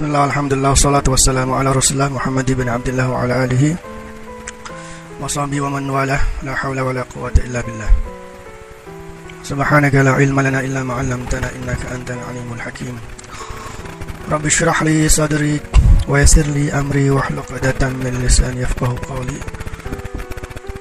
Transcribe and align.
بسم 0.00 0.08
الله 0.08 0.20
والحمد 0.20 0.52
لله 0.52 0.70
والصلاة 0.70 1.02
والسلام 1.08 1.52
على 1.52 1.72
رسول 1.72 1.92
الله 1.92 2.14
محمد 2.14 2.52
بن 2.52 2.68
عبد 2.68 2.88
الله 2.88 3.10
وعلى 3.10 3.44
آله 3.44 3.76
وصحبه 5.20 5.60
ومن 5.60 5.90
والاه 5.90 6.20
لا 6.42 6.54
حول 6.54 6.80
ولا 6.80 7.02
قوة 7.02 7.32
إلا 7.36 7.60
بالله 7.60 7.90
سبحانك 9.44 9.94
لا 9.94 10.12
علم 10.12 10.40
لنا 10.40 10.60
إلا 10.60 10.82
ما 10.82 10.94
علمتنا 10.94 11.50
إنك 11.56 11.78
أنت 11.92 12.10
العليم 12.10 12.52
الحكيم 12.52 12.98
رب 14.32 14.46
اشرح 14.46 14.82
لي 14.82 15.08
صدري 15.08 15.60
ويسر 16.08 16.46
لي 16.48 16.72
أمري 16.72 17.10
واحلق 17.10 17.52
عقدة 17.52 17.88
من 17.88 18.24
لساني 18.24 18.60
يفقه 18.60 18.96
قولي 19.08 19.40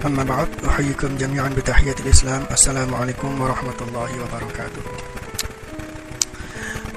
أما 0.06 0.24
بعد 0.24 0.48
أحييكم 0.68 1.18
جميعا 1.18 1.50
بتحية 1.50 1.96
الإسلام 2.00 2.44
السلام 2.52 2.96
عليكم 2.96 3.42
ورحمة 3.42 3.80
الله 3.82 4.10
وبركاته 4.24 5.09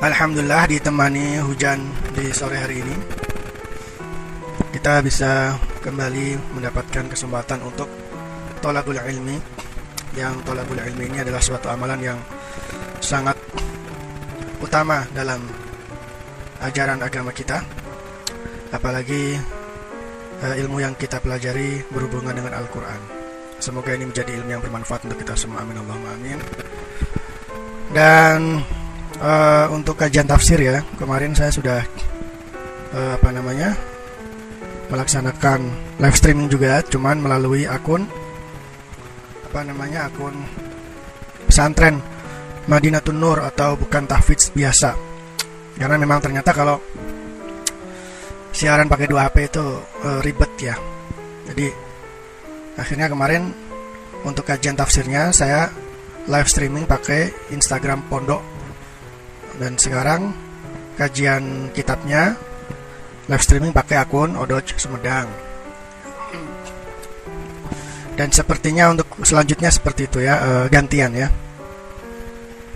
Alhamdulillah 0.03 0.67
ditemani 0.67 1.39
hujan 1.47 1.79
di 2.11 2.35
sore 2.35 2.59
hari 2.59 2.83
ini. 2.83 2.97
Kita 4.75 4.99
bisa 4.99 5.55
kembali 5.79 6.59
mendapatkan 6.59 7.07
kesempatan 7.07 7.63
untuk 7.63 7.87
tolakul 8.59 8.99
ilmi. 8.99 9.39
Yang 10.19 10.43
tolakul 10.43 10.83
ilmi 10.83 11.07
ini 11.07 11.23
adalah 11.23 11.39
suatu 11.39 11.71
amalan 11.71 12.03
yang 12.03 12.19
sangat 12.99 13.39
utama 14.59 15.07
dalam 15.15 15.39
ajaran 16.67 16.99
agama 16.99 17.31
kita. 17.31 17.63
Apalagi 18.75 19.39
uh, 20.43 20.55
ilmu 20.67 20.83
yang 20.83 20.99
kita 20.99 21.23
pelajari 21.23 21.79
berhubungan 21.95 22.35
dengan 22.35 22.59
Al-Quran. 22.59 22.99
Semoga 23.63 23.95
ini 23.95 24.11
menjadi 24.11 24.35
ilmu 24.35 24.51
yang 24.51 24.63
bermanfaat 24.67 25.07
untuk 25.07 25.23
kita 25.23 25.39
semua. 25.39 25.63
Amin. 25.63 25.79
Allahumma 25.79 26.11
amin. 26.19 26.39
Dan 27.95 28.67
uh, 29.23 29.67
untuk 29.71 29.95
kajian 29.97 30.27
tafsir 30.27 30.59
ya 30.59 30.83
kemarin 30.99 31.33
saya 31.33 31.55
sudah 31.55 31.81
uh, 32.93 33.17
apa 33.17 33.31
namanya 33.31 33.79
melaksanakan 34.91 35.71
live 36.03 36.19
streaming 36.19 36.51
juga 36.51 36.83
cuman 36.85 37.23
melalui 37.23 37.65
akun 37.65 38.05
apa 39.49 39.65
namanya 39.65 40.11
akun 40.11 40.35
pesantren 41.49 42.03
Madinatun 42.63 43.19
Nur 43.19 43.43
atau 43.43 43.75
bukan 43.75 44.07
tahfidz 44.07 44.55
biasa. 44.55 44.95
Karena 45.75 45.99
memang 45.99 46.23
ternyata 46.23 46.55
kalau 46.55 46.79
siaran 48.55 48.87
pakai 48.87 49.11
dua 49.11 49.27
HP 49.27 49.51
itu 49.51 49.65
uh, 49.83 50.21
ribet 50.23 50.53
ya. 50.63 50.79
Jadi 51.51 51.67
akhirnya 52.79 53.11
kemarin 53.11 53.51
untuk 54.23 54.47
kajian 54.47 54.79
tafsirnya 54.79 55.35
saya 55.35 55.75
live 56.31 56.47
streaming 56.47 56.87
pakai 56.87 57.35
Instagram 57.51 58.07
Pondok 58.07 58.52
dan 59.61 59.77
sekarang 59.77 60.33
kajian 60.97 61.73
kitabnya 61.73 62.37
live 63.29 63.45
streaming 63.45 63.73
pakai 63.73 64.01
akun 64.01 64.35
Odoj 64.37 64.77
Sumedang. 64.77 65.29
Dan 68.13 68.29
sepertinya 68.29 68.93
untuk 68.93 69.09
selanjutnya 69.25 69.73
seperti 69.73 70.05
itu 70.05 70.21
ya 70.21 70.37
e, 70.37 70.51
gantian 70.69 71.17
ya. 71.17 71.29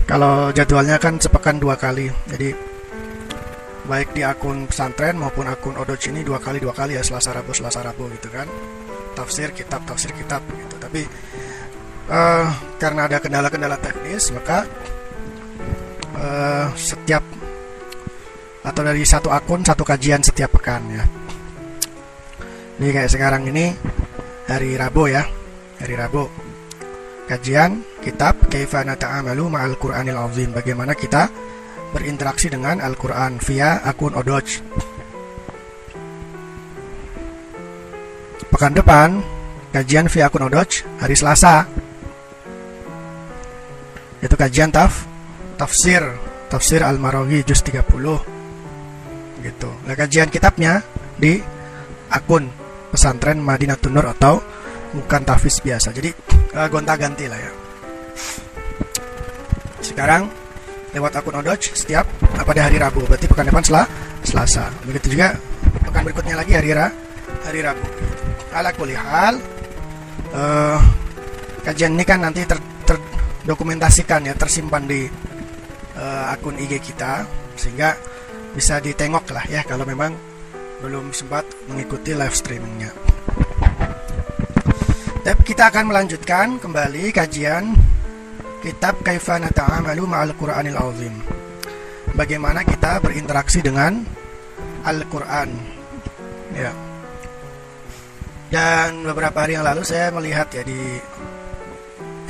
Kalau 0.07 0.49
jadwalnya 0.55 0.97
kan 0.97 1.19
sepekan 1.21 1.61
dua 1.61 1.77
kali 1.77 2.09
jadi 2.31 2.55
baik 3.87 4.17
di 4.17 4.23
akun 4.25 4.67
pesantren 4.67 5.15
maupun 5.19 5.45
akun 5.45 5.77
Odoj 5.77 5.99
ini 6.09 6.25
dua 6.25 6.41
kali 6.41 6.57
dua 6.57 6.73
kali 6.73 6.97
ya 6.97 7.03
Selasa 7.05 7.37
Rabu 7.37 7.53
Selasa 7.53 7.85
Rabu 7.85 8.09
gitu 8.17 8.33
kan. 8.33 8.49
Tafsir 9.13 9.53
kitab 9.53 9.85
tafsir 9.85 10.09
kitab 10.15 10.41
gitu. 10.47 10.75
Tapi 10.81 11.05
uh, 12.09 12.47
karena 12.81 13.05
ada 13.05 13.21
kendala-kendala 13.21 13.77
teknis 13.77 14.33
maka 14.33 14.65
uh, 16.17 16.67
setiap 16.73 17.23
atau 18.67 18.81
dari 18.83 19.05
satu 19.07 19.31
akun 19.31 19.63
satu 19.63 19.87
kajian 19.87 20.19
setiap 20.19 20.51
pekan 20.59 20.83
ya. 20.91 21.05
Ini 22.77 22.93
kayak 22.93 23.09
sekarang 23.09 23.49
ini 23.49 23.73
hari 24.45 24.77
Rabu 24.77 25.09
ya, 25.09 25.25
hari 25.81 25.97
Rabu. 25.97 26.29
Kajian 27.27 27.83
kitab 27.99 28.37
Kaifana 28.47 28.95
Ta'amalu 28.95 29.49
Ma'al 29.51 29.75
Qur'anil 29.75 30.15
Azim. 30.15 30.53
Bagaimana 30.55 30.95
kita 30.95 31.27
berinteraksi 31.91 32.47
dengan 32.47 32.79
Al-Qur'an 32.79 33.41
via 33.43 33.83
akun 33.83 34.15
Odoj. 34.15 34.47
Pekan 38.47 38.73
depan 38.77 39.19
kajian 39.75 40.07
via 40.07 40.31
akun 40.31 40.47
Odoj 40.47 40.85
hari 41.03 41.15
Selasa. 41.17 41.67
Itu 44.23 44.37
kajian 44.39 44.71
taf 44.71 45.16
tafsir 45.57 46.01
tafsir 46.47 46.79
Al-Marawi 46.85 47.43
juz 47.43 47.59
30 47.59 47.83
gitu. 49.43 49.69
Nah, 49.85 49.95
kajian 49.95 50.31
kitabnya 50.31 50.81
di 51.19 51.37
akun 52.11 52.47
pesantren 52.89 53.37
Madinatun 53.43 53.93
Nur 53.93 54.07
atau 54.07 54.39
bukan 54.95 55.21
tafis 55.27 55.59
biasa. 55.59 55.91
Jadi 55.91 56.09
uh, 56.55 56.67
gonta-ganti 56.71 57.27
lah 57.27 57.39
ya. 57.39 57.51
Sekarang 59.83 60.31
lewat 60.95 61.19
akun 61.19 61.37
Odoj 61.37 61.61
setiap 61.75 62.07
pada 62.47 62.65
hari 62.65 62.79
Rabu. 62.79 63.03
Berarti 63.05 63.27
pekan 63.27 63.47
depan 63.47 63.63
setelah 63.63 63.85
Selasa. 64.23 64.71
Begitu 64.87 65.19
juga 65.19 65.35
pekan 65.83 66.01
berikutnya 66.07 66.35
lagi 66.39 66.55
hari 66.55 66.71
Ra, 66.73 66.87
hari 67.43 67.59
Rabu. 67.61 67.85
Ala 68.55 68.71
kulihal 68.73 69.37
uh, 70.33 70.79
kajian 71.61 71.93
ini 71.93 72.03
kan 72.07 72.23
nanti 72.23 72.47
ter, 72.47 72.57
terdokumentasikan 72.87 74.25
ya, 74.25 74.33
tersimpan 74.33 74.87
di 74.87 75.05
uh, 75.97 76.33
akun 76.33 76.55
IG 76.61 76.79
kita 76.79 77.25
sehingga 77.57 77.97
bisa 78.53 78.77
ditengok 78.77 79.25
lah 79.33 79.45
ya 79.49 79.61
kalau 79.65 79.83
memang 79.83 80.13
belum 80.81 81.09
sempat 81.09 81.45
mengikuti 81.69 82.13
live 82.13 82.37
streamingnya. 82.37 82.93
Tapi 85.25 85.41
kita 85.43 85.73
akan 85.73 85.91
melanjutkan 85.91 86.61
kembali 86.61 87.11
kajian 87.11 87.75
kitab 88.63 89.01
Kaifana 89.03 89.51
Ta'amalu 89.51 90.07
Ma'al 90.07 90.31
Qur'anil 90.37 90.77
Azim. 90.77 91.15
Bagaimana 92.15 92.63
kita 92.63 93.03
berinteraksi 93.03 93.59
dengan 93.59 94.01
Al-Qur'an. 94.87 95.49
Ya. 96.55 96.71
Dan 98.47 99.03
beberapa 99.03 99.43
hari 99.43 99.59
yang 99.59 99.67
lalu 99.67 99.83
saya 99.83 100.07
melihat 100.15 100.47
ya 100.55 100.63
di 100.63 100.79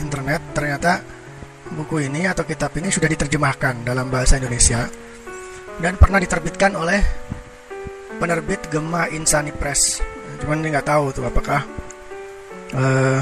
internet 0.01 0.41
ternyata 0.57 1.05
buku 1.73 2.07
ini 2.07 2.29
atau 2.29 2.47
kitab 2.47 2.71
ini 2.79 2.87
sudah 2.93 3.09
diterjemahkan 3.11 3.83
dalam 3.83 4.07
bahasa 4.07 4.39
Indonesia 4.39 4.87
dan 5.77 5.99
pernah 5.99 6.17
diterbitkan 6.21 6.73
oleh 6.73 7.01
penerbit 8.17 8.71
Gema 8.71 9.11
Insani 9.11 9.51
Press. 9.51 10.01
Cuman 10.41 10.61
ini 10.61 10.73
nggak 10.73 10.87
tahu 10.87 11.11
tuh 11.13 11.25
apakah 11.25 11.65
uh, 12.77 13.21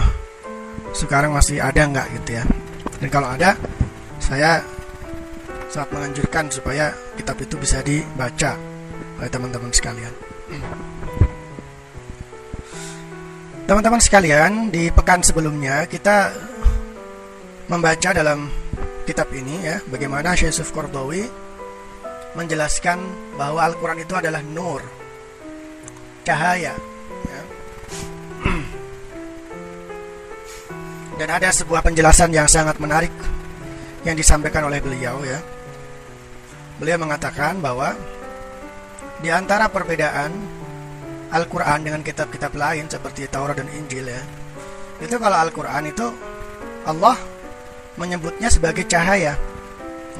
sekarang 0.95 1.35
masih 1.35 1.59
ada 1.59 1.83
nggak 1.83 2.07
gitu 2.21 2.39
ya. 2.39 2.43
Dan 2.99 3.09
kalau 3.11 3.27
ada, 3.31 3.59
saya 4.23 4.63
sangat 5.67 5.91
menganjurkan 5.91 6.47
supaya 6.47 6.95
kitab 7.19 7.35
itu 7.43 7.59
bisa 7.59 7.83
dibaca 7.83 8.55
oleh 9.19 9.29
teman-teman 9.31 9.71
sekalian. 9.75 10.13
Teman-teman 13.65 13.97
sekalian, 13.97 14.69
di 14.69 14.93
pekan 14.93 15.25
sebelumnya 15.25 15.89
kita 15.89 16.31
membaca 17.65 18.13
dalam 18.13 18.45
kitab 19.05 19.29
ini 19.33 19.65
ya 19.65 19.77
bagaimana 19.89 20.37
Syekh 20.37 20.53
Yusuf 20.53 20.69
Qardawi 20.73 21.25
menjelaskan 22.37 22.99
bahwa 23.39 23.63
Al-Quran 23.65 24.01
itu 24.01 24.13
adalah 24.13 24.41
nur 24.43 24.81
cahaya 26.25 26.73
ya. 27.29 27.41
dan 31.21 31.29
ada 31.31 31.49
sebuah 31.49 31.81
penjelasan 31.81 32.33
yang 32.33 32.45
sangat 32.45 32.77
menarik 32.77 33.13
yang 34.05 34.13
disampaikan 34.13 34.69
oleh 34.69 34.77
beliau 34.83 35.21
ya 35.25 35.41
beliau 36.77 37.01
mengatakan 37.01 37.57
bahwa 37.63 37.97
di 39.23 39.31
antara 39.33 39.71
perbedaan 39.71 40.29
Al-Quran 41.33 41.81
dengan 41.81 42.01
kitab-kitab 42.05 42.53
lain 42.53 42.85
seperti 42.85 43.25
Taurat 43.25 43.57
dan 43.57 43.65
Injil 43.73 44.05
ya 44.05 44.21
itu 45.01 45.15
kalau 45.17 45.37
Al-Quran 45.39 45.89
itu 45.89 46.07
Allah 46.85 47.34
menyebutnya 47.95 48.51
sebagai 48.51 48.83
cahaya 48.87 49.39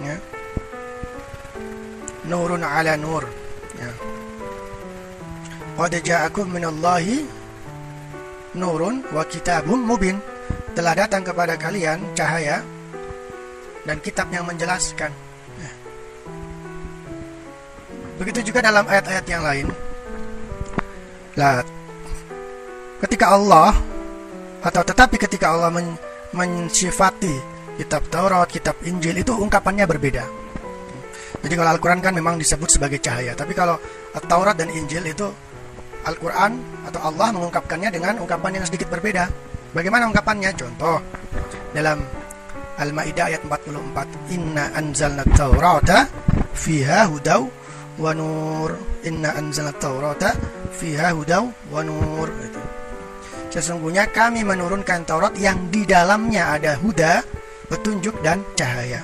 ya. 0.04 0.16
nurun 2.27 2.63
ala 2.63 2.95
nur 2.95 3.24
ya. 3.75 3.92
qad 5.75 5.94
ja'akum 6.00 6.48
minallahi 6.48 7.27
nurun 8.56 9.04
wa 9.12 9.24
kitabum 9.27 9.83
mubin 9.83 10.16
telah 10.72 10.95
datang 10.95 11.24
kepada 11.24 11.60
kalian 11.60 12.00
cahaya 12.16 12.63
dan 13.83 14.00
kitab 14.00 14.31
yang 14.31 14.48
menjelaskan 14.48 15.12
ya. 15.60 15.72
begitu 18.24 18.51
juga 18.51 18.63
dalam 18.63 18.88
ayat-ayat 18.88 19.25
yang 19.27 19.44
lain 19.44 19.68
lah 21.36 21.60
ketika 23.04 23.36
Allah 23.36 23.75
atau 24.63 24.81
tetapi 24.81 25.19
ketika 25.19 25.51
Allah 25.51 25.69
men, 25.69 26.00
mensifati 26.31 27.55
kitab 27.75 28.07
Taurat, 28.07 28.48
kitab 28.48 28.80
Injil 28.88 29.19
itu 29.19 29.36
ungkapannya 29.36 29.86
berbeda. 29.86 30.24
Jadi 31.45 31.54
kalau 31.54 31.69
Al-Quran 31.77 32.00
kan 32.01 32.13
memang 32.16 32.42
disebut 32.42 32.72
sebagai 32.72 32.98
cahaya. 32.98 33.38
Tapi 33.38 33.54
kalau 33.54 33.77
Taurat 34.25 34.57
dan 34.57 34.72
Injil 34.74 35.06
itu 35.06 35.27
Al-Quran 36.06 36.57
atau 36.89 37.01
Allah 37.01 37.33
mengungkapkannya 37.33 37.89
dengan 37.94 38.18
ungkapan 38.22 38.62
yang 38.62 38.66
sedikit 38.66 38.89
berbeda. 38.89 39.30
Bagaimana 39.75 40.07
ungkapannya? 40.10 40.56
Contoh 40.56 41.01
dalam 41.75 42.01
Al-Maidah 42.80 43.25
ayat 43.30 43.42
44, 43.44 44.07
"Inna 44.31 44.72
anzalna 44.72 45.24
Taurata 45.36 46.07
fiha 46.56 47.12
hudaw 47.12 47.42
wa 48.00 48.12
nur." 48.16 48.72
Inna 49.04 49.36
anzalna 49.36 49.75
Taurata 49.75 50.31
fiha 50.74 51.12
hudaw 51.12 51.44
wa 51.69 51.81
nur. 51.83 52.27
Itu. 52.42 52.62
Sesungguhnya 53.51 54.12
kami 54.12 54.44
menurunkan 54.44 55.07
Taurat 55.07 55.33
yang 55.39 55.72
di 55.72 55.88
dalamnya 55.88 56.56
ada 56.60 56.75
huda, 56.75 57.24
petunjuk 57.68 58.16
dan 58.22 58.42
cahaya. 58.58 59.02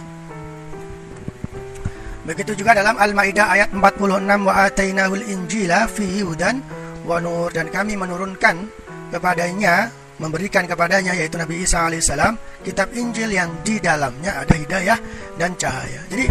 Begitu 2.21 2.53
juga 2.53 2.77
dalam 2.77 2.95
Al-Maidah 3.01 3.47
ayat 3.49 3.69
46 3.73 4.45
wa 4.45 4.53
atainahul 4.53 5.25
injila 5.25 5.89
fihi 5.89 6.21
hudan 6.21 6.61
wa 7.01 7.17
nur 7.17 7.49
dan 7.49 7.73
kami 7.73 7.97
menurunkan 7.97 8.69
kepadanya 9.09 9.89
memberikan 10.21 10.69
kepadanya 10.69 11.17
yaitu 11.17 11.41
Nabi 11.41 11.65
Isa 11.65 11.89
alaihissalam 11.89 12.37
kitab 12.61 12.93
Injil 12.93 13.33
yang 13.33 13.49
di 13.65 13.81
dalamnya 13.81 14.45
ada 14.45 14.53
hidayah 14.53 14.97
dan 15.41 15.57
cahaya. 15.57 16.05
Jadi 16.13 16.29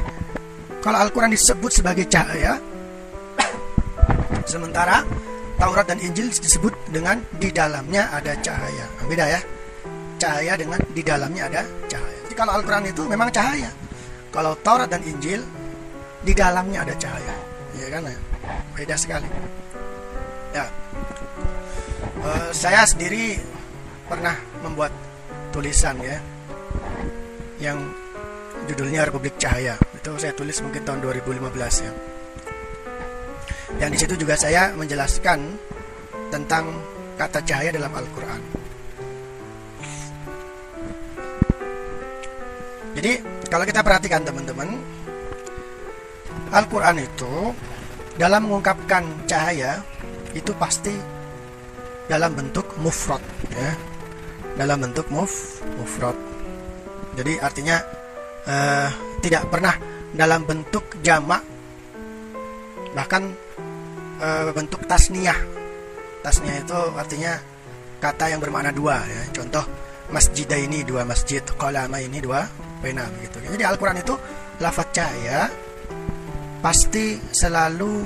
kalau 0.78 1.02
Al-Quran 1.02 1.34
disebut 1.34 1.82
sebagai 1.82 2.06
cahaya, 2.06 2.56
sementara 4.46 5.02
Taurat 5.60 5.84
dan 5.84 6.00
Injil 6.00 6.32
disebut 6.32 6.72
dengan 6.88 7.20
di 7.36 7.52
dalamnya 7.52 8.08
ada 8.14 8.32
cahaya. 8.40 8.86
Beda 9.04 9.28
ya, 9.28 9.40
cahaya 10.16 10.56
dengan 10.56 10.80
di 10.94 11.02
dalamnya 11.04 11.52
ada 11.52 11.62
cahaya. 11.84 12.19
Kalau 12.40 12.56
Al-Quran 12.56 12.88
itu 12.88 13.04
memang 13.04 13.28
cahaya. 13.28 13.68
Kalau 14.32 14.56
Taurat 14.64 14.88
dan 14.88 15.04
Injil 15.04 15.44
di 16.24 16.32
dalamnya 16.32 16.88
ada 16.88 16.96
cahaya. 16.96 17.36
Ya 17.76 17.92
kan? 17.92 18.08
Ya 18.08 18.16
beda 18.72 18.96
sekali. 18.96 19.28
Ya. 20.56 20.64
Uh, 22.24 22.48
saya 22.56 22.88
sendiri 22.88 23.36
pernah 24.08 24.32
membuat 24.64 24.88
tulisan 25.52 26.00
ya 26.00 26.16
yang 27.60 27.76
judulnya 28.64 29.04
Republik 29.04 29.36
Cahaya. 29.36 29.76
Itu 29.92 30.16
saya 30.16 30.32
tulis 30.32 30.64
mungkin 30.64 30.80
tahun 30.80 31.04
2015 31.04 31.44
ya. 31.84 31.92
Dan 33.76 33.92
di 33.92 34.00
situ 34.00 34.16
juga 34.16 34.32
saya 34.40 34.72
menjelaskan 34.72 35.44
tentang 36.32 36.72
kata 37.20 37.44
cahaya 37.44 37.68
dalam 37.68 37.92
Al-Quran 37.92 38.59
jadi 42.94 43.22
kalau 43.46 43.64
kita 43.66 43.80
perhatikan 43.86 44.26
teman-teman 44.26 44.78
Al-Quran 46.50 46.98
itu 46.98 47.54
dalam 48.18 48.50
mengungkapkan 48.50 49.06
cahaya 49.30 49.78
itu 50.34 50.50
pasti 50.58 50.94
dalam 52.10 52.34
bentuk 52.34 52.66
mufrad 52.82 53.22
ya. 53.54 53.70
Dalam 54.58 54.82
bentuk 54.82 55.06
muf 55.14 55.62
mufrad. 55.78 56.18
Jadi 57.14 57.38
artinya 57.38 57.78
uh, 58.50 58.88
tidak 59.22 59.46
pernah 59.46 59.78
dalam 60.10 60.42
bentuk 60.42 60.98
jamak 61.06 61.46
bahkan 62.98 63.30
uh, 64.18 64.50
bentuk 64.50 64.82
tasniyah. 64.90 65.38
Tasniyah 66.26 66.66
itu 66.66 66.78
artinya 66.98 67.38
kata 68.02 68.34
yang 68.34 68.42
bermakna 68.42 68.74
dua 68.74 68.98
ya. 69.06 69.22
Contoh 69.30 69.62
masjid 70.10 70.50
ini 70.58 70.82
dua 70.82 71.06
masjid 71.06 71.40
kolama 71.54 72.02
ini 72.02 72.18
dua 72.18 72.42
pena 72.80 73.04
begitu. 73.12 73.36
Jadi 73.44 73.64
Al-Quran 73.64 74.00
itu 74.00 74.14
lafaz 74.58 74.88
cahaya 74.90 75.52
pasti 76.60 77.16
selalu 77.32 78.04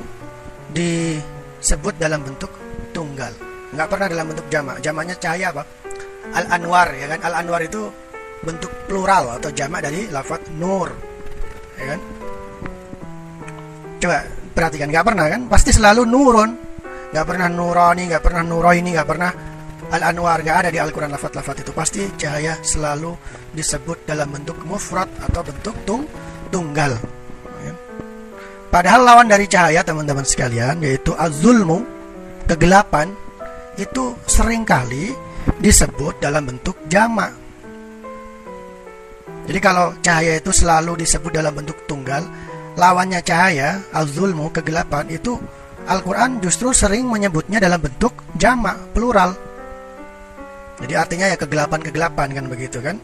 disebut 0.75 1.94
dalam 1.97 2.23
bentuk 2.26 2.50
tunggal. 2.91 3.31
Nggak 3.75 3.88
pernah 3.91 4.06
dalam 4.11 4.26
bentuk 4.31 4.47
jamak 4.50 4.79
jamaknya 4.82 5.15
cahaya 5.19 5.50
apa? 5.55 5.62
Al 6.35 6.47
anwar 6.50 6.88
ya 6.94 7.06
kan? 7.15 7.21
Al 7.23 7.35
anwar 7.47 7.62
itu 7.62 7.91
bentuk 8.44 8.71
plural 8.91 9.41
atau 9.41 9.49
jamak 9.55 9.87
dari 9.87 10.11
lafat 10.11 10.50
nur 10.59 10.91
ya 11.79 11.85
kan? 11.94 12.00
Coba 14.03 14.19
perhatikan 14.55 14.88
nggak 14.91 15.06
pernah 15.06 15.27
kan? 15.31 15.41
Pasti 15.47 15.70
selalu 15.70 16.03
nurun. 16.06 16.50
Nggak 17.15 17.27
pernah 17.31 17.47
nurani 17.47 18.11
nggak 18.11 18.23
pernah 18.27 18.43
nuroini 18.43 18.91
nggak 18.91 19.06
pernah 19.06 19.31
al 19.92 20.02
anwar 20.14 20.40
nggak 20.40 20.56
ada 20.64 20.69
di 20.72 20.78
al 20.81 20.94
quran 20.94 21.12
lafat-lafat 21.12 21.66
itu 21.66 21.72
pasti 21.76 22.08
cahaya 22.16 22.56
selalu 22.64 23.12
disebut 23.52 24.08
dalam 24.08 24.32
bentuk 24.32 24.56
mufrad 24.64 25.10
atau 25.20 25.44
bentuk 25.44 25.76
tung 25.84 26.04
tunggal 26.48 26.96
Padahal 28.75 29.06
lawan 29.06 29.31
dari 29.31 29.46
cahaya 29.46 29.86
teman-teman 29.86 30.26
sekalian 30.26 30.82
yaitu 30.82 31.14
azulmu, 31.14 31.86
kegelapan 32.50 33.06
itu 33.78 34.19
sering 34.26 34.66
kali 34.66 35.14
disebut 35.62 36.19
dalam 36.19 36.42
bentuk 36.42 36.75
jamak. 36.90 37.31
Jadi 39.46 39.58
kalau 39.62 39.94
cahaya 40.02 40.42
itu 40.42 40.50
selalu 40.50 41.06
disebut 41.06 41.31
dalam 41.31 41.54
bentuk 41.54 41.86
tunggal, 41.86 42.26
lawannya 42.75 43.22
cahaya, 43.22 43.78
azulmu, 43.94 44.50
kegelapan 44.50 45.06
itu 45.06 45.38
Al-Quran 45.86 46.42
justru 46.42 46.75
sering 46.75 47.06
menyebutnya 47.06 47.62
dalam 47.62 47.78
bentuk 47.78 48.26
jamak, 48.34 48.90
plural. 48.90 49.38
Jadi 50.82 50.94
artinya 50.99 51.26
ya 51.31 51.37
kegelapan-kegelapan 51.38 52.29
kan 52.35 52.44
begitu 52.50 52.82
kan? 52.82 52.99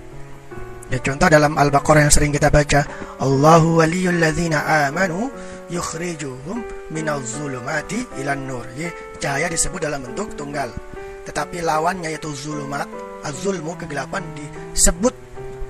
Ya 0.91 0.99
contoh 0.99 1.31
dalam 1.31 1.55
Al-Baqarah 1.55 2.03
yang 2.03 2.15
sering 2.15 2.35
kita 2.35 2.51
baca, 2.51 2.83
Allahu 3.23 3.79
waliyul 3.79 4.19
ladzina 4.19 4.91
amanu 4.91 5.31
yukhrijuhum 5.71 6.67
minaz 6.91 7.39
zulumati 7.39 8.03
ilan 8.19 8.43
nur. 8.43 8.67
Jadi 8.75 8.91
cahaya 9.23 9.47
disebut 9.47 9.87
dalam 9.87 10.03
bentuk 10.03 10.35
tunggal. 10.35 10.75
Tetapi 11.23 11.63
lawannya 11.63 12.11
yaitu 12.11 12.35
zulumat, 12.35 12.91
azulmu 13.23 13.79
kegelapan 13.79 14.27
disebut 14.35 15.15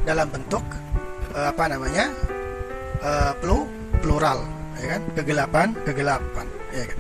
dalam 0.08 0.32
bentuk 0.32 0.64
uh, 1.36 1.52
apa 1.52 1.68
namanya? 1.68 2.08
Uh, 3.04 3.32
plu, 3.44 3.68
plural, 4.00 4.40
ya 4.80 4.96
kan? 4.96 5.02
Kegelapan, 5.20 5.68
kegelapan, 5.84 6.46
ya 6.72 6.84
kan? 6.88 6.98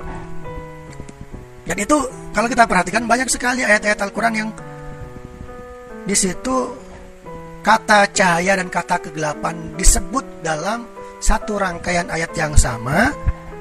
Dan 1.64 1.76
itu 1.80 1.96
kalau 2.36 2.48
kita 2.52 2.68
perhatikan 2.68 3.08
banyak 3.08 3.32
sekali 3.32 3.64
ayat-ayat 3.64 3.96
Al-Qur'an 4.04 4.36
yang 4.36 4.52
di 6.04 6.16
situ 6.16 6.72
kata 7.60 8.08
cahaya 8.12 8.56
dan 8.56 8.72
kata 8.72 9.00
kegelapan 9.04 9.76
disebut 9.76 10.24
dalam 10.40 10.88
satu 11.20 11.60
rangkaian 11.60 12.08
ayat 12.08 12.32
yang 12.32 12.56
sama, 12.56 13.12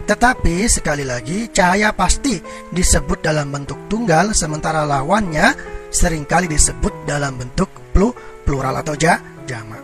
tetapi 0.08 0.66
sekali 0.72 1.04
lagi 1.04 1.52
cahaya 1.52 1.92
pasti 1.92 2.40
disebut 2.72 3.20
dalam 3.20 3.52
bentuk 3.52 3.92
tunggal 3.92 4.32
sementara 4.32 4.88
lawannya 4.88 5.52
sering 5.92 6.24
kali 6.24 6.48
disebut 6.48 7.04
dalam 7.04 7.36
bentuk 7.36 7.68
plu, 7.92 8.16
plural 8.48 8.80
atau 8.80 8.96
ja, 8.96 9.20
jamak. 9.44 9.84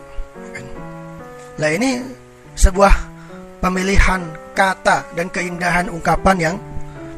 Nah 1.56 1.70
ini 1.72 2.04
sebuah 2.52 2.92
pemilihan 3.64 4.20
kata 4.52 5.16
dan 5.16 5.32
keindahan 5.32 5.88
ungkapan 5.88 6.36
yang 6.36 6.56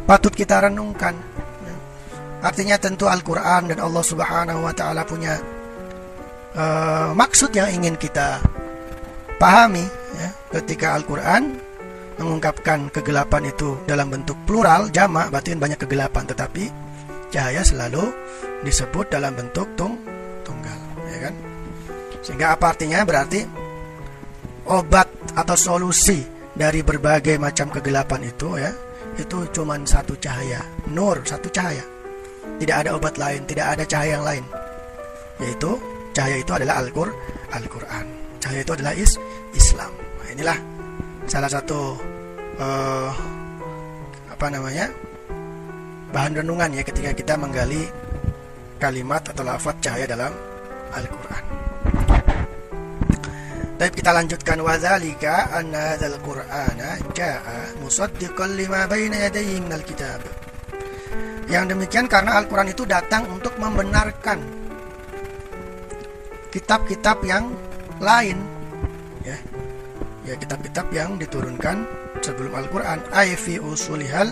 patut 0.07 0.31
kita 0.31 0.62
renungkan. 0.62 1.15
Artinya 2.38 2.78
tentu 2.78 3.11
Al-Quran 3.11 3.75
dan 3.75 3.78
Allah 3.83 4.04
Subhanahu 4.04 4.62
Wa 4.62 4.75
Taala 4.75 5.02
punya 5.02 5.35
uh, 6.54 7.11
maksud 7.11 7.50
yang 7.50 7.66
ingin 7.75 7.99
kita 7.99 8.38
pahami 9.42 9.83
ya, 10.14 10.30
ketika 10.59 10.95
Al-Quran 10.95 11.59
mengungkapkan 12.18 12.90
kegelapan 12.95 13.50
itu 13.50 13.78
dalam 13.87 14.11
bentuk 14.11 14.38
plural 14.47 14.90
jamak 14.90 15.30
berarti 15.30 15.54
banyak 15.54 15.78
kegelapan 15.78 16.26
tetapi 16.26 16.71
cahaya 17.30 17.62
selalu 17.62 18.11
disebut 18.62 19.11
dalam 19.11 19.35
bentuk 19.35 19.66
tung 19.75 19.99
tunggal 20.47 20.78
ya 21.11 21.30
kan? 21.30 21.35
Sehingga 22.23 22.59
apa 22.59 22.75
artinya? 22.75 23.02
Berarti 23.07 23.40
obat 24.66 25.09
atau 25.35 25.57
solusi 25.59 26.23
dari 26.54 26.83
berbagai 26.83 27.38
macam 27.38 27.71
kegelapan 27.71 28.26
itu 28.26 28.59
ya 28.59 28.71
itu 29.18 29.50
cuma 29.50 29.75
satu 29.83 30.14
cahaya 30.18 30.62
nur 30.90 31.23
satu 31.26 31.50
cahaya 31.50 31.98
tidak 32.57 32.76
ada 32.87 32.90
obat 32.97 33.14
lain 33.21 33.40
tidak 33.45 33.67
ada 33.76 33.85
cahaya 33.85 34.17
yang 34.17 34.26
lain. 34.26 34.45
Yaitu 35.38 35.71
cahaya 36.17 36.37
itu 36.40 36.52
adalah 36.57 36.81
Al-Qur'an 36.83 37.14
Al-Quran. 37.52 38.05
Cahaya 38.38 38.61
itu 38.62 38.73
adalah 38.76 38.93
is 38.97 39.12
Islam. 39.57 39.93
Nah, 39.95 40.28
inilah 40.33 40.59
salah 41.28 41.50
satu 41.50 41.97
uh, 42.61 43.11
apa 44.33 44.47
namanya 44.49 44.88
bahan 46.12 46.40
renungan 46.40 46.73
ya 46.73 46.83
ketika 46.85 47.11
kita 47.12 47.35
menggali 47.37 47.85
kalimat 48.78 49.21
atau 49.26 49.43
lafaz 49.45 49.76
cahaya 49.83 50.07
dalam 50.07 50.33
Al-Quran. 50.95 51.45
Baik 53.78 53.95
kita 53.95 54.11
lanjutkan. 54.11 54.59
Wadzalika 54.59 55.55
anna 55.55 55.95
hadzal 55.95 56.19
qur'ana 56.26 56.99
jaa 57.14 57.78
musaddiqan 57.78 58.59
lima 58.59 58.90
baina 58.90 59.31
yadayhi 59.31 59.62
minal 59.62 59.87
kitab. 59.87 60.19
Yang 61.49 61.65
demikian 61.77 62.07
karena 62.07 62.37
Al-Qur'an 62.37 62.69
itu 62.69 62.85
datang 62.85 63.25
untuk 63.33 63.57
membenarkan 63.57 64.41
kitab-kitab 66.53 67.25
yang 67.25 67.53
lain. 68.00 68.37
Ya. 69.25 69.38
Ya 70.29 70.35
kitab-kitab 70.37 70.93
yang 70.93 71.17
diturunkan 71.17 71.88
sebelum 72.21 72.53
Al-Qur'an. 72.53 73.00
Ay 73.12 73.33
fi 73.33 73.57
usulihal 73.57 74.29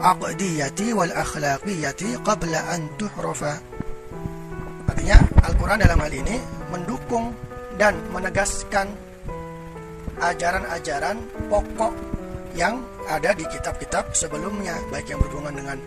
aqdiyati 0.00 0.96
wal 0.96 1.12
akhlaqiyati 1.12 2.16
qabla 2.24 2.60
an 2.72 2.88
tuhrafa. 2.96 3.60
Artinya 4.88 5.20
Al-Qur'an 5.44 5.80
dalam 5.80 6.00
hal 6.00 6.12
ini 6.12 6.40
mendukung 6.72 7.36
dan 7.76 7.98
menegaskan 8.14 8.88
ajaran-ajaran 10.22 11.18
pokok 11.50 11.92
yang 12.54 12.78
ada 13.10 13.34
di 13.34 13.42
kitab-kitab 13.50 14.14
sebelumnya 14.14 14.78
baik 14.88 15.10
yang 15.10 15.18
berhubungan 15.18 15.58
dengan 15.58 15.78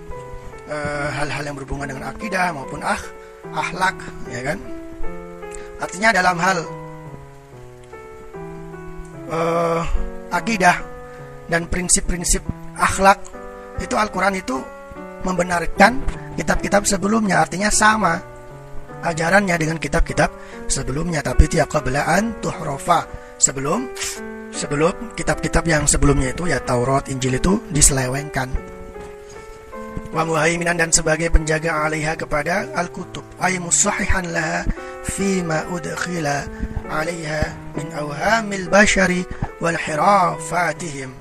hal-hal 0.67 1.43
uh, 1.43 1.47
yang 1.47 1.55
berhubungan 1.55 1.87
dengan 1.87 2.11
akidah 2.11 2.51
maupun 2.51 2.83
ah 2.83 2.99
akhlak 3.55 3.95
ya 4.27 4.41
kan? 4.43 4.59
Artinya 5.77 6.09
dalam 6.11 6.37
hal 6.41 6.57
uh, 9.31 9.81
akidah 10.33 10.77
dan 11.47 11.69
prinsip-prinsip 11.71 12.43
akhlak 12.75 13.21
itu 13.79 13.95
Al-Quran 13.95 14.35
itu 14.41 14.57
membenarkan 15.23 16.03
kitab-kitab 16.35 16.83
sebelumnya. 16.83 17.45
Artinya 17.45 17.71
sama 17.71 18.19
ajarannya 19.05 19.55
dengan 19.55 19.77
kitab-kitab 19.79 20.29
sebelumnya. 20.67 21.23
Tapi 21.23 21.47
tiap 21.47 21.71
kebelaan 21.71 22.41
tuhrofa 22.43 23.07
sebelum 23.37 23.87
sebelum 24.51 25.13
kitab-kitab 25.13 25.63
yang 25.69 25.83
sebelumnya 25.85 26.33
itu 26.33 26.49
ya 26.49 26.57
Taurat 26.59 27.05
Injil 27.13 27.37
itu 27.37 27.61
diselewengkan 27.69 28.76
wa 30.11 30.23
muhaiminan 30.23 30.79
dan 30.79 30.91
sebagai 30.91 31.31
penjaga 31.31 31.87
alaiha 31.87 32.15
kepada 32.15 32.67
al-kutub. 32.75 33.23
Ay 33.39 33.59
musahihan 33.59 34.25
laha 34.31 34.63
ma 35.47 35.63
udkhila 35.71 36.45
alaiha 36.91 37.43
min 37.75 37.87
awhamil 37.95 38.67
bashari 38.69 39.23
wal 39.59 39.75
hirafatihim. 39.75 41.11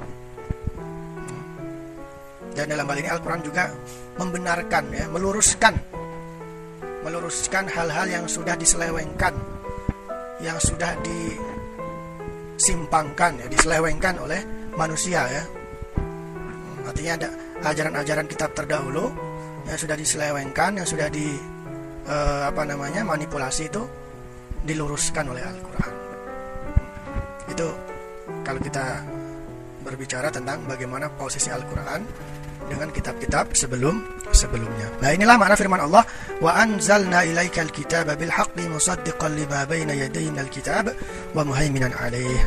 Dan 2.56 2.72
dalam 2.72 2.88
hal 2.88 2.96
ini 2.96 3.10
Al-Quran 3.12 3.42
juga 3.44 3.68
membenarkan 4.16 4.84
ya 4.88 5.04
meluruskan 5.12 5.76
meluruskan 7.04 7.68
hal-hal 7.68 8.08
yang 8.08 8.24
sudah 8.24 8.56
diselewengkan 8.56 9.36
yang 10.40 10.56
sudah 10.56 10.96
di 11.04 11.36
disimpangkan 12.56 13.36
ya 13.36 13.46
diselewengkan 13.52 14.16
oleh 14.16 14.40
manusia 14.80 15.28
ya. 15.28 15.44
Artinya 16.88 17.12
ada 17.20 17.30
ajaran-ajaran 17.72 18.26
kitab 18.30 18.54
terdahulu 18.54 19.10
yang 19.66 19.78
sudah 19.78 19.96
diselewengkan 19.98 20.78
yang 20.78 20.86
sudah 20.86 21.10
di 21.10 21.34
uh, 22.06 22.46
apa 22.46 22.62
namanya 22.62 23.02
manipulasi 23.02 23.66
itu 23.66 23.82
diluruskan 24.66 25.26
oleh 25.30 25.42
Al-Quran 25.42 25.92
itu 27.50 27.68
kalau 28.42 28.60
kita 28.62 29.02
berbicara 29.86 30.28
tentang 30.34 30.66
bagaimana 30.66 31.06
posisi 31.14 31.46
Al-Quran 31.50 32.02
dengan 32.66 32.90
kitab-kitab 32.90 33.54
sebelum 33.54 34.02
sebelumnya. 34.34 34.90
Nah 34.98 35.14
inilah 35.14 35.38
makna 35.38 35.54
firman 35.54 35.78
Allah 35.78 36.02
wa 36.42 36.50
anzalna 36.58 37.22
ilaikal 37.22 37.70
kitaba 37.70 38.18
bil 38.18 38.34
haqqi 38.34 38.66
musaddiqan 38.66 39.38
lima 39.38 39.62
baina 39.70 39.94
yadayhi 39.94 40.34
minal 40.34 40.50
kitab 40.50 40.90
wa 41.30 41.42
muhaiminan 41.46 41.94
alaih. 41.94 42.42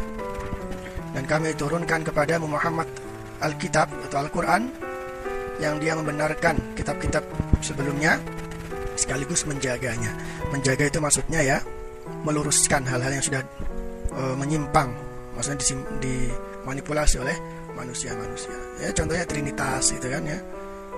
Dan 1.15 1.23
kami 1.25 1.55
turunkan 1.55 2.03
kepada 2.03 2.37
Muhammad 2.37 2.85
Alkitab 3.39 3.87
atau 4.11 4.27
Al-Quran 4.27 4.69
yang 5.59 5.77
dia 5.77 5.93
membenarkan 5.95 6.55
kitab-kitab 6.75 7.23
sebelumnya 7.59 8.19
sekaligus 8.95 9.43
menjaganya. 9.47 10.11
Menjaga 10.51 10.87
itu 10.87 10.99
maksudnya 10.99 11.39
ya 11.43 11.57
meluruskan 12.23 12.83
hal-hal 12.83 13.15
yang 13.15 13.23
sudah 13.23 13.43
uh, 14.15 14.35
menyimpang, 14.35 14.91
maksudnya 15.35 15.59
dimanipulasi 16.03 17.19
oleh 17.23 17.35
manusia-manusia. 17.75 18.55
Ya 18.83 18.91
contohnya 18.91 19.23
Trinitas 19.23 19.95
itu 19.95 20.07
kan 20.07 20.23
ya. 20.23 20.39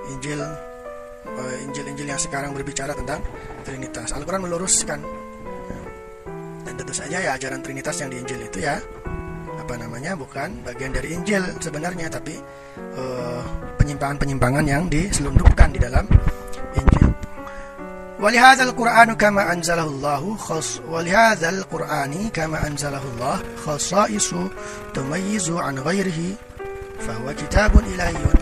Injil 0.10 0.42
uh, 0.42 1.56
Injil-Injil 1.70 2.08
yang 2.10 2.22
sekarang 2.22 2.54
berbicara 2.58 2.98
tentang 2.98 3.22
Trinitas. 3.62 4.14
Al-Qur'an 4.18 4.42
meluruskan. 4.42 5.02
Dan 6.62 6.74
tentu 6.78 6.94
saja 6.94 7.18
ya 7.18 7.38
ajaran 7.38 7.62
Trinitas 7.66 7.98
yang 8.02 8.10
di 8.14 8.22
Injil 8.22 8.46
itu 8.46 8.62
ya 8.62 8.78
apa 9.62 9.78
namanya 9.78 10.18
bukan 10.18 10.66
bagian 10.66 10.90
dari 10.90 11.14
Injil 11.14 11.46
sebenarnya 11.62 12.10
tapi 12.10 12.34
eh, 12.98 13.42
penyimpangan-penyimpangan 13.78 14.66
yang 14.66 14.90
diselundupkan 14.90 15.70
di 15.70 15.78
dalam 15.78 16.10
Injil. 16.74 17.08
Walihadzal 18.18 18.74
Qur'anu 18.74 19.14
kama 19.18 19.46
anzalahullahu 19.54 20.38
khas 20.38 20.82
walihadzal 20.90 21.62
Qur'ani 21.70 22.34
kama 22.34 22.62
anzalahullah 22.66 23.42
khasaisu 23.62 24.50
tumayyizu 24.94 25.58
an 25.62 25.78
ghairihi 25.78 26.38
fahuwa 27.02 27.34
kitabun 27.38 27.86
ilahiyyun. 27.86 28.38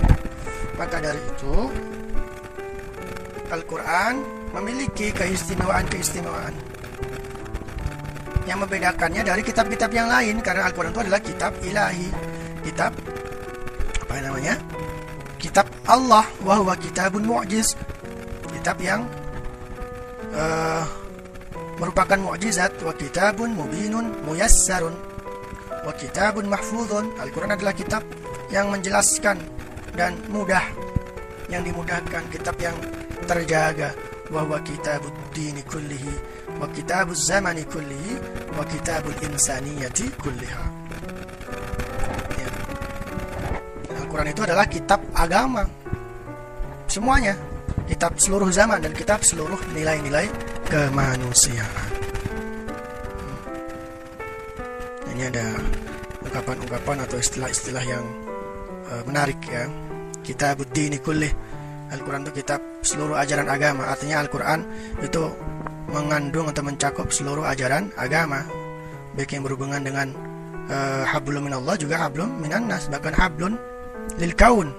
Maka 0.80 1.04
dari 1.04 1.20
itu 1.20 1.68
Al-Qur'an 3.52 4.20
memiliki 4.56 5.12
keistimewaan-keistimewaan 5.12 6.69
yang 8.50 8.66
membedakannya 8.66 9.22
dari 9.22 9.46
kitab-kitab 9.46 9.94
yang 9.94 10.10
lain 10.10 10.42
karena 10.42 10.66
Al-Quran 10.66 10.90
itu 10.90 11.02
adalah 11.06 11.22
kitab 11.22 11.54
ilahi. 11.62 12.10
Kitab 12.66 12.98
apa 14.02 14.14
namanya? 14.26 14.58
Kitab 15.38 15.70
Allah 15.86 16.26
wahwa 16.42 16.74
kitabun 16.74 17.30
mu'jiz. 17.30 17.78
Kitab 18.50 18.82
yang 18.82 19.06
uh, 20.34 20.84
merupakan 21.78 22.18
mukjizat 22.18 22.74
wa 22.82 22.92
kitabun 22.98 23.54
mubinun 23.54 24.18
muyassarun. 24.26 24.98
Wa 25.86 25.94
kitabun 25.94 26.50
mahfudun 26.50 27.22
Al-Quran 27.22 27.54
adalah 27.54 27.78
kitab 27.78 28.02
yang 28.50 28.74
menjelaskan 28.74 29.38
dan 29.94 30.18
mudah 30.34 30.66
yang 31.54 31.62
dimudahkan. 31.62 32.26
Kitab 32.34 32.58
yang 32.58 32.74
terjaga. 33.30 33.94
Bahwa 34.30 34.62
kitabud 34.62 35.10
dini 35.34 35.66
kullihi 35.66 36.39
kullihi 37.70 38.20
wa 38.58 38.64
kitabul 38.68 39.16
insaniyati 39.24 40.12
kulliha. 40.20 40.66
Ya. 42.36 42.50
Al-Quran 43.96 44.28
itu 44.34 44.42
adalah 44.44 44.68
kitab 44.68 45.00
agama. 45.16 45.64
Semuanya. 46.92 47.38
Kitab 47.88 48.22
seluruh 48.22 48.54
zaman 48.54 48.86
dan 48.86 48.94
kitab 48.94 49.26
seluruh 49.26 49.58
nilai-nilai 49.74 50.30
kemanusiaan. 50.70 51.90
Hmm. 55.10 55.14
ini 55.18 55.26
ada 55.26 55.58
ungkapan-ungkapan 56.22 56.98
atau 57.10 57.18
istilah-istilah 57.18 57.82
yang 57.82 58.06
uh, 58.94 59.02
menarik 59.10 59.42
ya. 59.50 59.66
Kita 60.22 60.54
ini 60.94 61.02
kulih 61.02 61.34
Al-Quran 61.90 62.30
itu 62.30 62.46
kitab 62.46 62.62
seluruh 62.86 63.18
ajaran 63.18 63.50
agama. 63.50 63.90
Artinya 63.90 64.22
Al-Quran 64.22 64.62
itu 65.02 65.34
mengandung 65.90 66.48
atau 66.50 66.64
mencakup 66.64 67.10
seluruh 67.10 67.46
ajaran 67.46 67.90
agama 67.98 68.46
baik 69.18 69.36
yang 69.36 69.44
berhubungan 69.44 69.82
dengan 69.82 70.08
uh, 70.70 71.04
hablum 71.04 71.50
minallah 71.50 71.76
juga 71.76 72.00
hablum 72.00 72.40
minannas 72.40 72.88
bahkan 72.88 73.12
hablun 73.12 73.58
lil 74.18 74.34
kaun. 74.38 74.70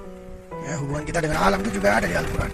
Ya, 0.61 0.77
hubungan 0.77 1.05
kita 1.09 1.25
dengan 1.25 1.41
alam 1.41 1.59
itu 1.65 1.81
juga 1.81 1.97
ada 1.97 2.07
di 2.07 2.13
Al-Quran. 2.13 2.53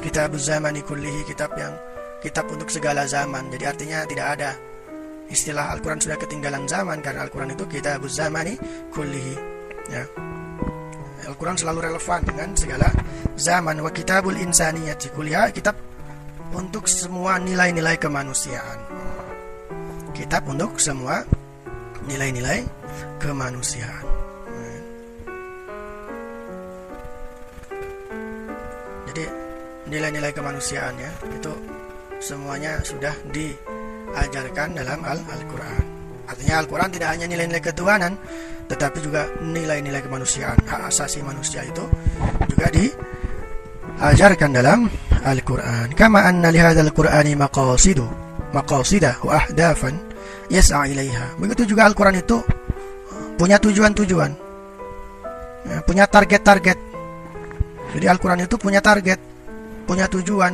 Kitab 0.00 0.32
zamani 0.40 0.80
kullihi 0.80 1.28
kitab 1.28 1.52
yang 1.60 1.76
kitab 2.24 2.48
untuk 2.48 2.72
segala 2.72 3.04
zaman. 3.04 3.52
Jadi 3.52 3.64
artinya 3.68 3.98
tidak 4.08 4.26
ada 4.38 4.50
istilah 5.28 5.72
Al-Quran 5.76 6.00
sudah 6.00 6.16
ketinggalan 6.16 6.64
zaman 6.64 7.04
karena 7.04 7.28
Al-Quran 7.28 7.52
itu 7.52 7.64
kitab 7.68 8.00
zamani 8.08 8.56
kullihi. 8.92 9.36
Ya. 9.92 10.04
Al-Quran 11.24 11.56
selalu 11.56 11.88
relevan 11.88 12.20
dengan 12.24 12.48
segala 12.56 12.88
zaman. 13.36 13.80
Wa 13.80 13.92
kitabul 13.92 14.36
insaniyati 14.40 15.12
kuliah 15.12 15.48
kitab 15.52 15.76
untuk 16.54 16.86
semua 16.86 17.42
nilai-nilai 17.42 17.98
kemanusiaan 17.98 18.78
kitab 20.14 20.46
untuk 20.46 20.78
semua 20.78 21.26
nilai-nilai 22.06 22.62
kemanusiaan. 23.18 24.06
Jadi 29.10 29.24
nilai-nilai 29.90 30.30
kemanusiaan 30.30 30.94
ya 30.96 31.10
itu 31.34 31.52
semuanya 32.22 32.78
sudah 32.86 33.12
diajarkan 33.34 34.78
dalam 34.78 35.02
Al-Quran. 35.02 35.82
Artinya 36.24 36.62
Al-Quran 36.62 36.90
tidak 36.94 37.08
hanya 37.10 37.26
nilai-nilai 37.28 37.60
ketuhanan 37.60 38.14
tetapi 38.70 39.02
juga 39.02 39.26
nilai-nilai 39.42 40.00
kemanusiaan. 40.00 40.56
Hak 40.64 40.94
asasi 40.94 41.20
manusia 41.26 41.66
itu 41.66 41.84
juga 42.48 42.70
diajarkan 42.70 44.50
dalam 44.54 44.88
Al-Quran. 45.24 45.96
Kama 45.96 46.20
anna 46.28 46.52
li 46.52 46.60
hadzal 46.60 46.92
qur'ani 46.92 47.32
maqasidu 47.32 48.04
maqasida 48.52 49.18
wa 49.24 49.40
ahdafan 49.40 49.96
yas'a 50.52 50.84
ilaiha. 50.86 51.40
Begitu 51.40 51.74
juga 51.74 51.88
Al-Quran 51.88 52.20
itu 52.20 52.38
punya 53.40 53.56
tujuan-tujuan. 53.58 54.32
Ya, 55.64 55.80
punya 55.88 56.04
target-target. 56.04 56.78
Jadi 57.96 58.06
Al-Quran 58.06 58.44
itu 58.44 58.56
punya 58.60 58.84
target 58.84 59.16
punya 59.88 60.08
tujuan. 60.08 60.52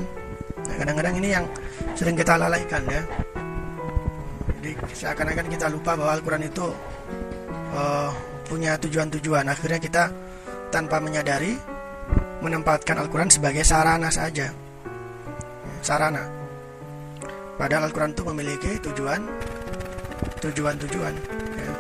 Nah, 0.67 0.75
kadang-kadang 0.79 1.15
ini 1.19 1.29
yang 1.35 1.45
sering 1.99 2.15
kita 2.15 2.39
lalaikan 2.39 2.83
ya. 2.87 3.03
Jadi 4.61 4.71
seakan-akan 4.95 5.47
kita 5.51 5.67
lupa 5.73 5.99
bahwa 5.99 6.13
Al-Quran 6.15 6.45
itu 6.47 6.67
uh, 7.75 8.11
punya 8.47 8.77
tujuan-tujuan. 8.79 9.47
Akhirnya 9.51 9.81
kita 9.81 10.05
tanpa 10.71 11.03
menyadari 11.03 11.59
menempatkan 12.41 12.97
Al-Quran 13.01 13.31
sebagai 13.31 13.67
sarana 13.67 14.09
saja 14.09 14.51
sarana 15.85 16.25
padahal 17.57 17.89
Al-Quran 17.89 18.13
itu 18.13 18.23
memiliki 18.25 18.73
tujuan 18.89 19.21
tujuan-tujuan 20.41 21.15
ya. 21.57 21.73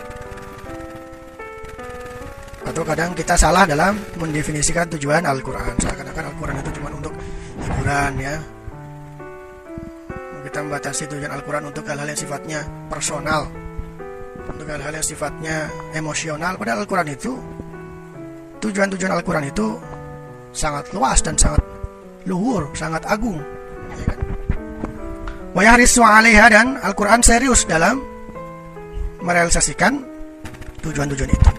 atau 2.69 2.83
kadang 2.85 3.17
kita 3.17 3.35
salah 3.37 3.65
dalam 3.65 3.97
mendefinisikan 4.21 4.89
tujuan 4.97 5.25
Al-Quran 5.25 5.75
seakan-akan 5.81 6.25
Al-Quran 6.37 6.57
itu 6.61 6.71
cuma 6.81 6.89
untuk 6.93 7.15
hiburan 7.61 8.13
ya 8.21 8.37
kita 10.45 10.59
membatasi 10.67 11.03
tujuan 11.09 11.33
Al-Quran 11.33 11.65
untuk 11.71 11.85
hal-hal 11.89 12.09
yang 12.09 12.21
sifatnya 12.21 12.61
personal 12.91 13.49
untuk 14.51 14.67
hal-hal 14.69 14.93
yang 14.93 15.07
sifatnya 15.07 15.69
emosional 15.97 16.59
padahal 16.61 16.85
Al-Quran 16.85 17.09
itu 17.13 17.33
tujuan-tujuan 18.61 19.13
Al-Quran 19.17 19.49
itu 19.49 19.67
sangat 20.53 20.91
luas 20.93 21.23
dan 21.25 21.39
sangat 21.39 21.63
luhur, 22.29 22.69
sangat 22.77 23.07
agung? 23.09 23.41
Wayahrisu 25.51 26.07
alaiha 26.07 26.47
dan 26.47 26.79
Al-Quran 26.79 27.27
serius 27.27 27.67
dalam 27.67 27.99
merealisasikan 29.19 29.99
tujuan-tujuan 30.79 31.31
itu. 31.31 31.51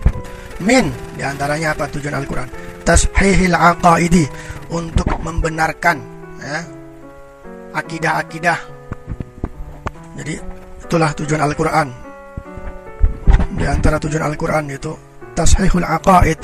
Min 0.63 0.87
di 1.19 1.23
antaranya 1.27 1.75
apa? 1.75 1.91
Tujuan 1.91 2.15
Al-Quran. 2.15 2.47
Tashihil 2.81 3.53
aqaidi 3.53 4.25
Untuk 4.71 5.05
membenarkan 5.19 5.97
ya, 6.39 6.63
Akidah-akidah. 7.75 8.59
Jadi 10.15 10.35
itulah 10.87 11.11
tujuan 11.11 11.43
Al-Quran. 11.43 11.87
Di 13.59 13.65
antara 13.67 13.99
tujuan 13.99 14.23
Al-Quran 14.23 14.71
itu 14.71 14.95
Tashihul 15.35 15.83
aqaid 15.83 16.39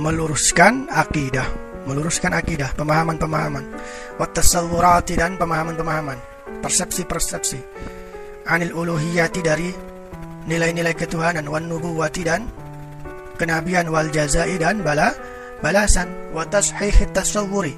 Meluruskan 0.00 0.88
akidah 0.88 1.69
Meluruskan 1.90 2.30
akidah 2.30 2.70
Pemahaman-pemahaman 2.78 3.64
Wattasawurati 4.22 5.18
dan 5.18 5.34
pemahaman-pemahaman 5.34 6.18
Persepsi-persepsi 6.62 7.58
Anil 8.46 8.70
uluhiyati 8.70 9.40
dari 9.42 9.90
nilai-nilai 10.48 10.96
ketuhanan 10.96 11.44
wan 11.46 11.68
nubuwati 11.68 12.24
dan 12.24 12.48
kenabian 13.36 13.88
wal 13.92 14.08
jazai 14.08 14.56
dan 14.56 14.80
bala 14.80 15.12
balasan 15.60 16.08
wa 16.32 16.44
tashih 16.48 16.92
tasawwuri 17.12 17.76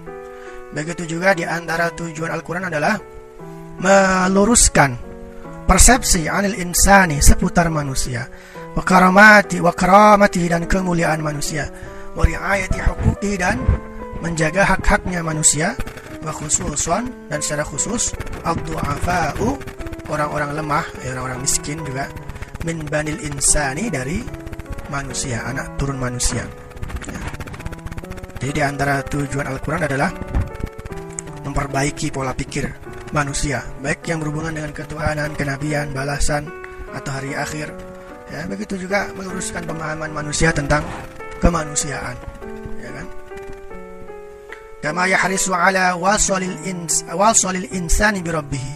begitu 0.73 1.19
juga 1.19 1.35
di 1.35 1.43
antara 1.43 1.91
tujuan 1.93 2.31
Al-Qur'an 2.33 2.71
adalah 2.71 2.97
meluruskan 3.83 4.95
persepsi 5.67 6.31
anil 6.31 6.57
insani 6.57 7.19
seputar 7.19 7.69
manusia 7.69 8.25
wa 8.73 8.83
karamati 8.83 9.59
wa 9.59 9.75
karamati 9.75 10.47
dan 10.47 10.65
kemuliaan 10.65 11.21
manusia 11.21 11.67
wa 12.17 12.23
riayati 12.23 12.79
huquqi 12.79 13.37
dan 13.37 13.59
menjaga 14.23 14.63
hak-haknya 14.65 15.21
manusia 15.21 15.75
wa 16.23 16.31
dan 17.27 17.41
secara 17.43 17.67
khusus 17.67 18.15
ad-du'afa'u 18.47 19.59
orang-orang 20.07 20.55
lemah 20.55 20.87
orang-orang 21.11 21.43
miskin 21.43 21.83
juga 21.83 22.07
min 22.63 22.87
banil 22.87 23.19
insani 23.27 23.91
dari 23.91 24.23
manusia, 24.87 25.43
anak 25.49 25.75
turun 25.81 25.99
manusia. 25.99 26.47
Ya. 27.11 27.21
Jadi 28.39 28.53
di 28.55 28.63
antara 28.63 29.03
tujuan 29.03 29.51
Al-Quran 29.51 29.83
adalah 29.89 30.11
memperbaiki 31.43 32.15
pola 32.15 32.37
pikir 32.37 32.71
manusia, 33.11 33.67
baik 33.83 34.07
yang 34.07 34.23
berhubungan 34.23 34.55
dengan 34.55 34.73
ketuhanan, 34.77 35.35
kenabian, 35.35 35.91
balasan, 35.91 36.47
atau 36.95 37.11
hari 37.11 37.35
akhir. 37.35 37.73
Ya, 38.33 38.49
begitu 38.49 38.81
juga 38.81 39.13
meluruskan 39.13 39.67
pemahaman 39.69 40.13
manusia 40.13 40.55
tentang 40.55 40.81
kemanusiaan. 41.43 42.32
Kama 44.83 45.07
yahrisu 45.07 45.55
ala 45.55 45.95
wasalil 45.95 46.59
ins 46.67 47.07
wasalil 47.07 47.71
insani 47.71 48.19
bi 48.19 48.35
rabbih 48.35 48.67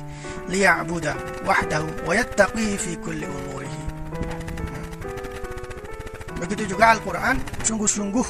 liya'budu 0.47 1.11
wahdahu 1.43 2.07
wa 2.07 2.15
yattaqi 2.15 2.79
fi 2.79 2.95
kulli 3.03 3.27
umuri 3.27 3.67
Begitu 6.39 6.79
juga 6.79 6.95
Al-Quran 6.95 7.43
sungguh-sungguh 7.67 8.29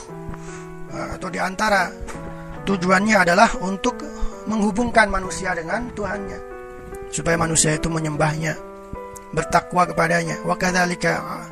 eh, 0.97 1.09
atau 1.21 1.29
di 1.29 1.37
antara 1.37 1.93
tujuannya 2.65 3.17
adalah 3.29 3.53
untuk 3.61 4.01
menghubungkan 4.49 5.13
manusia 5.13 5.53
dengan 5.53 5.93
Tuhannya 5.93 6.39
supaya 7.13 7.37
manusia 7.37 7.77
itu 7.77 7.93
menyembahnya 7.93 8.57
bertakwa 9.37 9.85
kepadanya. 9.85 10.41
Wa 10.49 10.57
kadzalika 10.57 11.45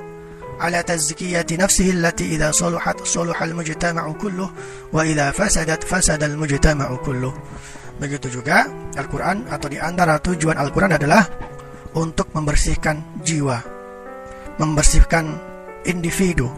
nafsihi 1.56 1.90
allati 1.98 2.34
idza 2.34 2.54
saluhat 2.54 3.02
saluhal 3.02 3.54
mujtama'u 3.54 4.12
kulluh 4.18 4.50
wa 4.94 5.02
idza 5.02 5.34
fasadat 5.34 5.82
fasada 5.82 6.26
al 6.26 6.36
mujtama'u 6.38 6.98
kulluh 7.02 7.34
begitu 7.98 8.42
juga 8.42 8.66
Al-Qur'an 8.98 9.46
atau 9.50 9.70
di 9.70 9.78
antara 9.78 10.18
tujuan 10.18 10.58
Al-Qur'an 10.58 10.98
adalah 10.98 11.26
untuk 11.94 12.30
membersihkan 12.34 13.22
jiwa 13.22 13.58
membersihkan 14.58 15.24
individu 15.86 16.50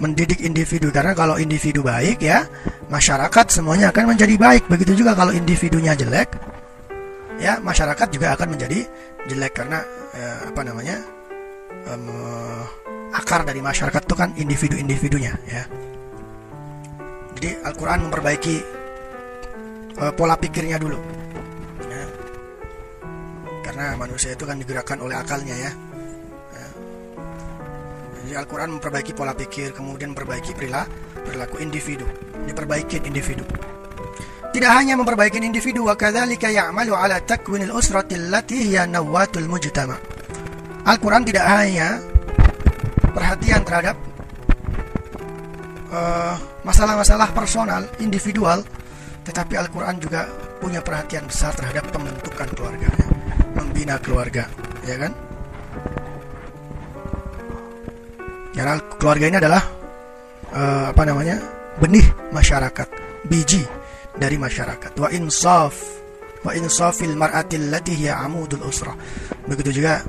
mendidik 0.00 0.44
individu. 0.44 0.92
Karena 0.92 1.16
kalau 1.16 1.40
individu 1.40 1.80
baik 1.80 2.20
ya 2.20 2.44
masyarakat 2.92 3.46
semuanya 3.48 3.90
akan 3.92 4.16
menjadi 4.16 4.34
baik. 4.36 4.68
Begitu 4.68 5.04
juga 5.04 5.16
kalau 5.16 5.32
individunya 5.32 5.96
jelek 5.96 6.36
ya 7.40 7.60
masyarakat 7.60 8.08
juga 8.12 8.36
akan 8.36 8.56
menjadi 8.56 8.84
jelek. 9.28 9.52
Karena 9.56 9.80
eh, 10.16 10.38
apa 10.52 10.60
namanya 10.64 10.96
um, 11.88 12.06
akar 13.16 13.48
dari 13.48 13.64
masyarakat 13.64 14.02
itu 14.04 14.14
kan 14.14 14.30
individu-individunya 14.36 15.32
ya 15.48 15.62
jadi 17.36 17.60
Al-Quran 17.64 18.08
memperbaiki 18.08 18.56
uh, 20.00 20.12
pola 20.12 20.36
pikirnya 20.36 20.76
dulu 20.76 20.96
ya. 21.88 22.04
karena 23.64 23.96
manusia 23.96 24.32
itu 24.36 24.44
kan 24.44 24.60
digerakkan 24.60 25.00
oleh 25.00 25.16
akalnya 25.16 25.56
ya 25.56 25.72
jadi 28.26 28.42
Al-Quran 28.42 28.82
memperbaiki 28.82 29.14
pola 29.14 29.38
pikir, 29.38 29.70
kemudian 29.70 30.10
memperbaiki 30.10 30.50
perilaku, 30.58 30.90
perilaku 31.22 31.62
individu, 31.62 32.02
diperbaiki 32.50 33.06
individu. 33.06 33.46
Tidak 34.50 34.66
hanya 34.66 34.98
memperbaiki 34.98 35.38
individu, 35.38 35.86
wa 35.86 35.94
ya'malu 35.94 36.90
ala 36.90 37.22
takwinil 37.22 37.70
usrati 37.70 38.18
allati 38.18 38.66
hiya 38.66 38.90
nawatul 38.90 39.46
mujtama. 39.46 39.94
Al-Quran 40.90 41.22
tidak 41.22 41.46
hanya 41.46 42.02
perhatian 43.16 43.64
terhadap 43.64 43.96
uh, 45.88 46.36
masalah-masalah 46.68 47.32
uh, 47.32 47.34
personal, 47.34 47.82
individual, 48.04 48.60
tetapi 49.24 49.56
Al-Quran 49.56 49.96
juga 49.96 50.28
punya 50.60 50.84
perhatian 50.84 51.24
besar 51.24 51.56
terhadap 51.56 51.88
pembentukan 51.88 52.48
keluarga, 52.52 52.92
membina 53.56 53.96
keluarga, 53.96 54.44
ya 54.84 55.00
kan? 55.00 55.12
Karena 58.52 58.80
keluarga 59.00 59.24
ini 59.28 59.36
adalah 59.40 59.62
uh, 60.52 60.84
apa 60.92 61.02
namanya 61.08 61.36
benih 61.80 62.04
masyarakat, 62.32 62.88
biji 63.28 63.64
dari 64.16 64.40
masyarakat. 64.40 64.96
Wa 64.96 65.12
insaf, 65.12 65.76
wa 66.40 66.52
insafil 66.56 67.12
mar'atil 67.16 67.68
lati 67.68 67.92
hiya 67.92 68.16
amudul 68.24 68.64
usrah. 68.64 68.96
Begitu 69.44 69.84
juga 69.84 70.00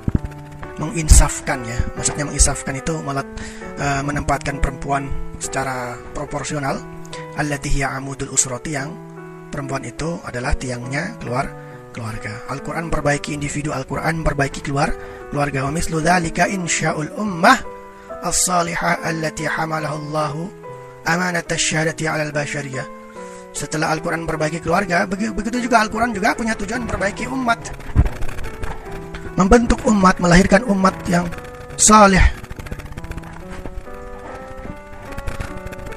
menginsafkan 0.77 1.65
ya, 1.65 1.77
maksudnya 1.97 2.25
menginsafkan 2.29 2.73
itu 2.77 2.93
malah 3.01 3.25
uh, 3.81 4.01
menempatkan 4.05 4.61
perempuan 4.61 5.09
secara 5.41 5.97
proporsional. 6.13 6.77
Allati 7.37 7.69
amudul 7.85 8.33
usrati 8.33 8.73
yang 8.73 8.89
perempuan 9.53 9.85
itu 9.85 10.17
adalah 10.25 10.57
tiangnya 10.57 11.17
keluar 11.21 11.45
keluarga. 11.93 12.45
Al-Quran 12.49 12.89
memperbaiki 12.89 13.33
individu, 13.33 13.73
Al-Quran 13.73 14.21
memperbaiki 14.21 14.61
keluar 14.65 14.89
keluarga. 15.29 15.65
Wa 15.65 15.71
mislu 15.73 16.01
dzalika 16.01 16.49
insya'ul 16.49 17.13
ummah 17.17 17.57
as-salihah 18.25 19.05
allati 19.05 19.45
hamalahu 19.45 19.95
Allah 20.09 20.33
amanat 21.05 21.49
asyhadati 21.49 22.09
'ala 22.09 22.25
al-bashariyah. 22.25 22.85
Setelah 23.53 23.89
Al-Qur'an 23.89 24.21
memperbaiki 24.25 24.61
keluarga, 24.61 25.09
begitu 25.09 25.57
juga 25.57 25.81
Al-Qur'an 25.81 26.13
juga 26.13 26.37
punya 26.37 26.53
tujuan 26.53 26.85
memperbaiki 26.85 27.25
umat. 27.33 27.61
Membentuk 29.37 29.79
umat, 29.85 30.17
melahirkan 30.17 30.65
umat 30.65 30.97
yang 31.05 31.29
saleh. 31.77 32.23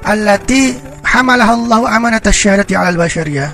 Allati 0.05 0.77
hamalahu 1.01 1.65
Allah 1.65 1.97
amanat 1.97 2.29
asyhadati 2.29 2.77
'ala 2.77 2.93
al-bashariyah. 2.93 3.49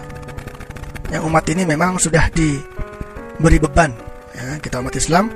Yang 1.07 1.23
umat 1.23 1.43
ini 1.47 1.63
memang 1.63 1.95
sudah 1.95 2.27
diberi 2.35 3.57
beban 3.63 3.95
ya, 4.37 4.59
kita 4.61 4.83
umat 4.83 4.93
Islam 4.93 5.31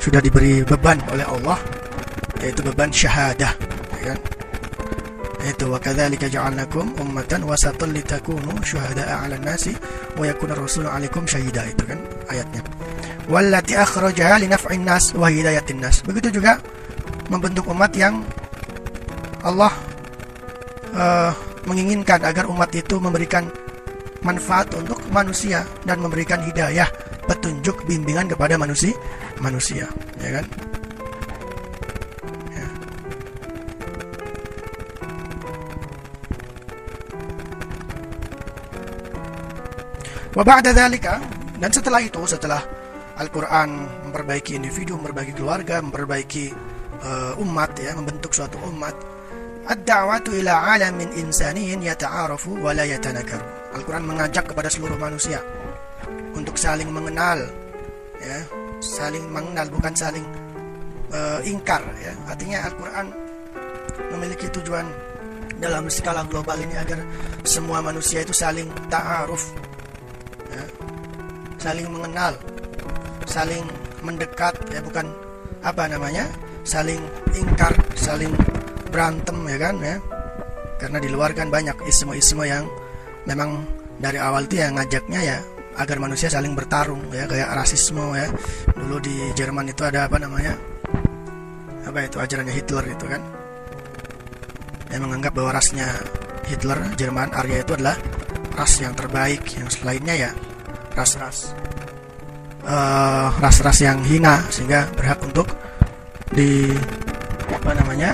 sudah 0.00 0.20
diberi 0.24 0.64
beban 0.64 0.96
oleh 1.12 1.26
Allah 1.28 1.58
yaitu 2.40 2.64
beban 2.64 2.88
syahadah 2.88 3.52
ya 4.00 4.16
kan 4.16 4.18
itu 5.46 5.64
wa 5.72 5.80
kadzalika 5.80 6.28
ja'alnakum 6.28 7.00
ummatan 7.00 7.48
wasatan 7.48 7.96
litakunu 7.96 8.60
syuhada'a 8.60 9.24
'alan 9.24 9.40
nasi 9.40 9.72
wa 10.18 10.24
yakuna 10.28 10.52
rasulu 10.52 10.88
'alaikum 10.88 11.24
syahida 11.24 11.64
itu 11.64 11.84
kan 11.88 11.98
ayatnya. 12.28 12.60
Wallati 13.30 13.78
akhrajaha 13.78 14.42
li 14.42 14.48
naf'in 14.50 14.84
nas 14.84 15.16
wa 15.16 15.30
hidayatin 15.32 15.80
nas. 15.80 16.04
Begitu 16.04 16.40
juga 16.40 16.60
membentuk 17.32 17.70
umat 17.70 17.94
yang 17.96 18.20
Allah 19.40 19.72
uh, 20.92 21.32
menginginkan 21.64 22.20
agar 22.20 22.48
umat 22.50 22.74
itu 22.76 23.00
memberikan 23.00 23.48
manfaat 24.20 24.68
untuk 24.76 25.00
manusia 25.08 25.64
dan 25.88 26.00
memberikan 26.00 26.40
hidayah 26.44 26.88
petunjuk 27.24 27.86
bimbingan 27.88 28.28
kepada 28.28 28.60
manusia 28.60 28.92
manusia 29.40 29.88
ya 30.20 30.40
kan 30.40 30.44
dan 40.40 41.68
setelah 41.68 42.00
itu 42.00 42.24
setelah 42.24 42.64
Al-Quran 43.20 43.68
memperbaiki 44.08 44.56
individu, 44.56 44.96
memperbaiki 44.96 45.36
keluarga, 45.36 45.84
memperbaiki 45.84 46.48
uh, 47.04 47.42
umat 47.44 47.76
ya, 47.76 47.92
membentuk 47.92 48.32
suatu 48.32 48.56
umat. 48.72 48.96
Ad-da'watu 49.68 50.32
ila 50.40 50.72
alamin 50.72 51.12
insaniyin 51.20 51.84
yata'arafu 51.84 52.56
wa 52.56 52.72
la 52.72 52.88
yatanakaru. 52.88 53.76
Al-Quran 53.76 54.08
mengajak 54.08 54.48
kepada 54.48 54.72
seluruh 54.72 54.96
manusia 54.96 55.44
untuk 56.32 56.56
saling 56.56 56.88
mengenal 56.88 57.44
ya, 58.24 58.40
saling 58.80 59.28
mengenal 59.28 59.68
bukan 59.68 59.92
saling 59.92 60.24
uh, 61.12 61.44
ingkar 61.44 61.84
ya. 62.00 62.16
Artinya 62.24 62.64
Al-Quran 62.64 63.06
memiliki 64.16 64.48
tujuan 64.56 64.88
dalam 65.60 65.84
skala 65.92 66.24
global 66.24 66.56
ini 66.56 66.80
agar 66.80 67.04
semua 67.44 67.84
manusia 67.84 68.24
itu 68.24 68.32
saling 68.32 68.72
ta'aruf 68.88 69.52
saling 71.60 71.86
mengenal 71.92 72.32
saling 73.28 73.62
mendekat 74.00 74.56
ya 74.72 74.80
bukan 74.80 75.06
apa 75.60 75.84
namanya 75.92 76.24
saling 76.64 76.98
ingkar 77.36 77.76
saling 77.94 78.32
berantem 78.88 79.36
ya 79.46 79.58
kan 79.60 79.76
ya. 79.78 79.96
Karena 80.80 80.96
di 80.96 81.12
luar 81.12 81.36
kan 81.36 81.52
banyak 81.52 81.76
isme-isme 81.84 82.48
yang 82.48 82.64
memang 83.28 83.68
dari 84.00 84.16
awal 84.16 84.48
itu 84.48 84.56
yang 84.56 84.80
ngajaknya 84.80 85.20
ya 85.20 85.38
agar 85.76 86.00
manusia 86.00 86.32
saling 86.32 86.56
bertarung 86.56 87.04
ya 87.12 87.28
kayak 87.28 87.52
rasisme 87.52 88.16
ya. 88.16 88.26
Dulu 88.72 88.96
di 88.98 89.30
Jerman 89.36 89.68
itu 89.70 89.84
ada 89.84 90.08
apa 90.08 90.16
namanya 90.16 90.56
apa 91.84 92.08
itu 92.08 92.16
ajarannya 92.16 92.54
Hitler 92.56 92.84
itu 92.88 93.04
kan. 93.04 93.22
Yang 94.90 95.02
menganggap 95.06 95.32
bahwa 95.36 95.50
rasnya 95.54 95.86
Hitler 96.48 96.80
Jerman 96.96 97.30
Arya 97.30 97.62
itu 97.62 97.76
adalah 97.76 97.94
ras 98.56 98.80
yang 98.82 98.96
terbaik 98.96 99.44
yang 99.54 99.70
selainnya 99.70 100.16
ya 100.16 100.30
ras-ras 100.94 101.54
Eh, 102.60 103.26
ras-ras 103.40 103.80
uh, 103.80 103.84
yang 103.88 104.04
hina 104.04 104.44
sehingga 104.52 104.84
berhak 104.92 105.16
untuk 105.24 105.48
di 106.28 106.68
apa 107.48 107.72
namanya 107.72 108.12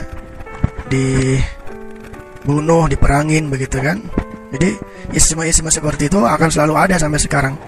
dibunuh 0.87 1.27
diperangin 2.87 3.51
begitu 3.51 3.83
kan. 3.83 3.99
Jadi 4.55 4.79
isma-isma 5.19 5.67
seperti 5.67 6.07
itu 6.07 6.23
akan 6.23 6.47
selalu 6.47 6.79
ada 6.79 6.95
sampai 6.95 7.19
sekarang. 7.19 7.59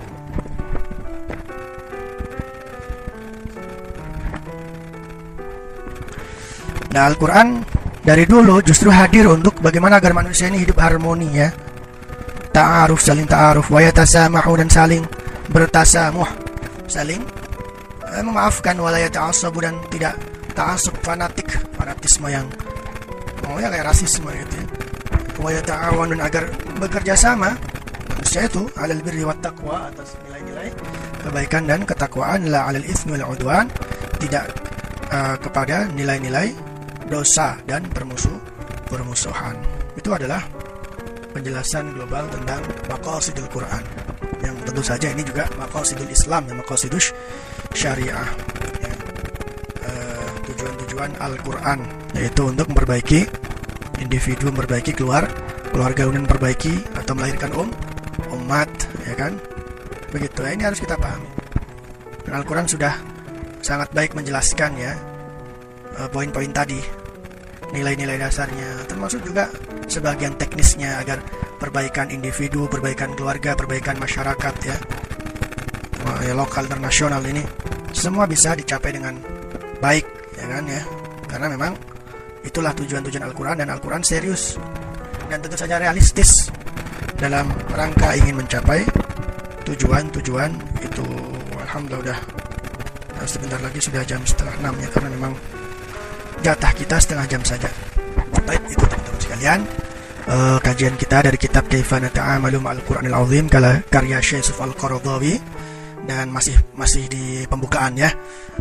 Nah 6.95 7.03
Al-Quran 7.11 7.67
dari 8.07 8.23
dulu 8.23 8.63
justru 8.63 8.95
hadir 8.95 9.27
untuk 9.27 9.59
bagaimana 9.59 9.99
agar 9.99 10.15
manusia 10.15 10.47
ini 10.47 10.63
hidup 10.63 10.79
harmoni 10.79 11.27
ya 11.35 11.51
Ta'aruf 12.59 12.99
saling 12.99 13.23
ta'aruf. 13.31 13.71
Wayatasamahu 13.71 14.59
dan 14.59 14.67
saling 14.67 15.07
bertasamuh. 15.55 16.27
Saling 16.91 17.23
eh, 18.11 18.23
memaafkan. 18.27 18.75
Walayat 18.75 19.15
ta'assabu 19.15 19.63
dan 19.63 19.79
tidak 19.95 20.19
ta'assub. 20.59 20.99
Fanatik. 21.07 21.47
Fanatisme 21.79 22.27
yang 22.27 22.51
maunya 23.47 23.71
kayak 23.71 23.87
rasisme 23.95 24.27
gitu 24.35 24.55
ya. 24.59 24.67
Wa 25.39 25.55
ta'awan 25.63 26.19
dan 26.19 26.21
agar 26.27 26.51
bekerja 26.83 27.15
sama. 27.15 27.55
Manusia 28.11 28.51
itu 28.51 28.67
alal 28.75 28.99
birri 29.07 29.23
wat 29.23 29.39
taqwa 29.39 29.87
atas 29.87 30.19
nilai-nilai 30.27 30.69
kebaikan 31.23 31.63
dan 31.71 31.87
ketakwaan. 31.87 32.51
La 32.51 32.67
alal 32.67 32.83
itsmi 32.83 33.15
wal 33.15 33.39
udwan. 33.39 33.71
Tidak 34.19 34.45
uh, 35.15 35.39
kepada 35.39 35.87
nilai-nilai 35.95 36.51
dosa 37.07 37.55
dan 37.71 37.87
permusuh 37.87 38.35
permusuhan 38.91 39.55
itu 39.95 40.11
adalah 40.11 40.43
penjelasan 41.39 41.95
global 41.95 42.27
tentang 42.27 42.67
maqasidul 42.91 43.47
Quran. 43.55 43.83
Yang 44.43 44.55
tentu 44.67 44.83
saja 44.83 45.07
ini 45.15 45.23
juga 45.23 45.47
maqasidul 45.55 46.11
Islam 46.11 46.51
dan 46.51 46.59
maqasidul 46.59 46.99
syariah. 47.71 48.29
Ya. 48.83 48.93
uh, 49.87 50.27
tujuan-tujuan 50.51 51.15
Al-Quran 51.23 51.79
yaitu 52.19 52.43
untuk 52.43 52.67
memperbaiki 52.75 53.31
individu 54.03 54.51
memperbaiki 54.51 54.95
keluar 54.99 55.31
keluarga 55.71 56.07
kemudian 56.07 56.27
memperbaiki 56.27 56.75
atau 56.99 57.13
melahirkan 57.15 57.55
um 57.55 57.71
umat 58.35 58.71
ya 59.07 59.15
kan? 59.15 59.39
Begitu. 60.11 60.43
Ya 60.43 60.51
ini 60.59 60.65
harus 60.67 60.83
kita 60.83 60.99
pahami. 60.99 61.31
Dan 62.27 62.33
Al-Quran 62.43 62.67
sudah 62.67 62.99
sangat 63.63 63.95
baik 63.95 64.19
menjelaskan 64.19 64.75
ya 64.75 64.93
uh, 66.03 66.09
poin-poin 66.11 66.51
tadi 66.51 66.98
nilai-nilai 67.73 68.17
dasarnya 68.17 68.89
termasuk 68.89 69.21
juga 69.25 69.53
sebagian 69.89 70.37
teknisnya 70.37 71.01
agar 71.01 71.21
perbaikan 71.59 72.09
individu, 72.09 72.69
perbaikan 72.71 73.13
keluarga, 73.19 73.53
perbaikan 73.59 73.99
masyarakat 73.99 74.55
ya, 74.65 74.77
ya 76.25 76.33
lokal 76.37 76.65
dan 76.71 76.81
nasional 76.81 77.21
ini 77.27 77.43
semua 77.93 78.25
bisa 78.29 78.55
dicapai 78.55 78.95
dengan 78.95 79.19
baik 79.83 80.07
ya 80.39 80.45
kan 80.49 80.65
ya. 80.65 80.83
Karena 81.29 81.47
memang 81.53 81.73
itulah 82.47 82.73
tujuan-tujuan 82.73 83.25
Al-Quran 83.29 83.57
dan 83.61 83.69
Al-Quran 83.69 84.01
serius 84.01 84.57
dan 85.29 85.45
tentu 85.45 85.61
saja 85.61 85.77
realistis 85.77 86.49
dalam 87.21 87.51
rangka 87.75 88.17
ingin 88.17 88.41
mencapai 88.41 88.87
tujuan-tujuan 89.69 90.53
itu. 90.81 91.05
Alhamdulillah. 91.69 92.17
Udah 92.17 92.19
nah, 93.21 93.29
sebentar 93.29 93.61
lagi 93.61 93.77
sudah 93.83 94.01
jam 94.09 94.25
setengah 94.25 94.57
enam 94.65 94.75
ya 94.81 94.89
karena 94.89 95.11
memang 95.13 95.33
jatah 96.45 96.73
kita 96.75 96.97
setengah 97.01 97.27
jam 97.27 97.43
saja 97.45 97.69
baik 98.49 98.63
itu 98.69 98.85
teman-teman 98.85 99.21
sekalian 99.21 99.61
uh, 100.29 100.59
kajian 100.61 100.95
kita 100.97 101.25
dari 101.25 101.39
kitab 101.41 101.65
Kaifana 101.67 102.09
Ta'amalu 102.13 102.61
Ma'al 102.61 102.81
Qur'anil 102.85 103.17
Azim 103.17 103.49
karya 103.49 104.19
Syekh 104.21 104.45
Yusuf 104.45 104.59
Al-Qaradawi 104.61 105.37
dan 106.09 106.33
masih 106.33 106.57
masih 106.73 107.05
di 107.05 107.45
pembukaan 107.45 107.93
ya. 107.93 108.09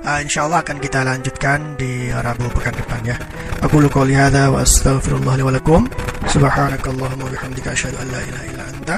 Uh, 0.03 0.19
insyaallah 0.19 0.67
akan 0.67 0.83
kita 0.83 1.07
lanjutkan 1.07 1.79
di 1.79 2.11
Rabu 2.11 2.51
pekan 2.51 2.75
depan 2.75 2.99
ya. 3.07 3.15
Aku 3.63 3.79
lu 3.79 3.87
qouli 3.87 4.11
hadza 4.19 4.51
wa 4.51 4.59
astaghfirullah 4.59 5.39
li 5.39 5.43
wa 5.47 5.53
lakum. 5.55 5.87
Subhanakallahumma 6.27 7.23
wa 7.23 7.31
bihamdika 7.31 7.71
asyhadu 7.71 7.95
an 8.03 8.07
la 8.11 8.19
ilaha 8.19 8.45
illa 8.51 8.63
anta 8.67 8.95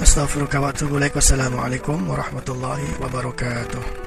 astaghfiruka 0.00 0.56
wa 0.56 0.72
atubu 0.72 0.96
ilaik. 0.96 1.12
Wassalamualaikum 1.20 2.08
warahmatullahi 2.08 2.88
wabarakatuh. 3.04 4.03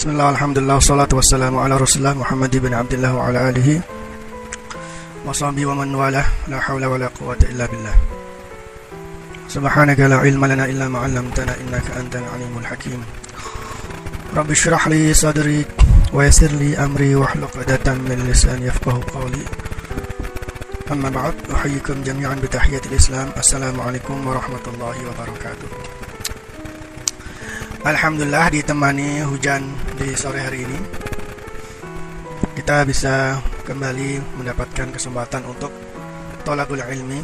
بسم 0.00 0.10
الله 0.10 0.26
والحمد 0.26 0.58
لله 0.58 0.74
والصلاة 0.74 1.08
والسلام 1.12 1.58
على 1.58 1.76
رسول 1.76 1.98
الله 1.98 2.18
محمد 2.18 2.56
بن 2.56 2.74
عبد 2.74 2.92
الله 2.92 3.14
وعلى 3.14 3.48
آله 3.48 3.80
وصحبه 5.26 5.66
ومن 5.66 5.94
والاه 5.94 6.24
لا 6.48 6.60
حول 6.60 6.84
ولا 6.84 7.06
قوة 7.20 7.36
إلا 7.42 7.66
بالله 7.66 7.94
سبحانك 9.48 10.00
لا 10.00 10.16
علم 10.16 10.44
لنا 10.44 10.64
إلا 10.64 10.88
ما 10.88 10.98
علمتنا 10.98 11.52
إنك 11.60 11.84
أنت 12.00 12.16
العليم 12.16 12.58
الحكيم 12.58 13.04
رب 14.36 14.50
اشرح 14.50 14.88
لي 14.88 15.14
صدري 15.14 15.64
ويسر 16.12 16.48
لي 16.48 16.78
أمري 16.78 17.14
واحلق 17.14 17.56
عقدة 17.56 17.94
من 17.94 18.24
لساني 18.30 18.66
يفقه 18.66 19.00
قولي 19.14 19.44
أما 20.92 21.08
بعد 21.10 21.34
أحييكم 21.54 22.02
جميعا 22.02 22.34
بتحية 22.34 22.80
الإسلام 22.86 23.28
السلام 23.36 23.80
عليكم 23.80 24.26
ورحمة 24.26 24.64
الله 24.74 24.96
وبركاته 25.08 25.68
Alhamdulillah 27.80 28.52
ditemani 28.52 29.24
hujan 29.24 29.64
di 29.96 30.12
sore 30.12 30.44
hari 30.44 30.68
ini. 30.68 30.78
Kita 32.52 32.84
bisa 32.84 33.40
kembali 33.64 34.36
mendapatkan 34.36 34.92
kesempatan 34.92 35.48
untuk 35.48 35.72
Tolakul 36.44 36.84
ilmi. 36.84 37.20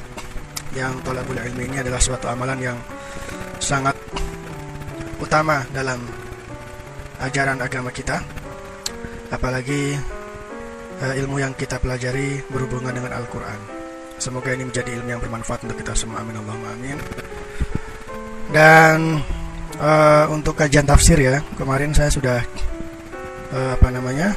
Yang 0.73 0.92
tolakul 1.05 1.37
ilmi 1.37 1.73
ini 1.73 1.77
adalah 1.81 2.01
suatu 2.01 2.29
amalan 2.29 2.61
yang 2.61 2.79
sangat 3.61 3.97
utama 5.21 5.61
dalam 5.77 6.01
ajaran 7.21 7.61
agama 7.61 7.92
kita. 7.92 8.25
Apalagi 9.29 9.92
uh, 11.05 11.14
ilmu 11.21 11.37
yang 11.37 11.53
kita 11.53 11.81
pelajari 11.85 12.40
berhubungan 12.49 12.97
dengan 12.97 13.12
Al-Quran. 13.12 13.61
Semoga 14.16 14.57
ini 14.57 14.64
menjadi 14.69 14.97
ilmu 15.01 15.09
yang 15.16 15.21
bermanfaat 15.21 15.69
untuk 15.69 15.85
kita 15.85 15.92
semua. 15.92 16.25
Amin 16.25 16.40
Allahumma 16.40 16.73
amin. 16.73 16.97
Dan 18.53 19.21
uh, 19.80 20.26
untuk 20.32 20.56
kajian 20.58 20.84
tafsir 20.84 21.18
ya 21.20 21.40
kemarin 21.56 21.92
saya 21.92 22.10
sudah 22.12 22.38
uh, 23.52 23.70
apa 23.76 23.88
namanya 23.92 24.36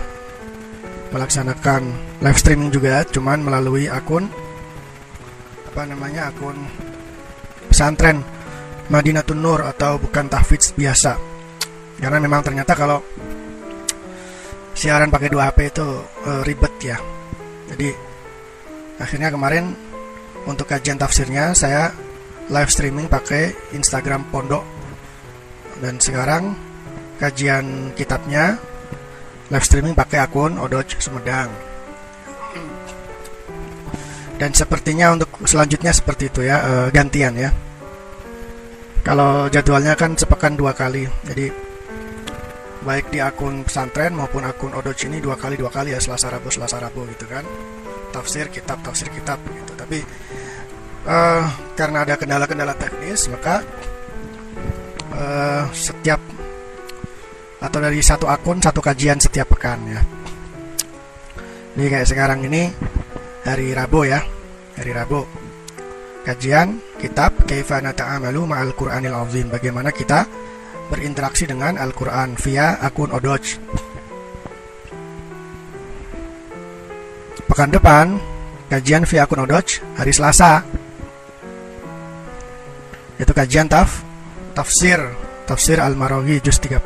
melaksanakan 1.09 1.89
live 2.21 2.39
streaming 2.39 2.69
juga 2.69 3.01
cuman 3.07 3.41
melalui 3.41 3.89
akun 3.89 4.29
apa 5.69 5.81
namanya 5.85 6.29
akun 6.29 6.57
pesantren 7.69 8.21
Madinatul 8.89 9.37
Nur 9.37 9.61
atau 9.61 10.01
bukan 10.01 10.25
tahfidz 10.25 10.73
biasa. 10.73 11.13
Karena 12.01 12.17
memang 12.17 12.41
ternyata 12.41 12.73
kalau 12.73 12.97
siaran 14.73 15.13
pakai 15.13 15.29
dua 15.29 15.53
HP 15.53 15.69
itu 15.69 15.87
e, 16.25 16.31
ribet 16.41 16.73
ya. 16.81 16.97
Jadi 17.69 17.93
akhirnya 18.97 19.29
kemarin 19.29 19.77
untuk 20.49 20.65
kajian 20.65 20.97
tafsirnya 20.97 21.53
saya 21.53 21.93
live 22.49 22.71
streaming 22.73 23.05
pakai 23.05 23.53
Instagram 23.77 24.25
Pondok 24.33 24.65
dan 25.79 25.95
sekarang 25.99 26.55
kajian 27.19 27.91
kitabnya 27.95 28.59
live 29.51 29.65
streaming 29.65 29.95
pakai 29.97 30.23
akun 30.23 30.55
Odoj 30.59 30.87
Sumedang. 30.99 31.49
Dan 34.39 34.55
sepertinya 34.55 35.11
untuk 35.11 35.27
selanjutnya 35.43 35.91
seperti 35.91 36.31
itu 36.31 36.47
ya 36.47 36.63
e, 36.63 36.71
gantian 36.95 37.35
ya. 37.35 37.51
Kalau 39.03 39.51
jadwalnya 39.51 39.99
kan 39.99 40.15
sepekan 40.15 40.55
dua 40.55 40.71
kali 40.71 41.03
jadi 41.27 41.51
baik 42.79 43.11
di 43.11 43.19
akun 43.19 43.67
pesantren 43.67 44.15
maupun 44.15 44.47
akun 44.47 44.71
Odoc 44.71 44.95
ini 45.03 45.19
dua 45.19 45.35
kali 45.35 45.59
dua 45.59 45.67
kali 45.67 45.91
ya 45.91 45.99
Selasa 45.99 46.31
Rabu 46.31 46.47
Selasa 46.47 46.79
Rabu 46.79 47.03
gitu 47.11 47.27
kan. 47.27 47.43
Tafsir 48.15 48.47
kitab 48.47 48.79
tafsir 48.79 49.11
kitab 49.11 49.43
gitu. 49.43 49.75
Tapi 49.75 49.99
uh, 51.03 51.43
karena 51.75 52.07
ada 52.07 52.15
kendala-kendala 52.15 52.79
teknis 52.79 53.27
maka 53.27 53.59
uh, 55.19 55.63
setiap 55.75 56.21
atau 57.59 57.79
dari 57.83 57.99
satu 57.99 58.25
akun 58.25 58.63
satu 58.63 58.79
kajian 58.79 59.19
setiap 59.19 59.51
pekan 59.51 59.83
ya. 59.83 60.01
Ini 61.75 61.85
kayak 61.91 62.07
sekarang 62.07 62.43
ini 62.47 62.71
hari 63.43 63.75
Rabu 63.75 64.07
ya. 64.07 64.23
Hari 64.79 64.91
Rabu. 64.95 65.21
Kajian 66.23 66.79
kitab 66.99 67.35
Kaifa 67.47 67.79
Nata'amalu 67.83 68.47
Ma'al 68.47 68.71
Qur'anil 68.75 69.15
Azim. 69.15 69.47
Bagaimana 69.51 69.91
kita 69.91 70.27
berinteraksi 70.91 71.47
dengan 71.47 71.75
Al-Quran 71.79 72.35
via 72.39 72.79
akun 72.79 73.11
Odoj. 73.11 73.43
Pekan 77.47 77.71
depan 77.71 78.19
kajian 78.71 79.03
via 79.03 79.23
akun 79.27 79.43
Odoj 79.43 79.83
hari 79.99 80.11
Selasa. 80.15 80.63
Itu 83.19 83.31
kajian 83.35 83.67
taf 83.67 84.08
tafsir 84.59 84.99
tafsir 85.47 85.79
Al-Marawi 85.79 86.43
juz 86.43 86.59
30 86.59 86.83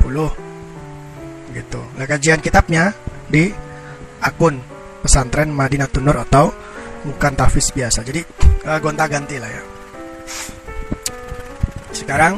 gitu. 1.58 1.82
Nah 1.98 2.06
kajian 2.06 2.38
kitabnya 2.38 2.94
di 3.26 3.50
akun 4.22 4.62
pesantren 5.02 5.50
Madinatul 5.50 6.06
Nur 6.06 6.22
atau 6.22 6.54
bukan 7.02 7.34
tafis 7.34 7.74
biasa. 7.74 8.06
Jadi 8.06 8.22
uh, 8.70 8.78
gonta-ganti 8.78 9.42
lah 9.42 9.50
ya. 9.50 9.64
Sekarang 11.90 12.38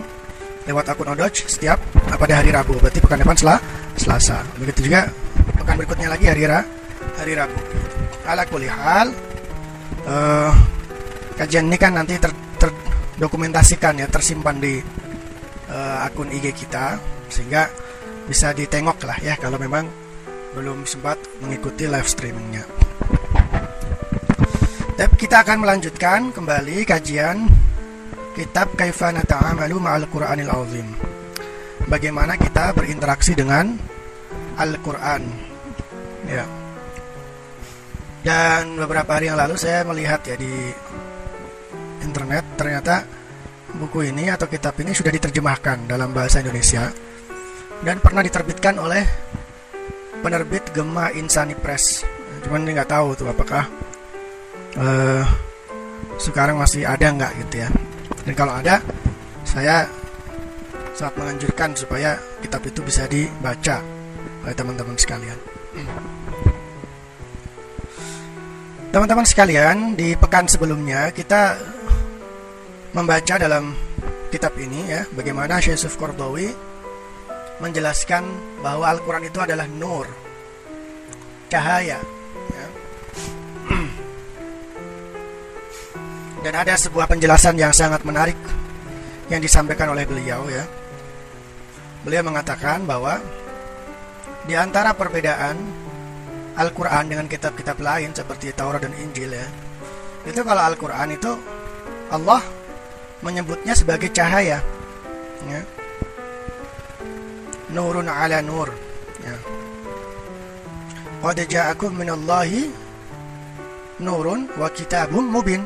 lewat 0.63 0.95
akun 0.95 1.11
Odoj 1.11 1.35
setiap 1.35 1.83
uh, 1.83 2.15
pada 2.15 2.39
hari 2.39 2.55
Rabu. 2.55 2.79
Berarti 2.79 3.03
pekan 3.03 3.19
depan 3.19 3.35
setelah 3.35 3.59
Selasa. 3.99 4.39
Begitu 4.55 4.87
juga 4.87 5.11
pekan 5.59 5.75
berikutnya 5.75 6.07
lagi 6.07 6.31
hari 6.31 6.47
Ra 6.47 6.63
hari 7.19 7.35
Rabu. 7.35 7.59
Ala 8.23 8.47
kulihal 8.47 9.11
uh, 10.07 10.51
kajian 11.35 11.67
ini 11.67 11.77
kan 11.77 11.93
nanti 11.93 12.17
ter, 12.17 12.31
terdokumentasikan 12.57 14.01
ya 14.01 14.07
tersimpan 14.09 14.57
di 14.57 14.81
uh, 15.69 16.05
akun 16.05 16.29
IG 16.29 16.53
kita 16.53 16.99
sehingga 17.29 17.69
bisa 18.25 18.53
ditengok 18.53 19.05
lah 19.05 19.17
ya 19.21 19.37
kalau 19.37 19.61
memang 19.61 19.85
belum 20.55 20.87
sempat 20.87 21.19
mengikuti 21.43 21.85
live 21.85 22.07
streamingnya. 22.07 22.63
Dan 24.95 25.11
kita 25.19 25.43
akan 25.43 25.67
melanjutkan 25.67 26.31
kembali 26.31 26.87
kajian 26.87 27.51
kitab 28.35 28.71
Kaifa 28.79 29.11
Nata'amalu 29.11 29.75
Ma'al 29.75 30.07
Qur'anil 30.07 30.47
Azim. 30.47 30.87
Bagaimana 31.91 32.39
kita 32.39 32.71
berinteraksi 32.71 33.35
dengan 33.35 33.75
Al-Qur'an. 34.55 35.21
Ya. 36.31 36.47
Dan 38.23 38.79
beberapa 38.79 39.19
hari 39.19 39.27
yang 39.29 39.37
lalu 39.37 39.59
saya 39.59 39.83
melihat 39.83 40.23
ya 40.25 40.39
di 40.39 40.71
internet 42.01 42.43
ternyata 42.55 43.03
buku 43.77 44.11
ini 44.11 44.31
atau 44.31 44.47
kitab 44.47 44.75
ini 44.79 44.95
sudah 44.95 45.11
diterjemahkan 45.11 45.87
dalam 45.87 46.15
bahasa 46.15 46.39
Indonesia 46.39 46.89
dan 47.83 47.99
pernah 47.99 48.23
diterbitkan 48.23 48.79
oleh 48.79 49.03
penerbit 50.23 50.71
Gema 50.71 51.11
Insani 51.13 51.53
Press. 51.53 52.07
Cuman 52.45 52.65
ini 52.65 52.77
nggak 52.77 52.89
tahu 52.89 53.17
tuh 53.17 53.27
apakah 53.29 53.65
uh, 54.79 55.25
sekarang 56.19 56.55
masih 56.59 56.87
ada 56.87 57.11
nggak 57.11 57.31
gitu 57.47 57.55
ya 57.67 57.69
dan 58.25 58.33
kalau 58.33 58.53
ada 58.55 58.79
saya 59.43 59.85
sangat 60.95 61.13
menganjurkan 61.19 61.75
supaya 61.75 62.15
kitab 62.39 62.63
itu 62.63 62.79
bisa 62.81 63.03
dibaca 63.05 63.83
oleh 64.47 64.55
teman-teman 64.55 64.95
sekalian 64.95 65.37
teman-teman 68.95 69.27
sekalian 69.27 69.77
di 69.99 70.15
pekan 70.15 70.47
sebelumnya 70.47 71.11
kita 71.11 71.59
membaca 72.95 73.35
dalam 73.35 73.75
kitab 74.31 74.55
ini 74.55 74.87
ya 74.87 75.03
bagaimana 75.11 75.59
Syekh 75.59 75.75
Yusuf 75.75 75.99
Kordowi 75.99 76.47
menjelaskan 77.59 78.23
bahwa 78.63 78.87
Al-Quran 78.87 79.27
itu 79.27 79.39
adalah 79.43 79.67
nur 79.67 80.07
cahaya 81.51 81.99
Dan 86.45 86.53
ada 86.55 86.77
sebuah 86.79 87.11
penjelasan 87.11 87.59
yang 87.59 87.75
sangat 87.75 88.07
menarik 88.07 88.37
yang 89.33 89.41
disampaikan 89.41 89.89
oleh 89.89 90.05
beliau 90.05 90.45
ya. 90.45 90.61
Beliau 92.05 92.21
mengatakan 92.21 92.85
bahwa 92.85 93.17
di 94.45 94.53
antara 94.53 94.93
perbedaan 94.93 95.57
Al-Quran 96.53 97.09
dengan 97.09 97.25
kitab-kitab 97.25 97.81
lain 97.81 98.13
seperti 98.13 98.53
Taurat 98.53 98.77
dan 98.85 98.93
Injil 98.93 99.33
ya, 99.33 99.47
itu 100.29 100.37
kalau 100.45 100.61
Al-Quran 100.69 101.17
itu 101.17 101.33
Allah 102.13 102.45
menyebutnya 103.25 103.73
sebagai 103.73 104.13
cahaya, 104.13 104.61
ya. 105.49 105.61
Nurun 107.73 108.05
ala 108.05 108.45
nur, 108.45 108.69
ya. 109.25 109.35
Qad 111.25 111.41
ja'akum 111.49 111.97
minallahi 111.97 112.69
nurun 113.97 114.45
wa 114.61 114.69
kitabun 114.69 115.25
mubin 115.25 115.65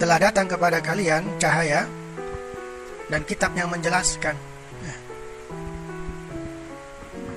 telah 0.00 0.16
datang 0.16 0.48
kepada 0.48 0.80
kalian 0.80 1.28
cahaya 1.36 1.84
dan 3.12 3.20
kitab 3.28 3.52
yang 3.52 3.68
menjelaskan. 3.68 4.32
Ya. 4.80 4.96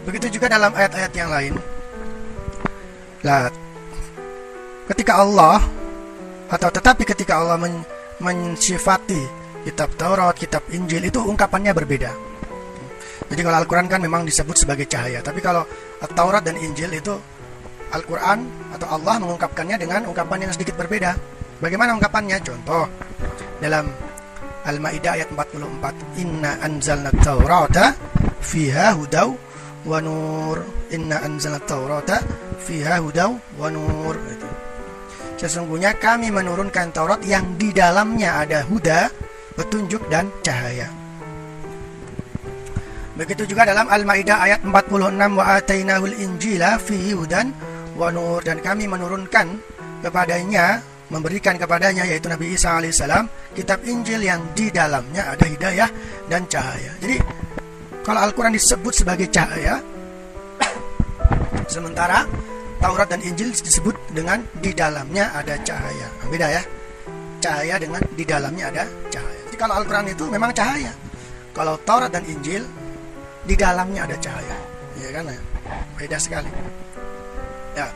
Begitu 0.07 0.39
juga 0.39 0.47
dalam 0.47 0.71
ayat-ayat 0.71 1.11
yang 1.11 1.27
lain. 1.27 1.53
Lah, 3.27 3.51
ketika 4.87 5.19
Allah 5.19 5.59
atau 6.47 6.69
tetapi 6.71 7.03
ketika 7.03 7.43
Allah 7.43 7.59
men 7.59 7.83
mensifati 8.17 9.46
kitab 9.67 9.91
Taurat, 9.99 10.31
kitab 10.39 10.63
Injil 10.71 11.11
itu 11.11 11.19
ungkapannya 11.19 11.75
berbeda. 11.75 12.15
Jadi 13.27 13.41
kalau 13.43 13.59
Al-Quran 13.59 13.91
kan 13.91 13.99
memang 13.99 14.23
disebut 14.23 14.55
sebagai 14.55 14.87
cahaya, 14.87 15.19
tapi 15.19 15.43
kalau 15.43 15.67
Taurat 16.15 16.39
dan 16.39 16.55
Injil 16.55 16.95
itu 16.95 17.11
Al-Quran 17.91 18.47
atau 18.71 18.87
Allah 18.95 19.19
mengungkapkannya 19.19 19.75
dengan 19.75 20.07
ungkapan 20.07 20.47
yang 20.47 20.51
sedikit 20.55 20.79
berbeda. 20.79 21.19
Bagaimana 21.59 21.99
ungkapannya? 21.99 22.39
Contoh 22.39 22.87
dalam 23.59 23.91
Al-Maidah 24.63 25.19
ayat 25.19 25.27
44, 25.35 25.95
"Inna 26.19 26.63
anzalna 26.63 27.11
Taurata 27.19 27.91
fiha 28.39 28.95
hudaw 28.95 29.35
wa 29.83 29.99
nur." 29.99 30.63
Inna 30.95 31.19
anzalna 31.23 31.59
Taurata 31.67 32.23
fiha 32.63 33.03
hudaw 33.03 33.31
wa 33.59 33.67
nur. 33.67 34.15
Sesungguhnya 35.35 35.95
kami 35.99 36.31
menurunkan 36.31 36.95
Taurat 36.95 37.19
yang 37.27 37.59
di 37.59 37.75
dalamnya 37.75 38.43
ada 38.43 38.63
huda, 38.67 39.11
petunjuk 39.57 40.05
dan 40.07 40.29
cahaya. 40.45 40.87
Begitu 43.17 43.49
juga 43.49 43.65
dalam 43.65 43.89
Al-Maidah 43.89 44.37
ayat 44.45 44.61
46 44.61 45.17
wa 45.33 45.45
atainahul 45.57 46.13
injila 46.13 46.77
fihi 46.77 47.17
hudan 47.17 47.49
wa 47.97 48.13
nur 48.13 48.45
dan 48.45 48.61
kami 48.61 48.85
menurunkan 48.85 49.57
kepadanya 50.05 50.85
memberikan 51.09 51.57
kepadanya 51.57 52.05
yaitu 52.05 52.29
Nabi 52.29 52.53
Isa 52.53 52.77
alaihissalam 52.77 53.25
kitab 53.57 53.81
Injil 53.89 54.21
yang 54.21 54.53
di 54.53 54.69
dalamnya 54.69 55.33
ada 55.33 55.45
hidayah 55.49 55.89
dan 56.29 56.45
cahaya. 56.45 56.93
Jadi 57.01 57.17
kalau 58.05 58.21
Al-Quran 58.21 58.53
disebut 58.53 58.93
sebagai 58.93 59.27
cahaya, 59.33 59.81
sementara 61.67 62.23
Taurat 62.77 63.09
dan 63.09 63.25
Injil 63.25 63.49
disebut 63.49 63.97
dengan 64.13 64.45
di 64.61 64.69
dalamnya 64.71 65.33
ada 65.33 65.57
cahaya. 65.65 66.07
Beda 66.29 66.47
ya, 66.53 66.61
cahaya 67.41 67.81
dengan 67.81 67.99
di 68.13 68.21
dalamnya 68.21 68.69
ada 68.69 68.83
cahaya. 69.09 69.36
Kalau 69.57 69.73
Al-Quran 69.81 70.13
itu 70.13 70.25
memang 70.29 70.53
cahaya. 70.53 70.93
Kalau 71.51 71.75
Taurat 71.81 72.13
dan 72.13 72.21
Injil 72.29 72.61
di 73.43 73.57
dalamnya 73.57 74.05
ada 74.05 74.17
cahaya, 74.21 74.57
ya 75.01 75.09
kan? 75.09 75.25
Ya? 75.25 75.39
Beda 75.97 76.17
sekali. 76.21 76.51
Ya, 77.73 77.89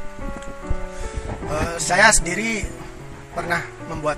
uh, 1.49 1.75
saya 1.77 2.09
sendiri 2.13 2.65
pernah 3.33 3.61
membuat 3.89 4.17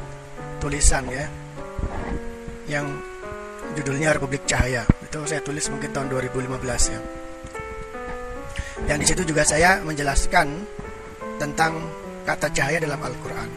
tulisan 0.59 1.03
ya 1.11 1.27
yang 2.67 2.87
judulnya 3.75 4.15
Republik 4.15 4.47
Cahaya. 4.47 4.87
Itu 5.03 5.23
saya 5.27 5.43
tulis 5.43 5.67
mungkin 5.69 5.91
tahun 5.91 6.07
2015 6.11 6.93
ya. 6.93 6.99
Dan 8.83 8.99
di 8.99 9.05
situ 9.07 9.23
juga 9.23 9.47
saya 9.47 9.79
menjelaskan 9.83 10.47
tentang 11.39 11.79
kata 12.23 12.47
cahaya 12.51 12.79
dalam 12.79 12.99
Al-Qur'an. 12.99 13.49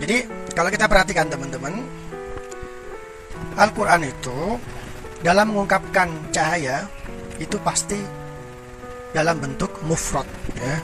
Jadi, 0.00 0.24
kalau 0.56 0.72
kita 0.72 0.88
perhatikan 0.88 1.28
teman-teman, 1.28 1.84
Al-Qur'an 3.60 4.00
itu 4.00 4.56
dalam 5.20 5.52
mengungkapkan 5.52 6.32
cahaya 6.32 6.88
itu 7.36 7.60
pasti 7.60 8.00
dalam 9.12 9.36
bentuk 9.36 9.68
mufrad 9.84 10.24
ya. 10.56 10.76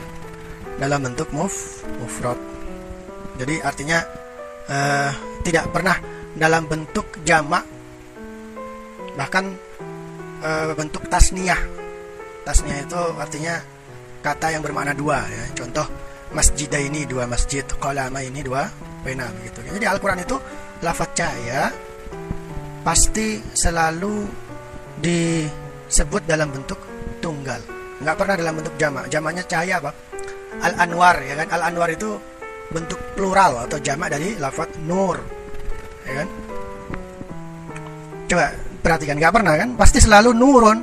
Dalam 0.77 1.09
bentuk 1.09 1.33
muf 1.33 1.81
mufrad. 1.97 2.37
Jadi 3.41 3.57
artinya 3.65 3.97
uh, 4.69 5.09
tidak 5.41 5.73
pernah 5.73 5.97
dalam 6.37 6.69
bentuk 6.69 7.17
jamak 7.25 7.65
bahkan 9.17 9.57
uh, 10.45 10.69
bentuk 10.77 11.09
tasniah 11.09 11.57
tasniah 12.45 12.85
itu 12.85 13.01
artinya 13.17 13.57
kata 14.21 14.53
yang 14.53 14.61
bermakna 14.61 14.93
dua 14.93 15.25
ya 15.25 15.43
contoh 15.57 15.89
masjid 16.29 16.69
ini 16.77 17.09
dua 17.09 17.25
masjid 17.25 17.65
kolama 17.81 18.21
ini 18.21 18.45
dua 18.45 18.69
pena 19.01 19.29
begitu. 19.41 19.59
Jadi 19.65 19.85
Al-Quran 19.85 20.19
itu 20.23 20.37
lafaz 20.81 21.09
cahaya 21.17 21.73
pasti 22.85 23.41
selalu 23.51 24.25
disebut 25.01 26.23
dalam 26.23 26.49
bentuk 26.53 26.79
tunggal. 27.19 27.59
Nggak 27.99 28.15
pernah 28.15 28.35
dalam 28.37 28.53
bentuk 28.57 28.75
jamak. 28.77 29.09
Jamaknya 29.09 29.43
cahaya 29.45 29.81
apa? 29.81 29.91
Al-anwar 30.63 31.21
ya 31.21 31.33
kan? 31.43 31.47
Al-anwar 31.53 31.89
itu 31.91 32.17
bentuk 32.67 32.99
plural 33.15 33.63
atau 33.63 33.79
jamak 33.79 34.11
dari 34.11 34.35
lafaz 34.37 34.67
nur 34.83 35.17
ya 36.07 36.13
kan? 36.23 36.27
Coba 38.27 38.45
perhatikan. 38.83 39.15
Nggak 39.17 39.33
pernah 39.33 39.53
kan? 39.55 39.69
Pasti 39.75 39.99
selalu 40.03 40.31
nurun. 40.35 40.79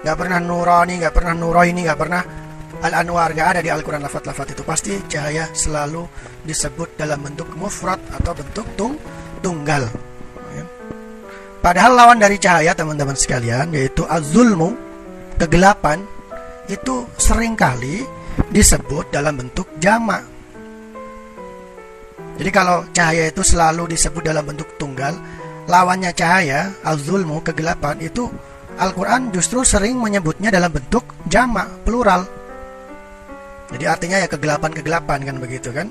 Nggak 0.00 0.16
pernah 0.16 0.38
nurani 0.40 0.94
nggak 0.96 1.12
pernah 1.12 1.34
ini 1.68 1.80
nggak 1.84 2.00
pernah 2.00 2.22
al 2.80 2.92
anwar 2.96 3.30
nggak 3.36 3.48
ada 3.56 3.60
di 3.60 3.68
Al 3.68 3.84
Quran 3.84 4.00
lafat-lafat 4.00 4.56
itu 4.56 4.62
pasti 4.64 4.96
cahaya 5.06 5.48
selalu 5.52 6.08
disebut 6.48 6.96
dalam 6.96 7.20
bentuk 7.20 7.48
mufrad 7.60 8.00
atau 8.12 8.32
bentuk 8.32 8.66
tung 8.76 8.94
tunggal 9.44 9.84
ya. 10.56 10.64
padahal 11.60 11.92
lawan 11.96 12.18
dari 12.20 12.40
cahaya 12.40 12.72
teman-teman 12.72 13.16
sekalian 13.16 13.72
yaitu 13.76 14.04
azulmu 14.08 14.72
kegelapan 15.36 16.00
itu 16.72 17.04
sering 17.20 17.52
kali 17.52 18.04
disebut 18.48 19.12
dalam 19.12 19.36
bentuk 19.36 19.68
jamak 19.76 20.24
jadi 22.40 22.50
kalau 22.56 22.88
cahaya 22.96 23.28
itu 23.28 23.44
selalu 23.44 23.92
disebut 23.92 24.24
dalam 24.24 24.40
bentuk 24.48 24.64
tunggal, 24.80 25.12
lawannya 25.68 26.08
cahaya, 26.16 26.72
al-zulmu, 26.88 27.44
kegelapan 27.44 28.00
itu 28.00 28.32
Al-Quran 28.80 29.28
justru 29.28 29.60
sering 29.60 30.00
menyebutnya 30.00 30.48
dalam 30.48 30.72
bentuk 30.72 31.04
jamak, 31.28 31.68
plural. 31.84 32.24
Jadi 33.70 33.84
artinya 33.86 34.16
ya 34.18 34.28
kegelapan-kegelapan 34.30 35.18
kan 35.22 35.36
begitu 35.38 35.70
kan? 35.70 35.88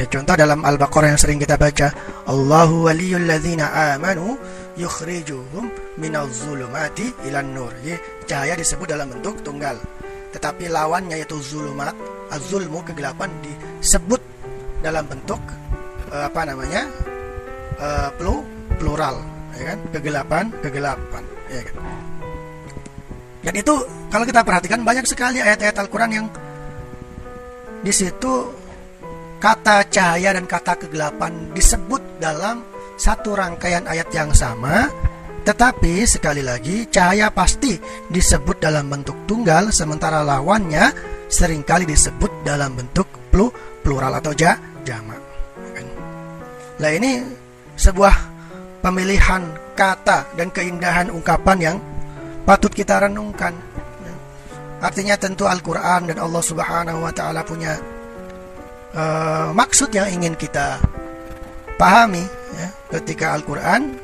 Ya 0.00 0.08
contoh 0.08 0.34
dalam 0.34 0.64
Al-Baqarah 0.64 1.14
yang 1.14 1.20
sering 1.20 1.38
kita 1.38 1.60
baca, 1.60 1.92
Allahu 2.26 2.88
waliyul 2.88 3.28
ladzina 3.28 3.94
amanu 3.94 4.40
yukhrijuhum 4.74 5.68
minal 6.00 6.26
zulumati 6.32 7.12
ilan 7.28 7.46
nur. 7.52 7.72
Jadi 7.84 8.00
cahaya 8.24 8.56
disebut 8.56 8.88
dalam 8.88 9.12
bentuk 9.12 9.38
tunggal. 9.44 9.76
Tetapi 10.32 10.72
lawannya 10.72 11.20
yaitu 11.20 11.36
zulumat, 11.44 11.92
az-zulmu 12.32 12.80
kegelapan 12.88 13.28
disebut 13.44 14.18
dalam 14.80 15.04
bentuk 15.04 15.38
uh, 16.08 16.24
apa 16.26 16.40
namanya 16.48 16.88
uh, 17.76 18.08
plu, 18.16 18.40
plural 18.80 19.20
ya 19.52 19.76
kan 19.76 19.78
kegelapan 19.92 20.44
kegelapan 20.64 21.22
ya 21.52 21.62
kan 21.62 21.74
dan 23.42 23.54
itu 23.58 23.74
kalau 24.08 24.24
kita 24.24 24.40
perhatikan 24.46 24.80
banyak 24.86 25.04
sekali 25.04 25.42
ayat-ayat 25.42 25.76
Al-Quran 25.76 26.10
yang 26.14 26.26
di 27.82 27.92
situ 27.92 28.48
kata 29.42 29.90
cahaya 29.90 30.38
dan 30.38 30.46
kata 30.46 30.78
kegelapan 30.86 31.50
disebut 31.50 32.22
dalam 32.22 32.62
satu 32.94 33.34
rangkaian 33.34 33.84
ayat 33.90 34.08
yang 34.14 34.30
sama 34.30 34.86
tetapi 35.42 36.06
sekali 36.06 36.38
lagi 36.38 36.86
cahaya 36.86 37.26
pasti 37.34 37.74
disebut 38.06 38.62
dalam 38.62 38.86
bentuk 38.86 39.26
tunggal 39.26 39.74
sementara 39.74 40.22
lawannya 40.22 40.94
sering 41.26 41.66
kali 41.66 41.82
disebut 41.82 42.46
dalam 42.46 42.78
bentuk 42.78 43.10
plu, 43.32 43.50
plural 43.82 44.14
atau 44.22 44.30
ja, 44.36 44.54
jamak. 44.86 45.18
Nah 46.78 46.90
ini 46.92 47.24
sebuah 47.74 48.14
pemilihan 48.84 49.42
kata 49.74 50.34
dan 50.38 50.50
keindahan 50.54 51.08
ungkapan 51.10 51.58
yang 51.58 51.76
patut 52.46 52.70
kita 52.70 53.02
renungkan. 53.02 53.54
Artinya 54.82 55.14
tentu 55.14 55.46
Al-Quran 55.46 56.10
dan 56.10 56.18
Allah 56.18 56.42
Subhanahu 56.42 57.06
Wa 57.06 57.12
Taala 57.14 57.46
punya 57.46 57.78
uh, 58.98 59.54
maksud 59.54 59.94
yang 59.94 60.10
ingin 60.10 60.34
kita 60.34 60.82
pahami. 61.78 62.26
Ya. 62.58 62.68
Ketika 62.98 63.32
Al-Quran 63.38 63.94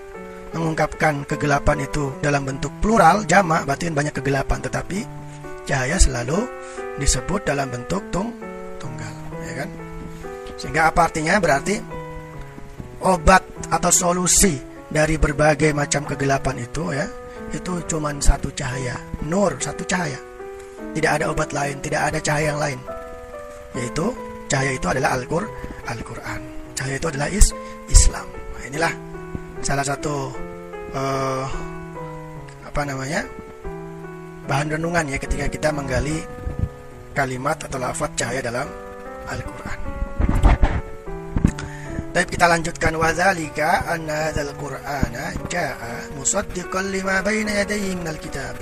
mengungkapkan 0.54 1.26
kegelapan 1.28 1.84
itu 1.84 2.14
dalam 2.22 2.46
bentuk 2.46 2.72
plural 2.78 3.26
jamak, 3.26 3.66
berarti 3.68 3.90
banyak 3.92 4.14
kegelapan, 4.16 4.58
tetapi 4.64 5.04
cahaya 5.68 6.00
selalu 6.00 6.46
disebut 6.96 7.44
dalam 7.44 7.68
bentuk 7.68 8.00
tung 8.08 8.32
tunggal, 8.80 9.12
ya 9.44 9.52
kan? 9.60 9.68
Sehingga 10.56 10.88
apa 10.88 11.10
artinya? 11.10 11.36
Berarti 11.36 11.76
obat 13.04 13.44
atau 13.68 13.92
solusi 13.92 14.56
dari 14.88 15.20
berbagai 15.20 15.76
macam 15.76 16.08
kegelapan 16.08 16.64
itu 16.64 16.96
ya, 16.96 17.04
itu 17.52 17.84
cuma 17.84 18.16
satu 18.16 18.48
cahaya, 18.56 18.96
nur, 19.28 19.60
satu 19.60 19.84
cahaya. 19.84 20.27
Tidak 20.96 21.10
ada 21.10 21.24
obat 21.28 21.50
lain, 21.52 21.76
tidak 21.84 22.12
ada 22.12 22.18
cahaya 22.22 22.54
yang 22.54 22.60
lain. 22.60 22.80
Yaitu 23.76 24.06
cahaya 24.48 24.72
itu 24.74 24.86
adalah 24.88 25.10
Al-Qur, 25.18 25.44
Al-Qur'an. 25.86 26.40
Cahaya 26.72 26.96
itu 26.96 27.08
adalah 27.10 27.28
is 27.28 27.52
Islam. 27.92 28.26
Nah, 28.28 28.64
inilah 28.68 28.92
salah 29.60 29.84
satu 29.84 30.32
uh, 30.94 31.44
apa 32.64 32.80
namanya? 32.86 33.22
bahan 34.48 34.80
renungan 34.80 35.12
ya 35.12 35.20
ketika 35.20 35.44
kita 35.52 35.68
menggali 35.68 36.24
kalimat 37.12 37.60
atau 37.60 37.76
lafaz 37.76 38.08
cahaya 38.16 38.40
dalam 38.40 38.64
Al-Qur'an. 39.28 39.78
Baik 42.16 42.34
kita 42.34 42.48
lanjutkan 42.48 42.96
wadzalika 42.96 43.84
anna 43.84 44.32
hadzal 44.32 44.50
qur'ana 44.56 45.36
jaa 45.52 46.08
musaddiqan 46.16 46.88
lima 46.88 47.20
baina 47.20 47.62
yadayhi 47.62 47.94
minal 47.94 48.16
kitab. 48.16 48.56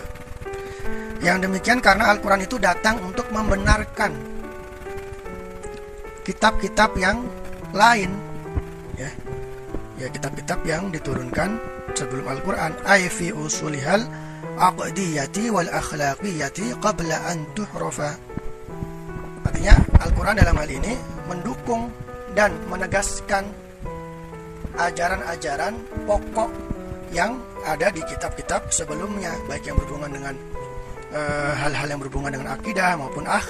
Yang 1.27 1.51
demikian 1.51 1.83
karena 1.83 2.15
Al-Qur'an 2.15 2.39
itu 2.39 2.55
datang 2.55 3.03
untuk 3.03 3.27
membenarkan 3.35 4.15
kitab-kitab 6.23 6.95
yang 6.95 7.27
lain 7.75 8.15
ya. 8.95 9.11
Ya 9.99 10.07
kitab-kitab 10.07 10.63
yang 10.63 10.95
diturunkan 10.95 11.59
sebelum 11.99 12.31
Al-Qur'an 12.31 12.79
ay 12.87 13.11
fi 13.11 13.35
usulihal 13.35 14.07
aqdiyati 14.55 15.51
wal 15.51 15.67
akhlaqiyati 15.67 16.79
qabla 16.79 17.19
an 17.27 17.43
tuhrafa. 17.59 18.15
Artinya 19.43 19.75
Al-Qur'an 20.07 20.39
dalam 20.39 20.55
hal 20.63 20.71
ini 20.71 20.95
mendukung 21.27 21.91
dan 22.39 22.55
menegaskan 22.71 23.51
ajaran-ajaran 24.79 25.75
pokok 26.07 26.55
yang 27.11 27.43
ada 27.67 27.91
di 27.91 27.99
kitab-kitab 28.07 28.71
sebelumnya 28.71 29.35
baik 29.51 29.67
yang 29.67 29.75
berhubungan 29.75 30.13
dengan 30.15 30.35
hal-hal 31.57 31.87
uh, 31.87 31.93
yang 31.97 32.01
berhubungan 32.01 32.33
dengan 32.35 32.55
akidah 32.55 32.97
maupun 32.99 33.25
ah 33.27 33.45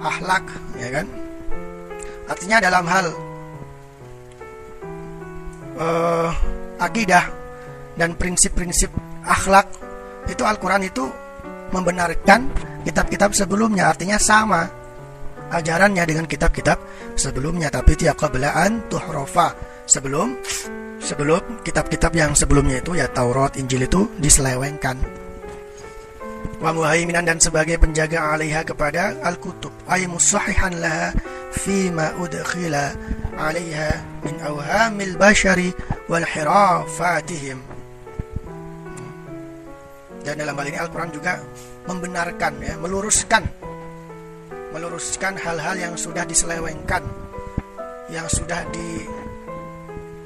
akhlak 0.00 0.44
ya 0.78 0.88
kan? 0.90 1.06
Artinya 2.30 2.56
dalam 2.62 2.84
hal 2.86 3.06
uh, 5.80 6.30
akidah 6.78 7.24
dan 7.98 8.14
prinsip-prinsip 8.14 8.88
akhlak 9.26 9.66
itu 10.30 10.42
Al-Quran 10.46 10.86
itu 10.86 11.04
membenarkan 11.74 12.50
kitab-kitab 12.86 13.34
sebelumnya. 13.34 13.90
Artinya 13.90 14.16
sama 14.16 14.64
ajarannya 15.50 16.06
dengan 16.06 16.24
kitab-kitab 16.30 16.78
sebelumnya. 17.18 17.68
Tapi 17.68 17.98
itu 17.98 18.06
ya 18.06 18.14
qablaan 18.14 18.86
tuhrofa 18.86 19.52
sebelum 19.84 20.38
sebelum 21.02 21.64
kitab-kitab 21.66 22.12
yang 22.14 22.32
sebelumnya 22.36 22.78
itu 22.78 22.94
ya 22.94 23.10
Taurat 23.10 23.58
Injil 23.58 23.88
itu 23.88 24.06
diselewengkan 24.20 25.19
wa 26.60 26.70
muhaiminan 26.76 27.24
dan 27.24 27.40
sebagai 27.40 27.80
penjaga 27.80 28.36
alaiha 28.36 28.60
kepada 28.62 29.16
al-kutub. 29.24 29.72
Ay 29.88 30.04
musahihan 30.04 30.76
laha 30.76 31.16
fima 31.50 32.12
udkhila 32.20 32.92
alaiha 33.40 34.04
min 34.22 34.36
awhamil 34.44 35.16
bashari 35.16 35.72
wal 36.06 36.24
hirafatihim. 36.24 37.58
Dan 40.20 40.36
dalam 40.36 40.52
hal 40.52 40.68
ini 40.68 40.76
Al-Quran 40.76 41.10
juga 41.16 41.40
membenarkan 41.88 42.60
ya 42.60 42.76
meluruskan 42.76 43.40
meluruskan 44.70 45.34
hal-hal 45.40 45.80
yang 45.80 45.96
sudah 45.96 46.28
diselewengkan 46.28 47.02
yang 48.12 48.28
sudah 48.28 48.62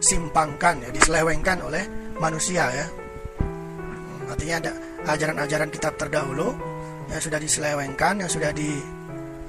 disimpangkan 0.03 0.83
ya 0.83 0.91
diselewengkan 0.91 1.63
oleh 1.63 1.87
manusia 2.19 2.69
ya 2.75 2.91
artinya 4.29 4.55
ada 4.65 4.73
ajaran-ajaran 5.15 5.69
kitab 5.73 5.95
terdahulu 6.01 6.57
yang 7.13 7.21
sudah 7.21 7.39
diselewengkan 7.39 8.25
yang 8.25 8.31
sudah 8.31 8.51
di 8.51 8.81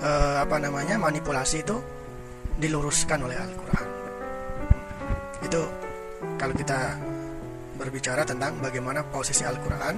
uh, 0.04 0.44
apa 0.44 0.60
namanya 0.60 1.00
manipulasi 1.00 1.64
itu 1.64 1.78
diluruskan 2.60 3.24
oleh 3.24 3.38
Al-Quran 3.40 3.88
itu 5.44 5.62
kalau 6.36 6.54
kita 6.58 6.80
berbicara 7.76 8.24
tentang 8.24 8.56
bagaimana 8.60 9.04
posisi 9.12 9.44
Al-Quran 9.44 9.96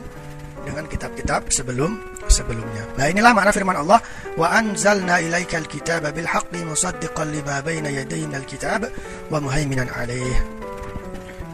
dengan 0.66 0.84
kitab-kitab 0.90 1.48
sebelum 1.48 1.96
sebelumnya. 2.28 2.84
Nah 3.00 3.08
inilah 3.08 3.32
makna 3.32 3.56
firman 3.56 3.78
Allah 3.80 4.04
wa 4.36 4.48
anzalna 4.52 5.24
ilaikal 5.24 5.64
kitaba 5.64 6.12
bil 6.12 6.28
haqqi 6.28 6.66
musaddiqan 6.68 7.32
lima 7.32 7.64
baina 7.64 7.88
yadayna 7.88 8.36
al-kitab 8.42 8.92
wa 9.32 9.38
muhaiminan 9.40 9.88
alaih. 9.88 10.36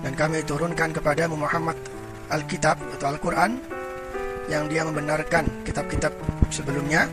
Dan 0.02 0.18
kami 0.18 0.42
turunkan 0.44 0.92
kepada 0.92 1.30
Muhammad 1.30 1.78
Alkitab 2.34 2.82
atau 2.98 3.14
Al-Quran 3.14 3.62
yang 4.50 4.68
dia 4.68 4.84
membenarkan 4.84 5.64
kitab-kitab 5.64 6.12
sebelumnya 6.50 7.08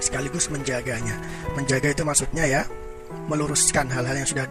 sekaligus 0.00 0.48
menjaganya. 0.50 1.14
Menjaga 1.54 1.92
itu 1.92 2.02
maksudnya 2.02 2.44
ya 2.48 2.62
meluruskan 3.28 3.86
hal-hal 3.92 4.16
yang 4.16 4.28
sudah 4.28 4.46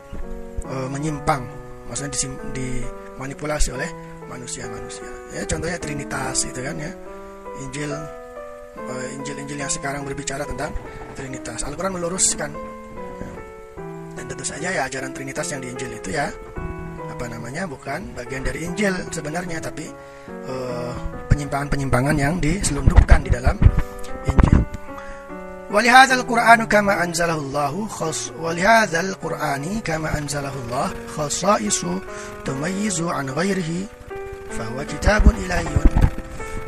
e, 0.64 0.76
menyimpang, 0.88 1.44
maksudnya 1.90 2.14
dimanipulasi 2.54 3.74
oleh 3.74 3.90
manusia-manusia. 4.28 5.08
Ya 5.34 5.44
contohnya 5.48 5.80
Trinitas 5.80 6.46
itu 6.46 6.60
kan 6.62 6.76
ya. 6.78 6.92
Injil 7.58 7.90
uh, 7.90 9.08
Injil-Injil 9.18 9.58
yang 9.58 9.72
sekarang 9.72 10.06
berbicara 10.06 10.46
tentang 10.46 10.70
Trinitas. 11.18 11.66
Al-Qur'an 11.66 11.98
meluruskan. 11.98 12.54
Dan 14.14 14.26
tentu 14.30 14.46
saja 14.46 14.70
ya 14.70 14.86
ajaran 14.86 15.14
Trinitas 15.14 15.50
yang 15.54 15.62
di 15.62 15.74
Injil 15.74 15.98
itu 15.98 16.14
ya 16.14 16.30
apa 17.18 17.34
namanya 17.34 17.66
bukan 17.66 18.14
bagian 18.14 18.46
dari 18.46 18.62
Injil 18.62 18.94
sebenarnya 19.10 19.58
tapi 19.58 19.90
eh, 20.30 20.94
penyimpangan-penyimpangan 21.34 22.14
uh, 22.14 22.22
yang 22.22 22.38
diselundupkan 22.38 23.26
di 23.26 23.34
dalam 23.34 23.58
Injil. 24.30 24.62
Walihadzal 25.74 26.22
Qur'anu 26.30 26.70
kama 26.70 26.94
anzalahu 27.02 27.42
Allah 27.50 27.74
khas 27.90 28.30
walihadzal 28.38 29.18
Qur'ani 29.18 29.82
kama 29.82 30.14
anzalahu 30.14 30.62
Allah 30.70 30.94
khasa'isu 31.18 32.06
tumayyizu 32.46 33.10
an 33.10 33.34
ghairihi 33.34 33.90
fahuwa 34.54 34.86
kitabun 34.86 35.34
ilahiyyun. 35.42 35.90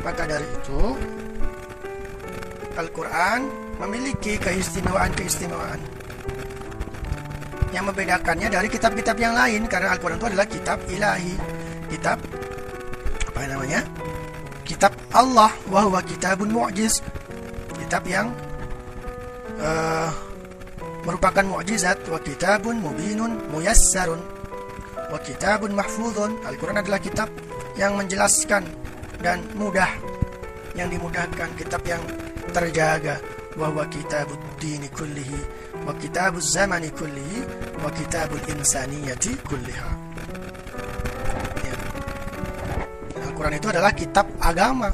Maka 0.02 0.26
dari 0.26 0.50
itu 0.50 0.98
Al-Qur'an 2.74 3.46
memiliki 3.78 4.34
keistimewaan-keistimewaan 4.42 5.99
yang 7.70 7.86
membedakannya 7.86 8.50
dari 8.50 8.66
kitab-kitab 8.66 9.16
yang 9.18 9.34
lain 9.34 9.66
karena 9.70 9.94
Al-Quran 9.94 10.18
itu 10.18 10.28
adalah 10.30 10.46
kitab 10.46 10.78
ilahi. 10.90 11.34
Kitab 11.90 12.18
apa 13.30 13.40
namanya? 13.46 13.80
Kitab 14.66 14.92
Allah 15.14 15.50
wahwa 15.70 16.02
kitabun 16.02 16.50
mu'jiz. 16.50 17.02
Kitab 17.78 18.06
yang 18.06 18.30
uh, 19.58 20.10
merupakan 21.06 21.42
mukjizat 21.42 22.06
wa 22.06 22.18
kitabun 22.20 22.78
mubinun 22.78 23.38
muyassarun 23.50 24.20
wa 25.10 25.18
kitabun 25.22 25.74
mahfuzun. 25.74 26.38
Al-Quran 26.46 26.82
adalah 26.82 26.98
kitab 27.02 27.30
yang 27.78 27.94
menjelaskan 27.98 28.66
dan 29.22 29.42
mudah 29.58 29.90
yang 30.74 30.90
dimudahkan 30.90 31.50
kitab 31.54 31.82
yang 31.86 32.02
terjaga. 32.50 33.18
Bahwa 33.50 33.82
kitabud 33.90 34.38
dini 34.62 34.86
kullihi 34.94 35.59
zamani 36.40 36.90
kullihi 36.90 37.44
wa 37.84 37.90
kitabul 37.90 38.40
insaniyati 38.48 39.36
kulliha 39.46 39.90
ya. 41.64 41.76
Al-Quran 43.26 43.54
itu 43.56 43.68
adalah 43.68 43.92
kitab 43.94 44.26
agama 44.40 44.92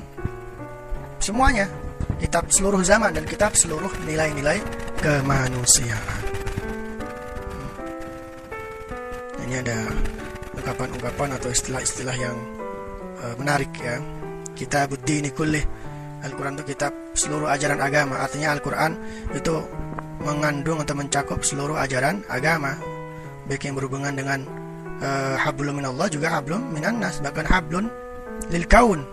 semuanya 1.19 1.69
kitab 2.21 2.49
seluruh 2.49 2.81
zaman 2.85 3.13
dan 3.13 3.25
kitab 3.27 3.53
seluruh 3.57 3.91
nilai-nilai 4.07 4.63
kemanusiaan 5.03 6.23
hmm. 7.51 9.43
ini 9.45 9.55
ada 9.61 9.79
ungkapan-ungkapan 10.67 11.31
atau 11.39 11.49
istilah-istilah 11.55 12.17
yang 12.19 12.35
uh, 13.23 13.35
menarik 13.39 13.71
ya. 13.79 14.03
Kitab 14.59 14.97
ini 15.07 15.31
kullih. 15.31 15.63
Al-Quran 16.27 16.59
itu 16.59 16.75
kitab 16.75 16.91
seluruh 17.15 17.47
ajaran 17.47 17.79
agama. 17.79 18.19
Artinya 18.19 18.51
Al-Quran 18.51 18.99
itu 19.31 19.63
mengandung 20.27 20.83
atau 20.83 20.99
mencakup 20.99 21.47
seluruh 21.47 21.79
ajaran 21.79 22.27
agama. 22.27 22.75
Baik 23.47 23.71
yang 23.71 23.79
berhubungan 23.79 24.11
dengan 24.19 24.43
uh, 24.99 25.39
hablum 25.39 25.79
minallah 25.79 26.11
juga 26.11 26.35
hablum 26.35 26.75
minannas. 26.75 27.23
Bahkan 27.23 27.47
hablun 27.47 27.87
lil 28.51 28.67
kaun. 28.67 29.07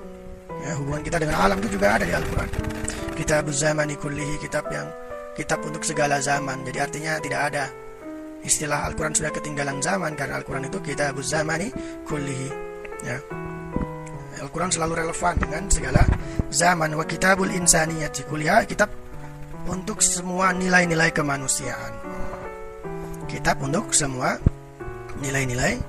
Ya, 0.65 0.73
hubungan 0.79 1.05
kita 1.05 1.21
dengan 1.21 1.37
alam 1.37 1.61
itu 1.61 1.77
juga 1.77 2.01
ada 2.01 2.05
di 2.07 2.13
Al-Quran. 2.17 2.49
Kitab 3.13 3.45
zamani 3.53 3.93
kullihi, 3.93 4.41
kitab 4.41 4.65
yang 4.73 4.89
kitab 5.37 5.61
untuk 5.61 5.85
segala 5.85 6.17
zaman. 6.17 6.65
Jadi 6.65 6.77
artinya 6.81 7.21
tidak 7.21 7.41
ada 7.53 7.65
istilah 8.43 8.89
Al-Quran 8.89 9.13
sudah 9.15 9.31
ketinggalan 9.31 9.79
zaman 9.79 10.17
karena 10.17 10.41
Al-Quran 10.41 10.67
itu 10.67 10.81
kitab 10.81 11.15
zamani 11.21 11.69
kullihi. 12.09 12.49
Ya. 13.03 13.17
Al-Quran 14.43 14.71
selalu 14.71 14.93
relevan 14.99 15.35
dengan 15.39 15.63
segala 15.71 16.03
zaman 16.51 16.91
wa 16.97 17.05
kitabul 17.07 17.47
insaniyati 17.47 18.27
kuliah 18.27 18.67
kitab 18.67 18.91
untuk 19.67 19.99
semua 20.03 20.51
nilai-nilai 20.51 21.09
kemanusiaan 21.11 21.93
kitab 23.27 23.59
untuk 23.63 23.91
semua 23.95 24.37
nilai-nilai 25.19 25.79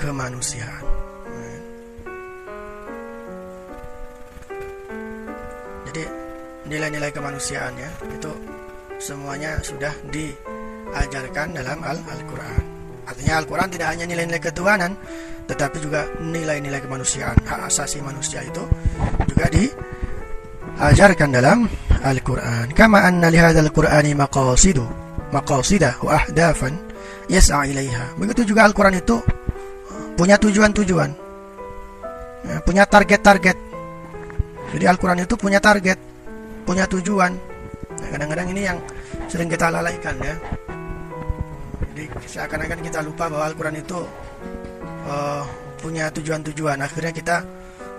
kemanusiaan 0.00 0.84
jadi 5.88 6.04
nilai-nilai 6.68 7.10
kemanusiaan 7.12 7.72
ya 7.76 7.90
itu 8.12 8.32
semuanya 8.98 9.62
sudah 9.62 9.94
diajarkan 10.10 11.54
dalam 11.54 11.78
Al-Quran. 11.86 12.62
Artinya 13.08 13.40
Al-Quran 13.40 13.70
tidak 13.72 13.88
hanya 13.94 14.04
nilai-nilai 14.04 14.42
ketuhanan 14.42 14.92
tetapi 15.48 15.80
juga 15.80 16.04
nilai-nilai 16.20 16.82
kemanusiaan. 16.84 17.38
Hak 17.46 17.72
asasi 17.72 18.04
manusia 18.04 18.44
itu 18.44 18.60
juga 19.24 19.48
diajarkan 19.48 21.30
dalam 21.32 21.64
Al-Quran. 22.04 22.72
Kama 22.74 23.02
anna 23.02 23.28
lihadzal 23.32 23.70
qur'ani 23.74 24.14
maqasidu 24.14 24.84
maqasidah 25.34 26.00
wa 26.02 26.16
ahdafan 26.16 26.74
yas'a 27.28 27.66
ilaiha. 27.68 28.16
Begitu 28.16 28.54
juga 28.54 28.64
Al-Quran 28.64 28.98
itu 28.98 29.20
punya 30.18 30.38
tujuan-tujuan. 30.40 31.10
Ya, 32.48 32.56
punya 32.62 32.84
target-target. 32.86 33.56
Jadi 34.74 34.84
Al-Quran 34.84 35.24
itu 35.24 35.34
punya 35.34 35.58
target 35.58 35.98
punya 36.68 36.84
tujuan. 36.84 37.32
Nah, 37.98 38.08
kadang-kadang 38.12 38.52
ini 38.52 38.68
yang 38.68 38.78
sering 39.32 39.48
kita 39.48 39.72
lalaikan 39.72 40.12
ya. 40.20 40.36
Jadi 41.96 42.04
seakan-akan 42.28 42.80
kita 42.84 43.00
lupa 43.00 43.32
bahwa 43.32 43.48
Al-Quran 43.48 43.80
itu 43.80 43.98
uh, 45.08 45.42
punya 45.80 46.12
tujuan-tujuan. 46.12 46.78
Akhirnya 46.84 47.16
kita 47.16 47.36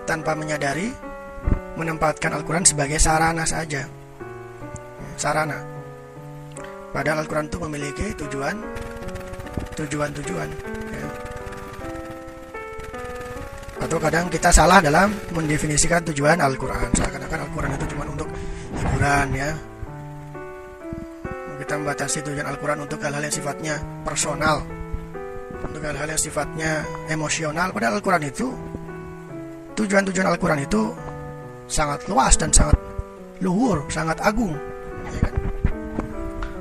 tanpa 0.06 0.38
menyadari 0.38 1.09
menempatkan 1.76 2.36
Al-Quran 2.36 2.64
sebagai 2.66 3.00
sarana 3.00 3.44
saja. 3.48 3.88
Sarana. 5.16 5.56
Padahal 6.90 7.24
Al-Quran 7.24 7.46
itu 7.46 7.58
memiliki 7.62 8.06
tujuan, 8.18 8.56
tujuan-tujuan. 9.78 10.48
Ya. 10.90 11.06
Atau 13.80 13.96
kadang 13.96 14.28
kita 14.28 14.52
salah 14.52 14.82
dalam 14.84 15.14
mendefinisikan 15.32 16.04
tujuan 16.12 16.36
Al-Quran. 16.42 16.92
Seakan-akan 16.92 17.40
Al-Quran 17.48 17.70
itu 17.78 17.86
cuma 17.96 18.04
untuk 18.10 18.28
hiburan 18.76 19.28
ya. 19.32 19.50
Kita 21.60 21.78
membatasi 21.78 22.18
tujuan 22.26 22.46
Al-Quran 22.50 22.84
untuk 22.84 22.98
hal-hal 23.00 23.22
yang 23.22 23.34
sifatnya 23.34 23.78
personal 24.02 24.80
untuk 25.60 25.84
hal-hal 25.84 26.08
yang 26.08 26.20
sifatnya 26.20 26.82
emosional 27.12 27.70
padahal 27.70 28.00
Al-Quran 28.00 28.24
itu 28.26 28.48
tujuan-tujuan 29.76 30.26
Al-Quran 30.28 30.64
itu 30.64 30.92
sangat 31.70 32.02
luas 32.10 32.34
dan 32.34 32.50
sangat 32.50 32.74
luhur, 33.38 33.86
sangat 33.88 34.18
agung? 34.20 34.52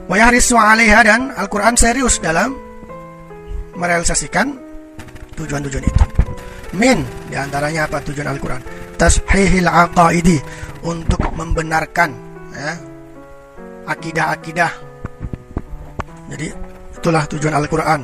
Wayahrisu 0.05 0.55
alaiha 0.57 1.01
dan 1.05 1.34
Al-Quran 1.34 1.74
serius 1.78 2.22
dalam 2.22 2.53
merealisasikan 3.78 4.53
tujuan-tujuan 5.38 5.86
itu. 5.86 6.03
Min 6.78 7.01
di 7.30 7.36
antaranya 7.38 7.89
apa? 7.89 8.01
Tujuan 8.05 8.30
Al-Quran. 8.30 8.62
Tashihil 8.99 9.70
aqaidi 9.70 10.38
Untuk 10.80 11.20
membenarkan 11.36 12.10
ya, 12.55 12.74
Akidah-akidah. 13.89 14.72
Jadi 16.30 16.47
itulah 16.93 17.26
tujuan 17.26 17.57
Al-Quran. 17.57 18.01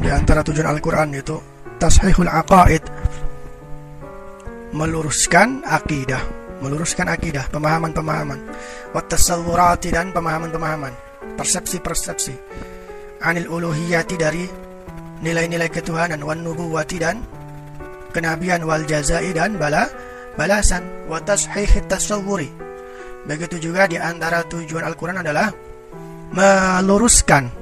Di 0.00 0.08
antara 0.12 0.44
tujuan 0.44 0.68
Al-Quran 0.70 1.08
itu 1.16 1.36
tashihul 1.80 2.28
aqaid 2.28 2.84
meluruskan 4.70 5.66
akidah 5.66 6.40
meluruskan 6.60 7.08
akidah 7.08 7.48
pemahaman-pemahaman. 7.48 8.40
Wa 8.92 9.00
tasawwurati 9.08 9.90
dan 9.90 10.12
pemahaman-pemahaman. 10.12 10.92
Persepsi-persepsi. 11.34 12.34
Anil 13.24 13.48
uluhiyati 13.48 14.16
dari 14.20 14.44
nilai-nilai 15.24 15.72
ketuhanan. 15.72 16.20
Wan 16.20 16.44
nubuwati 16.44 17.00
dan 17.00 17.24
kenabian. 18.12 18.62
Wal 18.68 18.84
jazai 18.84 19.32
dan 19.32 19.56
bala 19.56 19.88
balasan. 20.36 21.08
Wa 21.08 21.18
tashih 21.24 21.88
tasawwuri 21.88 22.70
begitu 23.20 23.60
juga 23.60 23.84
di 23.84 24.00
antara 24.00 24.40
tujuan 24.48 24.80
Al-Qur'an 24.80 25.20
adalah 25.20 25.52
meluruskan 26.32 27.52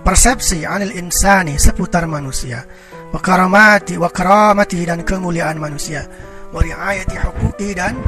persepsi 0.00 0.64
anil 0.64 0.96
insani 0.96 1.60
seputar 1.60 2.08
manusia. 2.08 2.64
Wa 3.12 3.20
karamati 3.20 4.00
wa 4.00 4.08
karamati 4.08 4.80
dan 4.84 5.04
kemuliaan 5.04 5.60
manusia 5.60 6.02
wa 6.54 6.62
huquqi 6.62 7.74
dan 7.74 7.98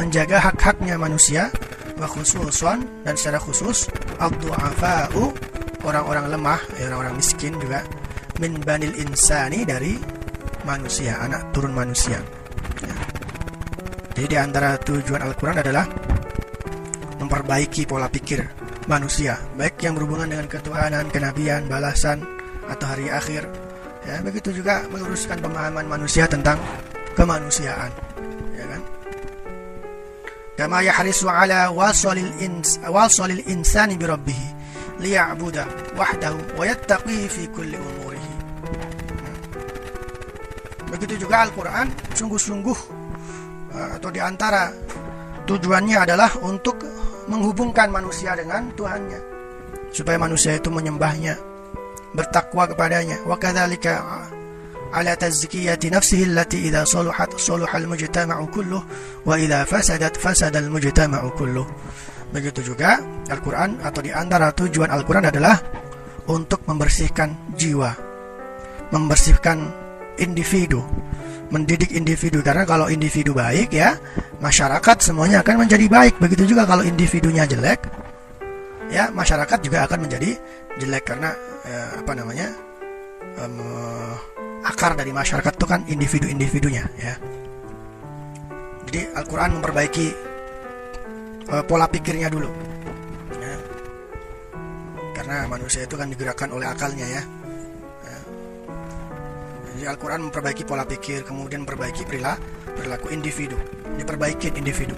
menjaga 0.00 0.40
hak-haknya 0.40 0.96
manusia 0.96 1.52
wa 2.00 2.08
khususon 2.08 2.88
dan 3.04 3.14
secara 3.14 3.36
khusus 3.36 3.92
ad-du'afa'u 4.16 5.28
orang-orang 5.84 6.32
lemah 6.32 6.60
ya 6.80 6.88
orang-orang 6.88 7.20
miskin 7.20 7.52
juga 7.60 7.84
min 8.40 8.56
banil 8.64 8.96
insani 8.96 9.68
dari 9.68 10.00
manusia 10.64 11.20
anak 11.20 11.52
turun 11.52 11.76
manusia 11.76 12.16
ya. 12.80 12.94
jadi 14.16 14.26
di 14.26 14.36
antara 14.40 14.80
tujuan 14.80 15.20
Al-Quran 15.20 15.58
adalah 15.60 15.84
memperbaiki 17.20 17.84
pola 17.84 18.08
pikir 18.08 18.40
manusia 18.88 19.36
baik 19.54 19.78
yang 19.84 19.94
berhubungan 20.00 20.32
dengan 20.32 20.48
ketuhanan 20.48 21.12
kenabian 21.12 21.68
balasan 21.68 22.24
atau 22.72 22.86
hari 22.88 23.12
akhir 23.12 23.44
ya 24.08 24.18
begitu 24.24 24.50
juga 24.50 24.82
meluruskan 24.90 25.38
pemahaman 25.38 25.86
manusia 25.86 26.26
tentang 26.26 26.58
kemanusiaan. 27.16 27.92
Ya 28.56 28.64
kan? 28.68 28.82
Kama 30.58 30.84
yahrisu 30.84 31.26
ala 31.26 31.72
wasalil 31.72 32.32
ins 32.38 32.76
wasalil 32.84 33.40
insani 33.48 33.96
bi 33.96 34.04
rabbih 34.04 34.40
liya'buda 35.00 35.96
wahdahu 35.96 36.60
wa 36.60 36.64
yattaqi 36.68 37.26
fi 37.26 37.42
kulli 37.50 37.76
umurihi. 37.76 38.34
Begitu 40.92 41.24
juga 41.24 41.48
Al-Quran 41.48 41.88
sungguh-sungguh 42.12 42.78
uh, 43.72 43.88
atau 43.96 44.12
di 44.12 44.20
antara 44.20 44.68
tujuannya 45.48 46.04
adalah 46.04 46.30
untuk 46.44 46.78
menghubungkan 47.32 47.88
manusia 47.88 48.36
dengan 48.36 48.68
Tuhannya. 48.76 49.20
Supaya 49.92 50.20
manusia 50.20 50.56
itu 50.56 50.68
menyembahnya 50.68 51.36
bertakwa 52.12 52.68
kepadanya. 52.68 53.24
Wa 53.24 53.40
kadzalika 53.40 54.04
tazkiyati 54.92 55.88
nafsihi 55.88 56.28
allati 56.28 56.68
idza 56.68 56.84
saluhat 56.84 57.40
saluha 57.40 57.72
al-mujtama'u 57.80 58.44
kulluh 58.52 58.82
wa 59.24 59.34
idza 59.40 59.64
fasadat 59.64 60.20
fasada 60.20 60.60
al-mujtama'u 60.60 61.32
kulluh 61.32 61.64
Begitu 62.32 62.72
juga 62.72 62.96
Al-Quran 63.28 63.84
atau 63.84 64.00
di 64.00 64.08
antara 64.08 64.48
tujuan 64.56 64.88
Al-Quran 64.88 65.28
adalah 65.28 65.60
untuk 66.32 66.64
membersihkan 66.64 67.52
jiwa, 67.52 67.92
membersihkan 68.88 69.68
individu, 70.16 70.80
mendidik 71.52 71.92
individu. 71.92 72.40
Karena 72.40 72.64
kalau 72.64 72.88
individu 72.88 73.36
baik 73.36 73.76
ya, 73.76 74.00
masyarakat 74.40 74.96
semuanya 75.04 75.44
akan 75.44 75.68
menjadi 75.68 75.86
baik. 75.92 76.16
Begitu 76.16 76.56
juga 76.56 76.64
kalau 76.64 76.80
individunya 76.80 77.44
jelek, 77.44 77.84
ya 78.88 79.12
masyarakat 79.12 79.58
juga 79.60 79.84
akan 79.84 80.08
menjadi 80.08 80.32
jelek 80.80 81.04
karena 81.04 81.36
eh, 81.68 82.00
apa 82.00 82.12
namanya 82.16 82.48
um, 83.44 83.60
akar 84.62 84.94
dari 84.94 85.10
masyarakat 85.10 85.52
itu 85.54 85.66
kan 85.66 85.80
individu-individunya 85.86 86.84
ya. 86.98 87.14
Jadi 88.86 89.00
Al-Quran 89.16 89.58
memperbaiki 89.58 90.32
uh, 91.52 91.64
pola 91.66 91.86
pikirnya 91.90 92.32
dulu 92.32 92.48
ya. 93.36 93.54
karena 95.12 95.44
manusia 95.50 95.84
itu 95.84 95.94
kan 95.94 96.08
digerakkan 96.08 96.48
oleh 96.54 96.68
akalnya 96.68 97.04
ya, 97.04 97.22
ya. 98.08 98.18
jadi 99.76 99.84
Al-Quran 99.92 100.30
memperbaiki 100.30 100.62
pola 100.64 100.88
pikir 100.88 101.26
kemudian 101.26 101.68
memperbaiki 101.68 102.08
perilaku 102.08 102.40
perilaku 102.72 103.06
individu 103.12 103.58
diperbaiki 104.00 104.56
individu 104.56 104.96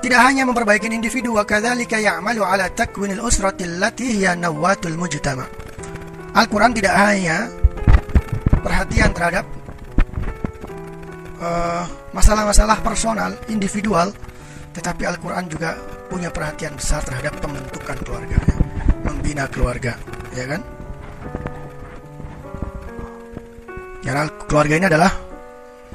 tidak 0.00 0.20
hanya 0.24 0.48
memperbaiki 0.48 0.88
individu 0.88 1.36
wa 1.36 1.44
ya'malu 1.44 2.40
ala 2.40 2.72
takwinil 2.72 3.20
usrati 3.20 3.68
allati 3.68 4.24
nawatul 4.38 4.96
mujtama 4.96 5.44
Al-Quran 6.30 6.72
tidak 6.72 6.94
hanya 6.94 7.50
perhatian 8.60 9.10
terhadap 9.16 9.44
eh, 11.40 11.84
masalah-masalah 12.12 12.78
uh, 12.78 12.84
personal 12.84 13.32
individual 13.48 14.12
tetapi 14.70 15.02
Al-Quran 15.02 15.50
juga 15.50 15.74
punya 16.06 16.30
perhatian 16.30 16.78
besar 16.78 17.02
terhadap 17.02 17.38
pembentukan 17.42 17.98
keluarga, 18.06 18.38
membina 19.02 19.46
keluarga, 19.50 19.94
ya 20.34 20.46
kan? 20.46 20.60
Karena 24.00 24.26
keluarga 24.46 24.74
ini 24.74 24.86
adalah 24.90 25.12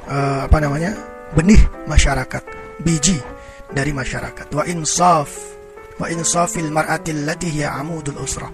uh, 0.08 0.40
apa 0.48 0.58
namanya 0.60 0.92
benih 1.36 1.60
masyarakat, 1.84 2.42
biji 2.80 3.20
dari 3.72 3.92
masyarakat. 3.92 4.46
Wa 4.52 4.64
insaf, 4.68 5.28
wa 6.00 6.06
insafil 6.08 6.72
mar'atil 6.72 7.28
lati 7.28 7.60
amudul 7.64 8.20
usrah. 8.20 8.48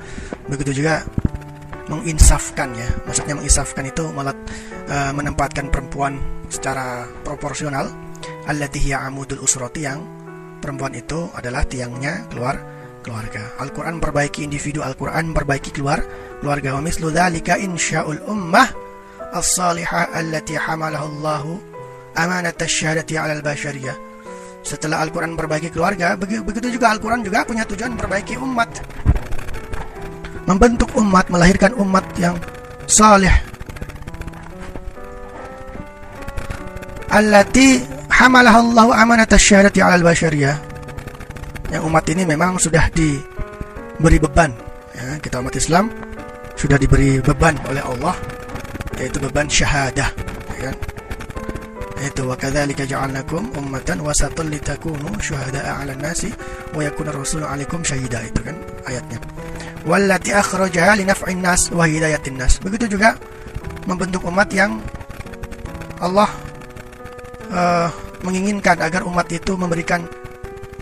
Begitu 0.51 0.83
juga 0.83 1.07
menginsafkan 1.93 2.72
ya, 2.72 2.88
maksudnya 3.05 3.36
menginsafkan 3.36 3.84
itu 3.84 4.09
malah 4.16 4.32
uh, 4.88 5.12
menempatkan 5.12 5.68
perempuan 5.68 6.16
secara 6.49 7.05
proporsional 7.20 7.93
allati 8.49 8.80
hiya 8.80 9.05
amudul 9.05 9.45
usrati 9.45 9.84
yang 9.84 10.01
perempuan 10.59 10.97
itu 10.97 11.28
adalah 11.36 11.68
tiangnya 11.68 12.24
keluar 12.32 12.57
keluarga. 13.03 13.59
Al-Qur'an 13.59 13.99
individu, 14.47 14.80
Al-Qur'an 14.80 15.34
keluar 15.74 16.01
keluarga. 16.38 16.78
Wa 16.78 16.82
mislu 16.82 17.11
dzalika 17.11 17.59
insya'ul 17.59 18.22
ummah 18.30 18.70
as-salihah 19.34 20.14
allati 20.14 20.55
hamalahu 20.55 21.05
Allah 21.18 21.45
amanat 22.14 22.62
asyhadati 22.62 23.18
'ala 23.18 23.34
al-bashariyah. 23.36 23.97
Setelah 24.62 25.03
Al-Quran 25.03 25.34
keluarga, 25.74 26.14
begitu 26.14 26.70
juga 26.70 26.95
Al-Quran 26.95 27.26
juga 27.26 27.43
punya 27.43 27.66
tujuan 27.66 27.99
memperbaiki 27.99 28.38
umat. 28.38 28.70
Membentuk 30.49 30.90
umat, 30.99 31.30
melahirkan 31.30 31.72
umat 31.78 32.03
yang 32.18 32.34
saleh. 32.88 33.32
Allati 37.12 37.84
hamalah 38.09 38.57
Allah 38.57 38.86
amanat 39.05 39.36
syahadati 39.36 39.84
al 39.84 40.03
bashariyah. 40.03 40.57
Yang 41.70 41.82
umat 41.88 42.05
ini 42.09 42.22
memang 42.24 42.57
sudah 42.57 42.88
diberi 42.90 44.18
beban. 44.18 44.51
Ya, 44.93 45.16
kita 45.20 45.40
umat 45.40 45.55
Islam 45.57 45.88
sudah 46.57 46.78
diberi 46.78 47.18
beban 47.18 47.59
oleh 47.66 47.82
Allah 47.82 48.14
yaitu 49.01 49.18
beban 49.18 49.51
syahadah 49.51 50.14
ya 50.62 50.70
kan 52.03 52.11
yaitu 52.11 52.26
wa 52.26 52.34
kadzalika 52.34 52.82
ja'alnakum 52.82 53.55
ummatan 53.55 54.03
wasatan 54.03 54.50
litakunu 54.50 55.14
syuhada'a 55.22 55.86
'alan 55.86 56.03
nasi 56.03 56.34
wa 56.74 56.82
yakuna 56.82 57.14
rasulu 57.14 57.46
'alaikum 57.46 57.86
syahida. 57.86 58.18
Itu 58.26 58.42
kan 58.42 58.59
ayatnya. 58.90 59.22
Wallati 59.86 60.34
akhrajaha 60.34 60.98
li 60.98 61.07
naf'in 61.07 61.38
nas 61.38 61.70
wa 61.70 61.86
hidayatin 61.86 62.34
nas. 62.34 62.59
Begitu 62.59 62.98
juga 62.98 63.14
membentuk 63.86 64.26
umat 64.26 64.50
yang 64.50 64.82
Allah 66.03 66.26
uh, 67.55 67.88
menginginkan 68.26 68.82
agar 68.82 69.07
umat 69.07 69.30
itu 69.30 69.55
memberikan 69.55 70.03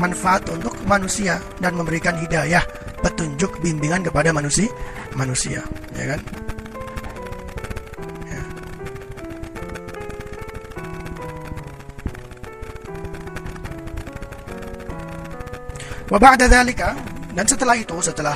manfaat 0.00 0.48
untuk 0.48 0.72
manusia 0.88 1.36
dan 1.60 1.76
memberikan 1.76 2.16
hidayah, 2.16 2.64
petunjuk, 3.04 3.60
bimbingan 3.60 4.00
kepada 4.00 4.32
manusia, 4.32 4.72
manusia, 5.12 5.60
ya 5.92 6.16
kan? 6.16 6.20
Dan 16.10 17.46
setelah 17.46 17.78
itu 17.78 17.96
setelah 18.02 18.34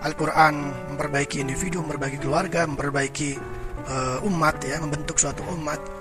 Al-Quran 0.00 0.72
memperbaiki 0.96 1.44
individu, 1.44 1.84
memperbaiki 1.84 2.24
keluarga, 2.24 2.64
memperbaiki 2.64 3.36
uh, 3.84 4.24
umat 4.24 4.64
ya, 4.64 4.80
membentuk 4.80 5.20
suatu 5.20 5.44
umat 5.52 6.00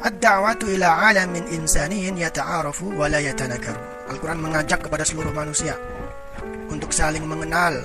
Ad-da'watu 0.00 0.64
ila 0.72 1.12
alamin 1.12 1.44
insaniyin 1.52 2.16
yata'arafu 2.16 2.88
wa 2.96 3.04
la 3.04 3.20
yatanakaru. 3.20 4.08
Al-Quran 4.08 4.40
mengajak 4.40 4.80
kepada 4.88 5.04
seluruh 5.04 5.28
manusia 5.28 5.76
untuk 6.72 6.88
saling 6.88 7.20
mengenal, 7.28 7.84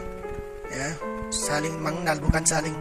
ya, 0.72 0.96
saling 1.28 1.76
mengenal 1.84 2.16
bukan 2.24 2.40
saling 2.48 2.72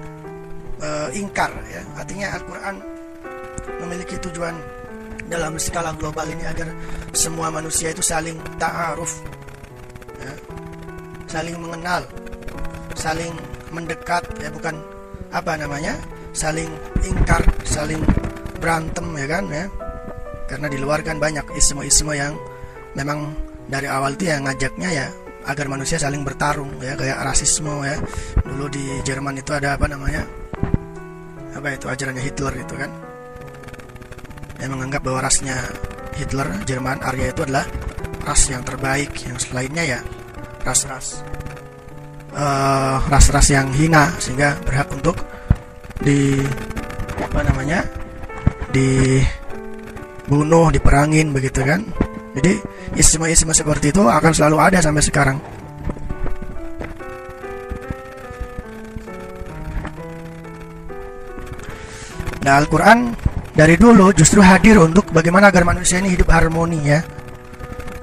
uh, 0.79 1.11
ingkar, 1.11 1.51
ya. 1.67 1.83
Artinya 1.99 2.31
Al-Quran 2.31 2.79
memiliki 3.83 4.23
tujuan 4.23 4.55
dalam 5.27 5.59
skala 5.59 5.91
global 5.99 6.31
ini 6.31 6.47
agar 6.47 6.71
semua 7.11 7.51
manusia 7.51 7.91
itu 7.91 8.07
saling 8.07 8.39
ta'aruf, 8.63 9.19
saling 11.35 11.59
mengenal, 11.59 12.07
saling 12.95 13.35
mendekat, 13.75 14.23
ya 14.39 14.55
bukan 14.55 14.79
apa 15.35 15.59
namanya, 15.59 15.99
saling 16.31 16.71
ingkar, 17.03 17.43
saling 17.67 17.99
berantem 18.63 19.03
ya 19.19 19.27
kan 19.27 19.45
ya. 19.51 19.67
Karena 20.47 20.71
di 20.71 20.79
luar 20.79 21.03
kan 21.03 21.19
banyak 21.19 21.43
isme-isme 21.59 22.15
yang 22.15 22.39
memang 22.95 23.35
dari 23.67 23.91
awal 23.91 24.15
itu 24.15 24.31
yang 24.31 24.47
ngajaknya 24.47 24.91
ya 24.95 25.07
agar 25.51 25.67
manusia 25.67 25.99
saling 25.99 26.23
bertarung 26.23 26.71
ya 26.79 26.95
kayak 26.95 27.19
rasisme 27.27 27.83
ya. 27.83 27.99
Dulu 28.47 28.71
di 28.71 29.03
Jerman 29.03 29.35
itu 29.35 29.51
ada 29.51 29.75
apa 29.75 29.91
namanya 29.91 30.23
apa 31.59 31.75
itu 31.75 31.91
ajarannya 31.91 32.23
Hitler 32.23 32.55
itu 32.63 32.75
kan. 32.79 32.95
Yang 34.63 34.71
menganggap 34.71 35.03
bahwa 35.03 35.27
rasnya 35.27 35.59
Hitler 36.15 36.47
Jerman 36.63 37.03
Arya 37.03 37.35
itu 37.35 37.43
adalah 37.43 37.67
ras 38.23 38.47
yang 38.47 38.63
terbaik 38.63 39.11
yang 39.27 39.35
selainnya 39.35 39.99
ya 39.99 40.01
ras-ras 40.65 41.23
uh, 42.35 42.99
ras-ras 43.09 43.47
yang 43.51 43.71
hina 43.73 44.11
sehingga 44.19 44.59
berhak 44.67 44.91
untuk 44.93 45.17
di 46.03 46.43
apa 47.23 47.41
namanya 47.47 47.87
dibunuh 48.75 49.15
diperangin 50.75 51.31
begitu 51.31 51.63
kan? 51.63 51.87
Jadi 52.35 52.59
isme-isme 52.99 53.55
seperti 53.55 53.95
itu 53.95 54.03
akan 54.03 54.33
selalu 54.35 54.59
ada 54.59 54.83
sampai 54.83 55.03
sekarang. 55.07 55.39
Nah 62.45 62.61
Al-Quran 62.61 63.15
dari 63.55 63.79
dulu 63.79 64.11
justru 64.13 64.43
hadir 64.43 64.77
untuk 64.83 65.09
bagaimana 65.15 65.49
agar 65.49 65.65
manusia 65.65 66.03
ini 66.03 66.13
hidup 66.13 66.29
harmoni 66.29 66.83
ya 66.85 67.01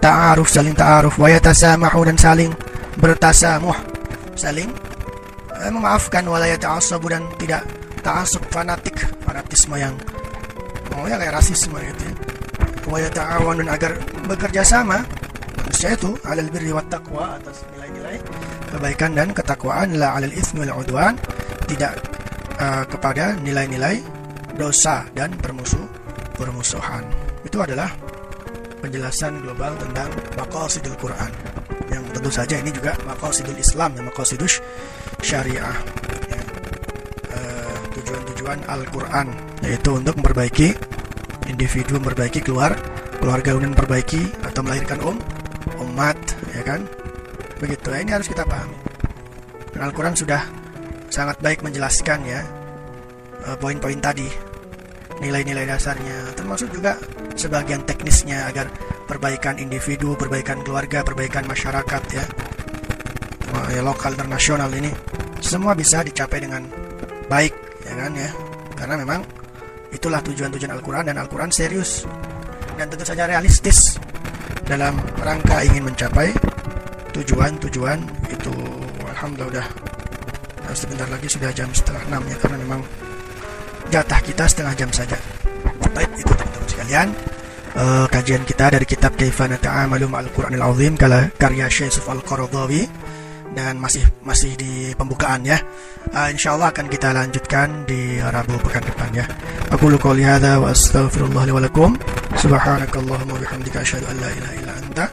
Ta'aruf 0.02 0.50
saling 0.50 0.74
ta'aruf. 0.74 1.16
Wa 1.22 1.30
yatasamahu 1.30 2.02
dan 2.10 2.18
saling 2.18 2.52
bertasamuh. 2.98 3.78
Saling 4.34 4.70
eh, 5.62 5.72
memaafkan. 5.72 6.26
Walaya 6.26 6.58
ta'asabu 6.58 7.06
dan 7.08 7.24
tidak 7.38 7.62
ta'asub 8.02 8.42
fanatik. 8.50 8.98
Fanatisme 9.22 9.78
yang 9.78 9.94
Oh 10.92 11.08
ya 11.08 11.16
kayak 11.16 11.38
rasisme 11.38 11.78
gitu 11.80 12.04
ya. 12.10 12.14
Wa 12.90 12.98
yata'awan 13.00 13.62
dan 13.64 13.70
agar 13.72 13.92
bekerja 14.28 14.66
sama. 14.66 15.06
Manusia 15.62 15.96
itu 15.96 16.18
alal 16.28 16.50
birri 16.52 16.74
wa 16.76 16.84
taqwa 16.84 17.40
Atas 17.40 17.64
nilai-nilai 17.78 18.18
kebaikan 18.74 19.12
dan 19.16 19.30
ketakwaan. 19.32 19.96
La 19.96 20.18
alal 20.18 20.34
ithmi 20.34 20.66
wal 20.66 20.82
udwan. 20.82 21.16
Tidak 21.70 21.94
uh, 22.60 22.84
kepada 22.90 23.38
nilai-nilai 23.40 24.02
dosa 24.60 25.08
dan 25.16 25.32
permusuh 25.40 25.86
permusuhan. 26.36 27.06
Itu 27.48 27.64
adalah 27.64 27.90
penjelasan 28.82 29.40
global 29.46 29.78
tentang 29.78 30.10
maqasidul 30.36 30.98
Quran. 30.98 31.32
Yang 31.88 32.04
tentu 32.18 32.32
saja 32.34 32.56
ini 32.60 32.72
juga 32.74 32.98
maqasidul 33.08 33.56
Islam 33.56 33.96
dan 33.96 34.04
maqasidus 34.10 34.60
syariah. 35.22 35.78
Ya. 36.28 36.42
Uh, 37.32 37.80
tujuan-tujuan 37.96 38.60
Al-Quran 38.68 39.28
yaitu 39.62 39.90
untuk 39.94 40.18
memperbaiki 40.20 40.74
individu, 41.48 42.02
memperbaiki 42.02 42.42
keluar 42.42 42.74
keluarga 43.22 43.54
dan 43.54 43.72
memperbaiki 43.72 44.44
atau 44.44 44.66
melahirkan 44.66 45.00
um 45.06 45.18
umat, 45.82 46.18
ya 46.58 46.66
kan? 46.66 46.82
Begitu. 47.62 47.94
Ya, 47.94 48.02
ini 48.02 48.12
harus 48.12 48.26
kita 48.26 48.44
pahami. 48.44 48.76
Al-Quran 49.78 50.18
sudah 50.18 50.42
sangat 51.10 51.38
baik 51.42 51.62
menjelaskan 51.66 52.22
ya 52.26 52.42
Eh, 53.42 53.58
poin-poin 53.58 53.98
tadi 53.98 54.30
nilai-nilai 55.22 55.70
dasarnya 55.70 56.34
termasuk 56.34 56.74
juga 56.74 56.98
sebagian 57.38 57.86
teknisnya 57.86 58.50
agar 58.50 58.68
perbaikan 59.06 59.62
individu, 59.62 60.18
perbaikan 60.18 60.66
keluarga, 60.66 61.06
perbaikan 61.06 61.46
masyarakat 61.46 62.04
ya, 62.12 62.26
ya 63.72 63.82
lokal 63.86 64.18
internasional 64.18 64.72
ini 64.74 64.90
semua 65.42 65.78
bisa 65.78 66.02
dicapai 66.02 66.42
dengan 66.42 66.66
baik 67.30 67.54
ya 67.86 67.94
kan 67.96 68.12
ya. 68.18 68.30
Karena 68.76 68.96
memang 68.98 69.22
itulah 69.94 70.24
tujuan-tujuan 70.26 70.74
Al-Quran 70.74 71.04
dan 71.14 71.18
Al-Quran 71.22 71.52
serius 71.54 72.10
dan 72.80 72.90
tentu 72.90 73.06
saja 73.06 73.30
realistis 73.30 74.02
dalam 74.66 74.98
rangka 75.22 75.62
ingin 75.68 75.86
mencapai 75.86 76.34
tujuan-tujuan 77.14 78.00
itu. 78.32 78.54
Alhamdulillah 79.06 79.60
udah. 79.60 79.68
Sebentar 80.72 81.04
lagi 81.12 81.28
sudah 81.28 81.52
jam 81.52 81.68
setengah 81.76 82.00
enam 82.08 82.24
ya 82.32 82.38
karena 82.40 82.58
memang 82.64 82.80
jatah 83.90 84.20
kita 84.22 84.46
setengah 84.46 84.74
jam 84.78 84.90
saja. 84.94 85.18
Baik, 85.92 86.12
itu 86.20 86.32
teman-teman 86.32 86.70
sekalian. 86.70 87.08
Uh, 87.72 88.04
kajian 88.12 88.44
kita 88.44 88.68
dari 88.68 88.84
kitab 88.84 89.16
Kaifana 89.16 89.56
Ta'amalu 89.56 90.04
Ma'al 90.12 90.28
Qur'anil 90.36 90.60
Azim 90.60 91.00
karya 91.00 91.72
Syekh 91.72 92.04
Al-Qaradawi 92.04 92.84
dan 93.56 93.80
masih 93.80 94.04
masih 94.28 94.60
di 94.60 94.92
pembukaan 94.96 95.44
ya. 95.48 95.56
Uh, 96.12 96.28
insyaallah 96.32 96.76
akan 96.76 96.92
kita 96.92 97.16
lanjutkan 97.16 97.88
di 97.88 98.20
Rabu 98.20 98.60
pekan 98.60 98.84
depan 98.84 99.10
ya. 99.16 99.26
Aku 99.72 99.88
lu 99.88 99.96
qouli 99.96 100.28
wa 100.28 100.68
astaghfirullah 100.68 101.48
li. 101.48 101.56
Subhanakallahumma 102.36 103.40
bihamdika 103.40 103.84
asyhadu 103.84 104.08
an 104.08 104.16
la 104.20 104.30
ilaha 104.36 104.54
illa 104.60 104.74
anta 104.76 105.06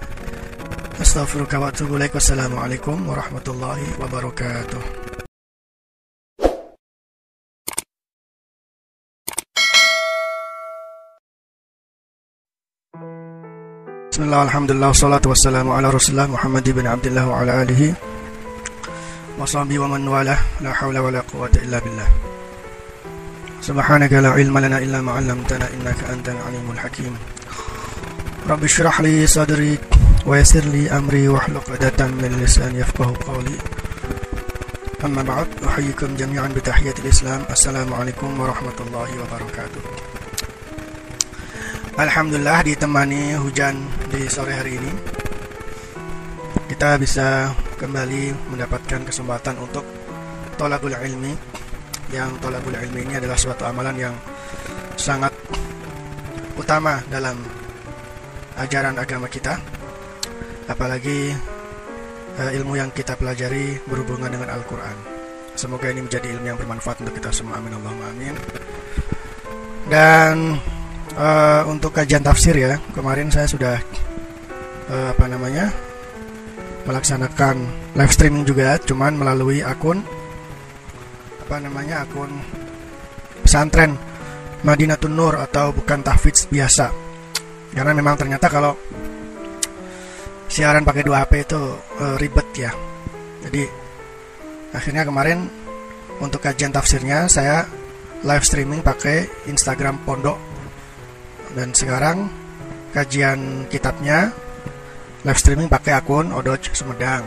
astaghfiruka 0.98 1.62
wa 1.62 1.70
atubu 1.70 1.94
ilaik. 1.94 2.14
Wassalamualaikum 2.18 3.06
warahmatullahi 3.06 3.86
wabarakatuh. 4.02 5.07
بسم 14.18 14.26
الله 14.26 14.38
والحمد 14.38 14.70
لله 14.70 14.88
والصلاة 14.88 15.20
والسلام 15.26 15.70
على 15.70 15.90
رسول 15.90 16.10
الله 16.10 16.32
محمد 16.32 16.70
بن 16.70 16.86
عبد 16.86 17.06
الله 17.06 17.28
وعلى 17.28 17.62
آله 17.62 17.94
وصحبه 19.38 19.78
ومن 19.78 20.08
والاه 20.08 20.38
لا 20.60 20.72
حول 20.72 20.98
ولا 20.98 21.20
قوة 21.20 21.50
إلا 21.54 21.78
بالله 21.78 22.08
سبحانك 23.62 24.12
لا 24.12 24.30
علم 24.30 24.58
لنا 24.58 24.78
إلا 24.78 25.00
ما 25.00 25.12
علمتنا 25.12 25.68
إنك 25.74 26.10
أنت 26.10 26.28
العليم 26.28 26.70
الحكيم 26.70 27.16
رب 28.50 28.64
اشرح 28.64 29.00
لي 29.00 29.26
صدري 29.26 29.78
ويسر 30.26 30.64
لي 30.66 30.90
أمري 30.90 31.28
واحلق 31.28 31.70
عقدة 31.70 32.06
من 32.06 32.42
لساني 32.42 32.78
يفقه 32.78 33.14
قولي 33.26 33.58
أما 35.04 35.22
بعد 35.22 35.46
أحييكم 35.66 36.16
جميعا 36.16 36.48
بتحية 36.48 36.94
الإسلام 36.98 37.42
السلام 37.50 37.94
عليكم 37.94 38.40
ورحمة 38.40 38.78
الله 38.80 39.08
وبركاته 39.22 40.07
Alhamdulillah 41.98 42.62
ditemani 42.62 43.34
hujan 43.42 43.74
di 44.06 44.30
sore 44.30 44.54
hari 44.54 44.78
ini. 44.78 44.92
Kita 46.70 46.94
bisa 46.94 47.50
kembali 47.74 48.54
mendapatkan 48.54 49.02
kesempatan 49.02 49.58
untuk 49.58 49.82
Tolakul 50.58 50.94
ilmi. 50.94 51.34
Yang 52.14 52.38
tolakul 52.42 52.74
ilmi 52.74 53.02
ini 53.02 53.14
adalah 53.18 53.38
suatu 53.38 53.62
amalan 53.62 53.94
yang 53.94 54.14
sangat 54.98 55.30
utama 56.58 57.02
dalam 57.10 57.38
ajaran 58.58 58.94
agama 58.98 59.26
kita. 59.26 59.58
Apalagi 60.70 61.34
uh, 62.38 62.50
ilmu 62.54 62.78
yang 62.78 62.94
kita 62.94 63.18
pelajari 63.18 63.78
berhubungan 63.86 64.30
dengan 64.30 64.54
Al-Quran. 64.54 64.96
Semoga 65.58 65.90
ini 65.90 66.06
menjadi 66.06 66.30
ilmu 66.30 66.46
yang 66.46 66.58
bermanfaat 66.58 67.02
untuk 67.02 67.18
kita 67.18 67.30
semua. 67.30 67.58
Amin. 67.58 67.74
Allahumma 67.74 68.06
amin. 68.10 68.34
Dan 69.90 70.36
uh, 71.18 71.62
untuk 71.66 71.90
kajian 71.90 72.22
tafsir 72.22 72.54
ya 72.54 72.78
kemarin 72.94 73.28
saya 73.28 73.50
sudah 73.50 73.76
uh, 74.88 75.12
apa 75.12 75.26
namanya 75.26 75.74
melaksanakan 76.86 77.66
live 77.98 78.14
streaming 78.14 78.46
juga 78.46 78.78
cuman 78.80 79.18
melalui 79.18 79.60
akun 79.60 80.00
apa 81.44 81.60
namanya 81.60 82.06
akun 82.06 82.30
pesantren 83.44 83.98
Madinatun 84.58 85.14
Nur 85.14 85.38
atau 85.38 85.70
bukan 85.70 86.02
tahfidz 86.02 86.50
biasa. 86.50 86.90
Karena 87.70 87.94
memang 87.94 88.18
ternyata 88.18 88.50
kalau 88.50 88.74
siaran 90.50 90.82
pakai 90.82 91.06
dua 91.06 91.22
HP 91.22 91.46
itu 91.46 91.60
uh, 91.78 92.16
ribet 92.18 92.48
ya. 92.58 92.74
Jadi 93.46 93.62
akhirnya 94.74 95.06
kemarin 95.06 95.46
untuk 96.18 96.42
kajian 96.42 96.74
tafsirnya 96.74 97.30
saya 97.30 97.70
live 98.26 98.42
streaming 98.42 98.82
pakai 98.82 99.30
Instagram 99.46 100.02
Pondok 100.02 100.47
dan 101.56 101.72
sekarang 101.72 102.28
kajian 102.92 103.68
kitabnya 103.68 104.32
live 105.24 105.40
streaming 105.40 105.68
pakai 105.68 105.96
akun 105.96 106.30
Odoj 106.32 106.72
Sumedang. 106.72 107.24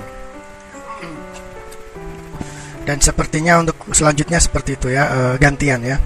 Dan 2.82 2.98
sepertinya 2.98 3.62
untuk 3.62 3.78
selanjutnya 3.94 4.42
seperti 4.42 4.74
itu 4.74 4.90
ya 4.90 5.06
e, 5.06 5.20
gantian 5.38 5.86
ya. 5.86 5.98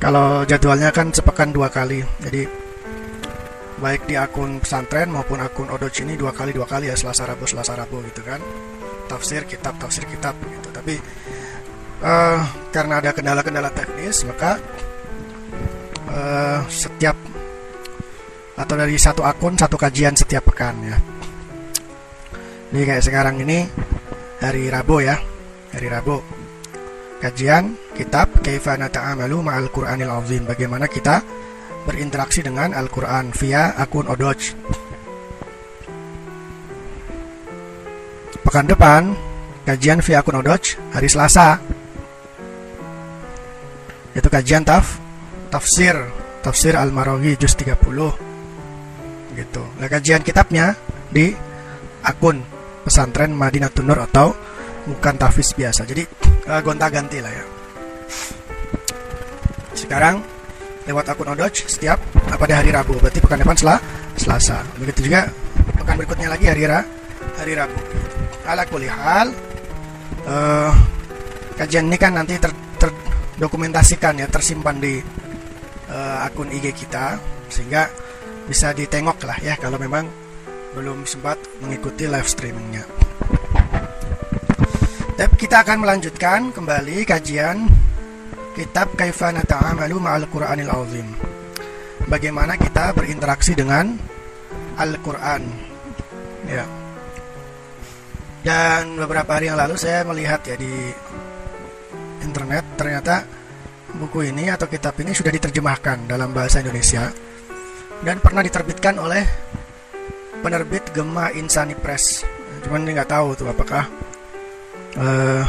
Kalau 0.00 0.42
jadwalnya 0.48 0.90
kan 0.90 1.12
sepekan 1.14 1.54
dua 1.54 1.70
kali 1.70 2.02
jadi 2.24 2.48
baik 3.80 4.10
di 4.10 4.16
akun 4.18 4.60
pesantren 4.60 5.08
maupun 5.12 5.38
akun 5.38 5.70
Odoj 5.70 5.92
ini 6.02 6.18
dua 6.18 6.34
kali 6.34 6.50
dua 6.50 6.66
kali 6.66 6.90
ya 6.90 6.96
Selasa 6.98 7.30
Rabu 7.30 7.46
Selasa 7.46 7.78
Rabu 7.78 8.02
gitu 8.10 8.26
kan. 8.26 8.42
Tafsir 9.06 9.46
kitab 9.46 9.78
tafsir 9.78 10.02
kitab 10.08 10.34
gitu. 10.40 10.68
Tapi 10.74 10.98
uh, 12.02 12.40
karena 12.74 12.98
ada 12.98 13.14
kendala-kendala 13.14 13.70
teknis 13.70 14.26
maka 14.26 14.58
uh, 16.10 16.60
setiap 16.66 17.16
atau 18.60 18.74
dari 18.76 18.98
satu 19.00 19.24
akun 19.24 19.56
satu 19.56 19.80
kajian 19.80 20.12
setiap 20.12 20.44
pekan 20.52 20.76
ya. 20.84 20.98
Ini 22.70 22.86
kayak 22.86 23.02
sekarang 23.02 23.42
ini 23.42 23.66
hari 24.38 24.70
Rabu 24.70 25.02
ya, 25.02 25.18
hari 25.74 25.88
Rabu. 25.90 26.22
Kajian 27.20 27.76
kitab 27.92 28.32
Kaifana 28.40 28.88
Ta'amalu 28.88 29.44
Ma'al 29.44 29.68
Qur'anil 29.68 30.08
Azim. 30.08 30.48
Bagaimana 30.48 30.88
kita 30.88 31.20
berinteraksi 31.84 32.40
dengan 32.40 32.72
Al-Quran 32.72 33.34
via 33.36 33.76
akun 33.76 34.08
Odoj. 34.08 34.40
pekan 38.40 38.66
depan 38.66 39.12
kajian 39.68 40.00
via 40.00 40.24
akun 40.24 40.40
Odoj 40.40 40.78
hari 40.96 41.08
Selasa. 41.12 41.60
Itu 44.16 44.26
kajian 44.26 44.66
taf 44.66 45.09
tafsir 45.50 45.94
tafsir 46.40 46.72
Al-Marawi 46.78 47.36
juz 47.36 47.52
30. 47.54 47.76
Gitu. 49.36 49.62
Nah, 49.78 49.88
kajian 49.88 50.24
kitabnya 50.24 50.74
di 51.12 51.30
akun 52.02 52.40
pesantren 52.82 53.36
Madinatun 53.36 53.84
Nur 53.86 54.00
atau 54.00 54.32
bukan 54.88 55.14
tafis 55.20 55.52
biasa. 55.52 55.84
Jadi 55.84 56.02
uh, 56.48 56.60
gonta-ganti 56.64 57.20
lah 57.20 57.32
ya. 57.32 57.44
Sekarang 59.76 60.24
lewat 60.88 61.12
akun 61.12 61.30
Odoj 61.30 61.54
setiap 61.68 62.00
pada 62.40 62.58
hari 62.58 62.72
Rabu 62.72 62.96
berarti 62.98 63.20
pekan 63.20 63.38
depan 63.38 63.54
setelah 63.54 63.78
Selasa 64.16 64.64
begitu 64.80 65.06
juga 65.06 65.28
pekan 65.76 65.94
berikutnya 66.00 66.28
lagi 66.32 66.48
hari 66.48 66.64
Ra, 66.66 66.80
hari 67.36 67.52
Rabu 67.54 67.78
ala 68.48 68.64
kulihal 68.66 69.28
uh, 70.24 70.72
kajian 71.60 71.86
ini 71.86 71.96
kan 72.00 72.16
nanti 72.16 72.40
ter, 72.40 72.50
terdokumentasikan 72.80 74.18
ya 74.18 74.26
tersimpan 74.26 74.80
di 74.80 74.98
uh, 75.90 76.26
akun 76.26 76.48
IG 76.54 76.72
kita 76.72 77.18
sehingga 77.50 77.90
bisa 78.46 78.70
ditengok 78.70 79.18
lah 79.26 79.38
ya 79.42 79.54
kalau 79.58 79.76
memang 79.76 80.06
belum 80.74 81.02
sempat 81.06 81.38
mengikuti 81.62 82.06
live 82.06 82.30
streamingnya. 82.30 82.86
Tapi 85.18 85.34
kita 85.36 85.66
akan 85.66 85.84
melanjutkan 85.84 86.54
kembali 86.54 87.04
kajian 87.04 87.68
kitab 88.56 88.94
Kaifana 88.96 89.44
Ta'amalu 89.44 90.00
Ma'al 90.00 90.24
Qur'anil 90.30 90.70
Azim. 90.70 91.08
Bagaimana 92.08 92.56
kita 92.56 92.96
berinteraksi 92.96 93.52
dengan 93.52 93.94
Al-Qur'an. 94.80 95.42
Ya. 96.48 96.64
Dan 98.40 98.96
beberapa 98.96 99.36
hari 99.36 99.52
yang 99.52 99.60
lalu 99.60 99.76
saya 99.76 100.00
melihat 100.08 100.40
ya 100.48 100.56
di 100.56 100.72
internet 102.24 102.64
ternyata 102.80 103.28
buku 103.96 104.30
ini 104.30 104.52
atau 104.52 104.70
kitab 104.70 104.94
ini 105.02 105.10
sudah 105.16 105.32
diterjemahkan 105.34 106.06
dalam 106.06 106.30
bahasa 106.30 106.62
Indonesia 106.62 107.10
dan 108.00 108.22
pernah 108.22 108.40
diterbitkan 108.44 108.96
oleh 108.96 109.24
penerbit 110.40 110.94
Gema 110.94 111.34
Insani 111.34 111.74
Press. 111.74 112.24
Cuman 112.64 112.84
ini 112.84 112.96
nggak 112.96 113.10
tahu 113.10 113.34
tuh 113.36 113.48
apakah 113.48 113.88
uh, 115.00 115.44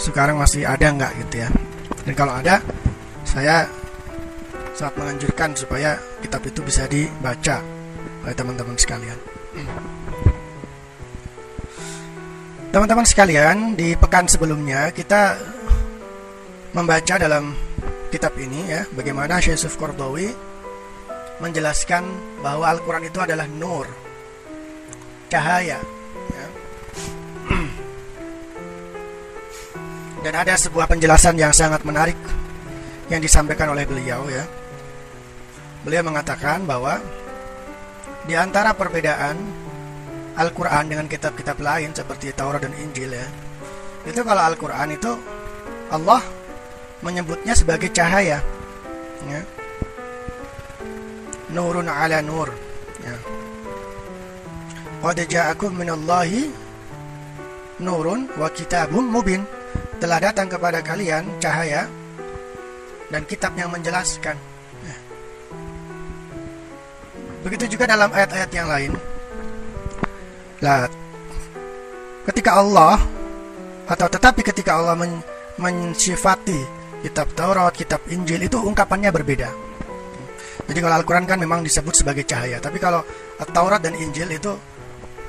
sekarang 0.00 0.40
masih 0.40 0.64
ada 0.64 0.88
nggak 0.88 1.12
gitu 1.26 1.44
ya. 1.44 1.48
Dan 2.04 2.14
kalau 2.16 2.32
ada, 2.36 2.64
saya 3.28 3.68
sangat 4.72 4.96
menganjurkan 4.96 5.52
supaya 5.52 6.00
kitab 6.24 6.40
itu 6.48 6.64
bisa 6.64 6.88
dibaca 6.88 7.60
oleh 8.24 8.34
teman-teman 8.36 8.76
sekalian. 8.80 9.18
Teman-teman 12.70 13.02
sekalian, 13.02 13.74
di 13.74 13.98
pekan 13.98 14.30
sebelumnya 14.30 14.94
kita 14.94 15.36
membaca 16.70 17.18
dalam 17.18 17.54
kitab 18.10 18.34
ini 18.38 18.70
ya 18.70 18.82
bagaimana 18.94 19.42
Syekh 19.42 19.58
Yusuf 19.58 19.74
Kordowi 19.78 20.30
menjelaskan 21.40 22.04
bahwa 22.44 22.68
Al-Quran 22.68 23.08
itu 23.08 23.18
adalah 23.18 23.48
nur, 23.48 23.88
cahaya. 25.32 25.80
Ya. 26.36 26.46
Dan 30.24 30.34
ada 30.36 30.52
sebuah 30.52 30.84
penjelasan 30.84 31.40
yang 31.40 31.56
sangat 31.56 31.80
menarik 31.82 32.18
yang 33.08 33.24
disampaikan 33.24 33.72
oleh 33.72 33.88
beliau 33.88 34.28
ya. 34.28 34.44
Beliau 35.80 36.04
mengatakan 36.04 36.68
bahwa 36.68 37.00
di 38.28 38.36
antara 38.36 38.76
perbedaan 38.76 39.40
Al-Quran 40.36 40.92
dengan 40.92 41.08
kitab-kitab 41.08 41.56
lain 41.56 41.96
seperti 41.96 42.36
Taurat 42.36 42.60
dan 42.60 42.76
Injil 42.76 43.16
ya, 43.16 43.28
itu 44.04 44.20
kalau 44.20 44.44
Al-Quran 44.44 44.92
itu 44.92 45.16
Allah 45.88 46.20
menyebutnya 47.00 47.56
sebagai 47.56 47.88
cahaya. 47.92 48.40
Ya. 49.28 49.40
Nurun 51.52 51.88
ala 51.88 52.20
nur. 52.20 52.48
Ya. 53.00 53.16
Qad 55.00 55.18
ja'akum 55.24 55.72
minallahi 55.72 56.52
nurun 57.80 58.28
wa 58.36 58.48
kitabum 58.52 59.08
mubin 59.08 59.40
telah 59.96 60.20
datang 60.20 60.48
kepada 60.52 60.84
kalian 60.84 61.24
cahaya 61.40 61.88
dan 63.08 63.24
kitab 63.24 63.56
yang 63.56 63.72
menjelaskan. 63.72 64.36
Ya. 64.84 64.96
Begitu 67.48 67.76
juga 67.76 67.88
dalam 67.88 68.12
ayat-ayat 68.12 68.50
yang 68.52 68.68
lain. 68.68 68.92
Lah, 70.60 70.84
ketika 72.28 72.60
Allah 72.60 73.00
atau 73.88 74.06
tetapi 74.06 74.44
ketika 74.44 74.76
Allah 74.76 74.94
men, 74.94 75.24
mensifati 75.56 76.79
kitab 77.00 77.32
Taurat, 77.32 77.72
kitab 77.72 78.04
Injil 78.12 78.44
itu 78.44 78.60
ungkapannya 78.60 79.10
berbeda. 79.12 79.48
Jadi 80.70 80.78
kalau 80.78 80.94
Al-Quran 81.00 81.24
kan 81.26 81.38
memang 81.40 81.66
disebut 81.66 81.96
sebagai 81.96 82.22
cahaya, 82.28 82.62
tapi 82.62 82.78
kalau 82.78 83.02
Taurat 83.50 83.82
dan 83.82 83.96
Injil 83.96 84.30
itu 84.30 84.52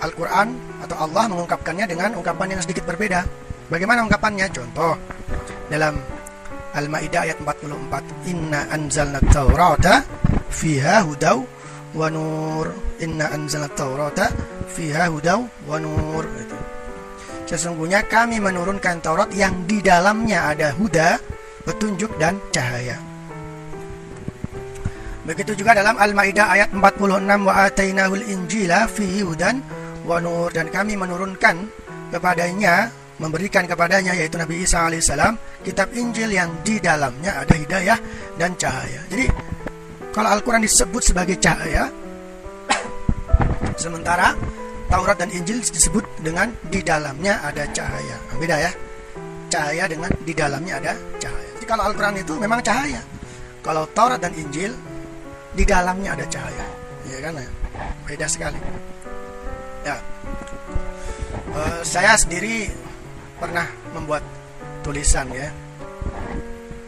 Al-Quran 0.01 0.53
atau 0.81 0.97
Allah 0.97 1.29
mengungkapkannya 1.29 1.85
dengan 1.85 2.17
ungkapan 2.17 2.57
yang 2.57 2.61
sedikit 2.61 2.85
berbeda. 2.89 3.25
Bagaimana 3.71 4.03
ungkapannya? 4.03 4.51
Contoh 4.51 4.97
dalam 5.71 5.95
Al-Maidah 6.75 7.21
ayat 7.27 7.37
44, 7.39 8.31
Inna 8.31 8.67
anzalna 8.67 9.19
taurata 9.31 10.03
fiha 10.51 11.05
hudaw 11.07 11.37
wa 11.95 12.07
nur. 12.11 12.67
Inna 12.99 13.31
anzalna 13.31 13.71
taurata 13.71 14.27
fiha 14.71 15.07
hudaw 15.07 15.39
wa 15.69 15.77
nur. 15.79 16.23
Itu. 16.35 16.57
Sesungguhnya 17.51 18.07
kami 18.07 18.39
menurunkan 18.39 19.03
Taurat 19.03 19.27
yang 19.35 19.67
di 19.67 19.83
dalamnya 19.83 20.55
ada 20.55 20.71
huda, 20.71 21.19
petunjuk 21.63 22.11
dan 22.17 22.37
cahaya. 22.53 22.97
Begitu 25.21 25.53
juga 25.53 25.77
dalam 25.77 25.95
Al-Maidah 26.01 26.47
ayat 26.49 26.69
46 26.73 27.45
wa 27.45 27.53
atainahul 27.53 28.25
injila 28.25 28.89
fihi 28.89 29.21
hudan 29.21 29.61
wa 30.01 30.17
nur 30.17 30.49
dan 30.49 30.73
kami 30.73 30.97
menurunkan 30.97 31.69
kepadanya 32.09 32.89
memberikan 33.21 33.69
kepadanya 33.69 34.17
yaitu 34.17 34.41
Nabi 34.41 34.65
Isa 34.65 34.89
alaihissalam 34.89 35.37
kitab 35.61 35.93
Injil 35.93 36.33
yang 36.33 36.49
di 36.65 36.81
dalamnya 36.81 37.45
ada 37.45 37.53
hidayah 37.53 38.01
dan 38.41 38.57
cahaya. 38.57 39.05
Jadi 39.13 39.29
kalau 40.09 40.33
Al-Quran 40.33 40.65
disebut 40.65 41.13
sebagai 41.13 41.37
cahaya, 41.37 41.87
sementara 43.77 44.33
Taurat 44.91 45.15
dan 45.15 45.31
Injil 45.31 45.63
disebut 45.63 46.03
dengan 46.19 46.51
di 46.67 46.83
dalamnya 46.83 47.39
ada 47.45 47.63
cahaya. 47.71 48.17
Beda 48.35 48.59
ya, 48.59 48.71
cahaya 49.47 49.87
dengan 49.87 50.11
di 50.25 50.33
dalamnya 50.35 50.83
ada 50.83 50.93
cahaya. 51.15 51.50
Kalau 51.71 51.87
Al-Quran 51.87 52.19
itu 52.19 52.35
memang 52.35 52.59
cahaya. 52.59 52.99
Kalau 53.63 53.87
Taurat 53.95 54.19
dan 54.19 54.35
Injil 54.35 54.75
di 55.55 55.63
dalamnya 55.63 56.19
ada 56.19 56.27
cahaya, 56.27 56.67
ya 57.07 57.17
kan 57.23 57.39
ya? 57.39 57.47
Beda 58.03 58.27
sekali. 58.27 58.59
Ya, 59.87 59.95
uh, 61.55 61.79
saya 61.87 62.19
sendiri 62.19 62.67
pernah 63.39 63.63
membuat 63.95 64.19
tulisan 64.83 65.31
ya 65.31 65.47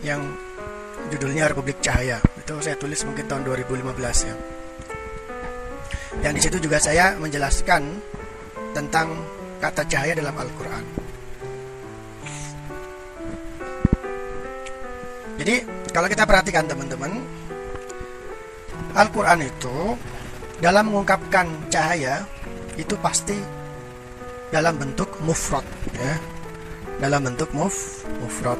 yang 0.04 0.20
judulnya 1.10 1.48
Republik 1.50 1.80
Cahaya 1.80 2.20
itu 2.38 2.54
saya 2.60 2.76
tulis 2.76 3.00
mungkin 3.08 3.26
tahun 3.26 3.48
2015 3.48 4.28
ya 4.28 4.36
dan 6.22 6.32
di 6.36 6.42
situ 6.44 6.60
juga 6.60 6.78
saya 6.78 7.16
menjelaskan 7.18 7.82
tentang 8.76 9.16
kata 9.64 9.88
cahaya 9.88 10.14
dalam 10.14 10.36
Al-Quran 10.36 10.84
jadi 15.40 15.66
kalau 15.94 16.08
kita 16.10 16.24
perhatikan 16.26 16.66
teman-teman 16.70 17.22
Al-Quran 18.94 19.42
itu 19.42 19.98
dalam 20.62 20.94
mengungkapkan 20.94 21.50
cahaya 21.74 22.26
itu 22.78 22.94
pasti 23.02 23.38
dalam 24.54 24.78
bentuk 24.78 25.10
mufrad 25.26 25.66
ya 25.98 26.14
dalam 27.02 27.26
bentuk 27.26 27.50
muf 27.52 28.06
mufrad. 28.22 28.60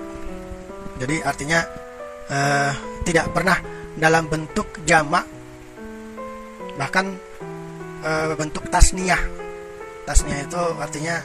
Jadi 0.98 1.22
artinya 1.22 1.64
uh, 2.28 2.72
tidak 3.08 3.32
pernah 3.32 3.56
dalam 3.98 4.26
bentuk 4.28 4.84
jamak 4.84 5.24
bahkan 6.76 7.14
uh, 8.02 8.34
bentuk 8.34 8.68
tasniyah. 8.68 9.22
Tasniyah 10.04 10.40
itu 10.44 10.62
artinya 10.82 11.16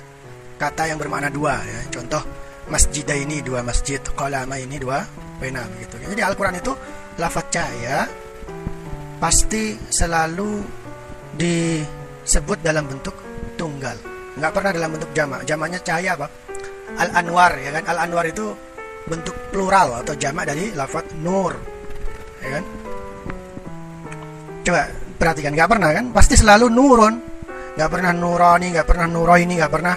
kata 0.60 0.94
yang 0.94 0.98
bermakna 1.00 1.32
dua 1.32 1.58
ya. 1.64 1.80
Contoh 1.90 2.22
masjid 2.68 3.04
ini 3.16 3.40
dua 3.40 3.64
masjid, 3.64 4.00
kolama 4.12 4.60
ini 4.60 4.76
dua 4.76 5.02
pena 5.38 5.62
begitu. 5.72 5.94
Jadi 6.02 6.22
Al-Qur'an 6.22 6.56
itu 6.58 6.72
lafaz 7.18 7.46
cahaya 7.50 8.06
pasti 9.18 9.74
selalu 9.90 10.62
disebut 11.38 12.58
dalam 12.60 12.86
bentuk 12.86 13.14
tunggal. 13.54 13.94
Nggak 14.38 14.52
pernah 14.54 14.70
dalam 14.70 14.90
bentuk 14.94 15.10
jamak. 15.14 15.42
Jamaknya 15.46 15.78
cahaya 15.82 16.14
apa? 16.18 16.26
Al-Anwar 16.98 17.52
ya 17.62 17.70
kan 17.78 17.84
Al-Anwar 17.86 18.26
itu 18.26 18.50
bentuk 19.08 19.34
plural 19.50 20.04
atau 20.04 20.14
jamak 20.18 20.44
dari 20.50 20.74
lafaz 20.76 21.04
nur 21.24 21.56
ya 22.44 22.48
kan 22.60 22.64
coba 24.62 24.82
perhatikan 25.16 25.52
nggak 25.56 25.70
pernah 25.70 25.90
kan 25.96 26.04
pasti 26.12 26.34
selalu 26.36 26.66
nurun 26.68 27.14
nggak 27.74 27.88
pernah 27.88 28.12
nurani 28.12 28.66
nggak 28.76 28.86
pernah 28.86 29.06
nuraini 29.08 29.54
nggak 29.56 29.72
pernah 29.72 29.94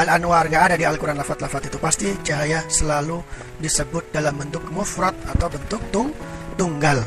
al-anwar 0.00 0.48
nggak 0.48 0.64
ada 0.72 0.76
di 0.80 0.88
Al-Quran 0.88 1.20
lafat-lafat 1.20 1.68
itu 1.68 1.76
pasti 1.76 2.08
cahaya 2.24 2.64
selalu 2.72 3.20
disebut 3.60 4.08
dalam 4.08 4.32
bentuk 4.40 4.64
mufrad 4.72 5.12
atau 5.28 5.52
bentuk 5.52 5.82
tung 5.92 6.08
tunggal. 6.56 7.04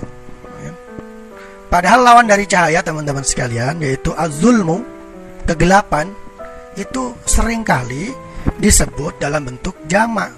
Ya. 0.62 0.72
padahal 1.74 2.06
lawan 2.06 2.30
dari 2.30 2.46
cahaya 2.46 2.86
teman-teman 2.86 3.26
sekalian 3.26 3.82
yaitu 3.82 4.14
azulmu 4.14 4.86
kegelapan 5.50 6.14
itu 6.78 7.18
sering 7.26 7.66
kali 7.66 8.14
disebut 8.62 9.18
dalam 9.18 9.46
bentuk 9.46 9.74
jamak 9.89 10.30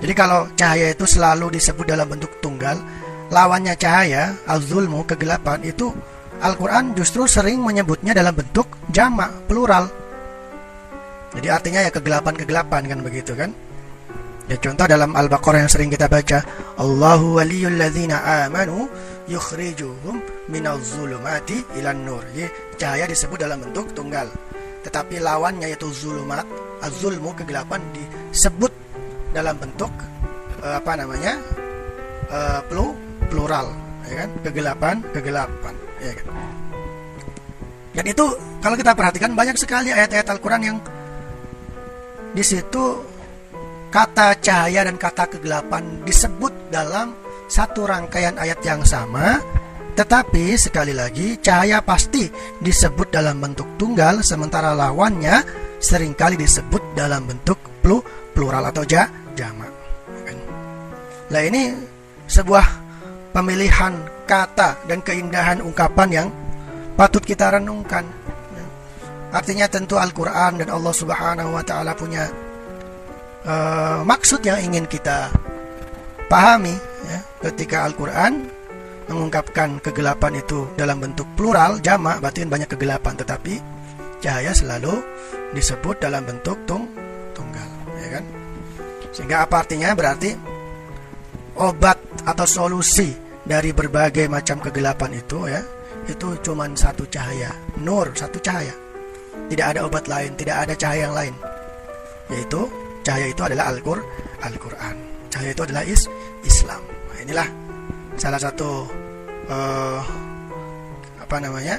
jadi 0.00 0.12
kalau 0.14 0.48
cahaya 0.56 0.94
itu 0.94 1.04
selalu 1.04 1.52
disebut 1.58 1.84
dalam 1.84 2.08
bentuk 2.08 2.40
tunggal 2.40 2.80
lawannya 3.28 3.76
cahaya 3.76 4.32
azulmu 4.48 5.04
kegelapan 5.04 5.60
itu 5.64 5.92
Al-Quran 6.38 6.94
justru 6.94 7.26
sering 7.26 7.58
menyebutnya 7.58 8.14
dalam 8.14 8.30
bentuk 8.30 8.78
jamak 8.94 9.48
plural 9.50 9.90
jadi 11.36 11.48
artinya 11.52 11.80
ya 11.84 11.90
kegelapan-kegelapan 11.92 12.82
kan 12.88 12.98
begitu 13.04 13.36
kan? 13.36 13.52
Ya 14.48 14.56
contoh 14.56 14.88
dalam 14.88 15.12
Al-Baqarah 15.12 15.60
yang 15.60 15.72
sering 15.72 15.92
kita 15.92 16.08
baca, 16.08 16.40
Allahu 16.80 17.36
waliyul 17.36 17.76
ladzina 17.76 18.48
amanu 18.48 18.88
yukhrijuhum 19.28 20.24
minal 20.48 20.80
zulumati 20.80 21.60
ilan 21.76 22.00
nur. 22.00 22.24
Jadi 22.32 22.48
cahaya 22.80 23.04
disebut 23.04 23.44
dalam 23.44 23.60
bentuk 23.60 23.92
tunggal. 23.92 24.32
Tetapi 24.80 25.20
lawannya 25.20 25.68
yaitu 25.68 25.92
zulumat, 25.92 26.48
azulmu 26.80 27.36
kegelapan 27.36 27.84
disebut 27.92 28.72
dalam 29.36 29.60
bentuk 29.60 29.92
uh, 30.64 30.80
apa 30.80 30.96
namanya? 30.96 31.36
Uh, 32.32 32.60
plu, 32.72 32.96
plural, 33.28 33.68
ya 34.08 34.24
kan? 34.24 34.30
Kegelapan, 34.48 34.96
kegelapan, 35.12 35.74
ya 36.00 36.12
kan? 36.16 36.26
Dan 37.92 38.04
itu 38.08 38.24
kalau 38.64 38.76
kita 38.80 38.96
perhatikan 38.96 39.36
banyak 39.36 39.60
sekali 39.60 39.92
ayat-ayat 39.92 40.24
Al-Qur'an 40.32 40.64
yang 40.64 40.80
di 42.32 42.44
situ 42.44 43.00
kata 43.88 44.36
cahaya 44.40 44.84
dan 44.84 45.00
kata 45.00 45.28
kegelapan 45.32 46.04
disebut 46.04 46.52
dalam 46.68 47.16
satu 47.48 47.88
rangkaian 47.88 48.36
ayat 48.36 48.60
yang 48.60 48.84
sama, 48.84 49.40
tetapi 49.96 50.54
sekali 50.60 50.92
lagi 50.92 51.40
cahaya 51.40 51.80
pasti 51.80 52.28
disebut 52.60 53.08
dalam 53.08 53.40
bentuk 53.40 53.80
tunggal 53.80 54.20
sementara 54.20 54.76
lawannya 54.76 55.40
sering 55.80 56.12
kali 56.12 56.36
disebut 56.36 56.92
dalam 56.92 57.24
bentuk 57.24 57.56
plu, 57.80 58.04
plural 58.36 58.68
atau 58.68 58.84
ja, 58.84 59.08
jamak. 59.32 59.72
Nah 61.28 61.42
ini 61.44 61.76
sebuah 62.24 62.66
pemilihan 63.36 63.92
kata 64.24 64.88
dan 64.88 65.04
keindahan 65.04 65.60
ungkapan 65.60 66.08
yang 66.08 66.28
patut 66.96 67.20
kita 67.20 67.52
renungkan. 67.52 68.04
Artinya 69.28 69.68
tentu 69.68 70.00
Al-Quran 70.00 70.64
dan 70.64 70.68
Allah 70.72 70.94
Subhanahu 70.94 71.52
wa 71.52 71.60
Ta'ala 71.60 71.92
punya 71.92 72.24
uh, 73.44 74.00
maksud 74.04 74.40
yang 74.40 74.56
ingin 74.60 74.88
kita 74.88 75.28
pahami 76.32 76.72
ya. 77.08 77.20
ketika 77.48 77.84
Al-Quran 77.88 78.48
mengungkapkan 79.08 79.80
kegelapan 79.80 80.40
itu 80.40 80.68
dalam 80.76 81.00
bentuk 81.00 81.24
plural 81.32 81.80
jamak 81.80 82.20
berarti 82.20 82.44
banyak 82.44 82.68
kegelapan 82.68 83.16
tetapi 83.16 83.56
cahaya 84.20 84.52
selalu 84.52 85.00
disebut 85.56 85.96
dalam 85.96 86.28
bentuk 86.28 86.60
tung 86.68 86.84
tunggal 87.32 87.68
ya 88.04 88.20
kan 88.20 88.24
sehingga 89.16 89.48
apa 89.48 89.64
artinya 89.64 89.96
berarti 89.96 90.36
obat 91.56 91.96
atau 92.28 92.44
solusi 92.44 93.08
dari 93.40 93.72
berbagai 93.72 94.28
macam 94.28 94.60
kegelapan 94.60 95.16
itu 95.16 95.48
ya 95.48 95.64
itu 96.04 96.36
cuma 96.44 96.68
satu 96.76 97.08
cahaya 97.08 97.48
nur 97.80 98.12
satu 98.12 98.36
cahaya 98.44 98.87
tidak 99.48 99.66
ada 99.76 99.80
obat 99.88 100.04
lain, 100.06 100.32
tidak 100.36 100.56
ada 100.68 100.72
cahaya 100.76 101.08
yang 101.08 101.16
lain. 101.16 101.34
Yaitu 102.28 102.60
cahaya 103.04 103.26
itu 103.32 103.42
adalah 103.44 103.72
Al-Qur 103.72 103.98
Al-Qur'an. 104.44 104.96
Cahaya 105.32 105.50
itu 105.56 105.62
adalah 105.64 105.82
is 105.88 106.02
Islam. 106.44 106.80
Nah, 106.84 107.18
inilah 107.24 107.48
salah 108.20 108.40
satu 108.40 108.86
uh, 109.48 110.00
apa 111.20 111.36
namanya? 111.40 111.76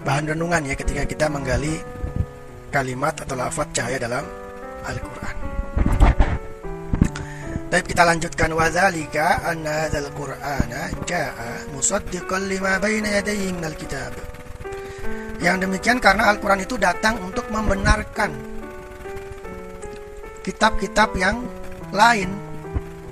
bahan 0.00 0.32
renungan 0.32 0.64
ya 0.64 0.74
ketika 0.80 1.04
kita 1.04 1.28
menggali 1.28 1.76
kalimat 2.72 3.12
atau 3.20 3.36
lafaz 3.36 3.68
cahaya 3.76 4.00
dalam 4.00 4.24
Al-Qur'an. 4.88 5.36
Baik 7.70 7.86
kita 7.86 8.02
lanjutkan 8.02 8.50
wadzalika 8.50 9.46
anna 9.46 9.86
hadzal 9.86 10.10
qur'ana 10.18 10.90
jaa 11.06 11.70
musaddiqan 11.70 12.50
lima 12.50 12.82
baina 12.82 13.22
yadayhi 13.22 13.54
minal 13.54 13.78
kitab. 13.78 14.10
Yang 15.40 15.56
demikian 15.64 15.98
karena 15.98 16.28
Al-Quran 16.28 16.60
itu 16.68 16.76
datang 16.76 17.16
untuk 17.24 17.48
membenarkan 17.48 18.28
kitab-kitab 20.44 21.16
yang 21.16 21.40
lain. 21.92 22.28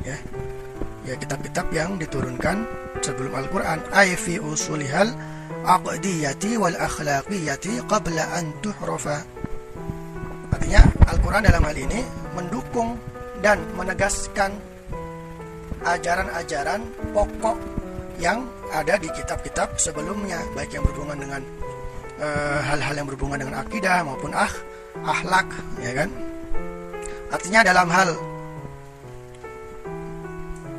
Ya. 0.05 0.16
Ya 1.09 1.14
kitab-kitab 1.16 1.72
yang 1.72 1.97
diturunkan 1.97 2.68
sebelum 3.01 3.33
Al-Quran. 3.33 3.81
Ay 3.97 4.12
fi 4.12 4.37
usulihal 4.37 5.09
aqdiyati 5.64 6.61
wal 6.61 6.76
akhlaqiyati 6.76 7.81
qabla 7.89 8.24
an 8.37 8.53
tuhrafa. 8.61 9.24
Artinya 10.53 10.85
Al-Quran 11.09 11.43
dalam 11.49 11.64
hal 11.64 11.76
ini 11.81 12.05
mendukung 12.37 13.01
dan 13.41 13.57
menegaskan 13.72 14.53
ajaran-ajaran 15.87 16.85
pokok 17.16 17.57
yang 18.18 18.45
ada 18.74 18.99
di 18.99 19.07
kitab-kitab 19.14 19.79
sebelumnya 19.79 20.43
baik 20.53 20.74
yang 20.74 20.83
berhubungan 20.85 21.22
dengan 21.22 21.43
hal-hal 22.19 22.95
uh, 22.95 22.99
yang 22.99 23.07
berhubungan 23.07 23.39
dengan 23.39 23.62
akidah 23.62 24.03
maupun 24.03 24.35
ah 24.35 24.51
akhlak 25.07 25.47
ya 25.79 25.93
kan? 25.95 26.09
Artinya 27.29 27.61
dalam 27.62 27.89
hal 27.93 28.09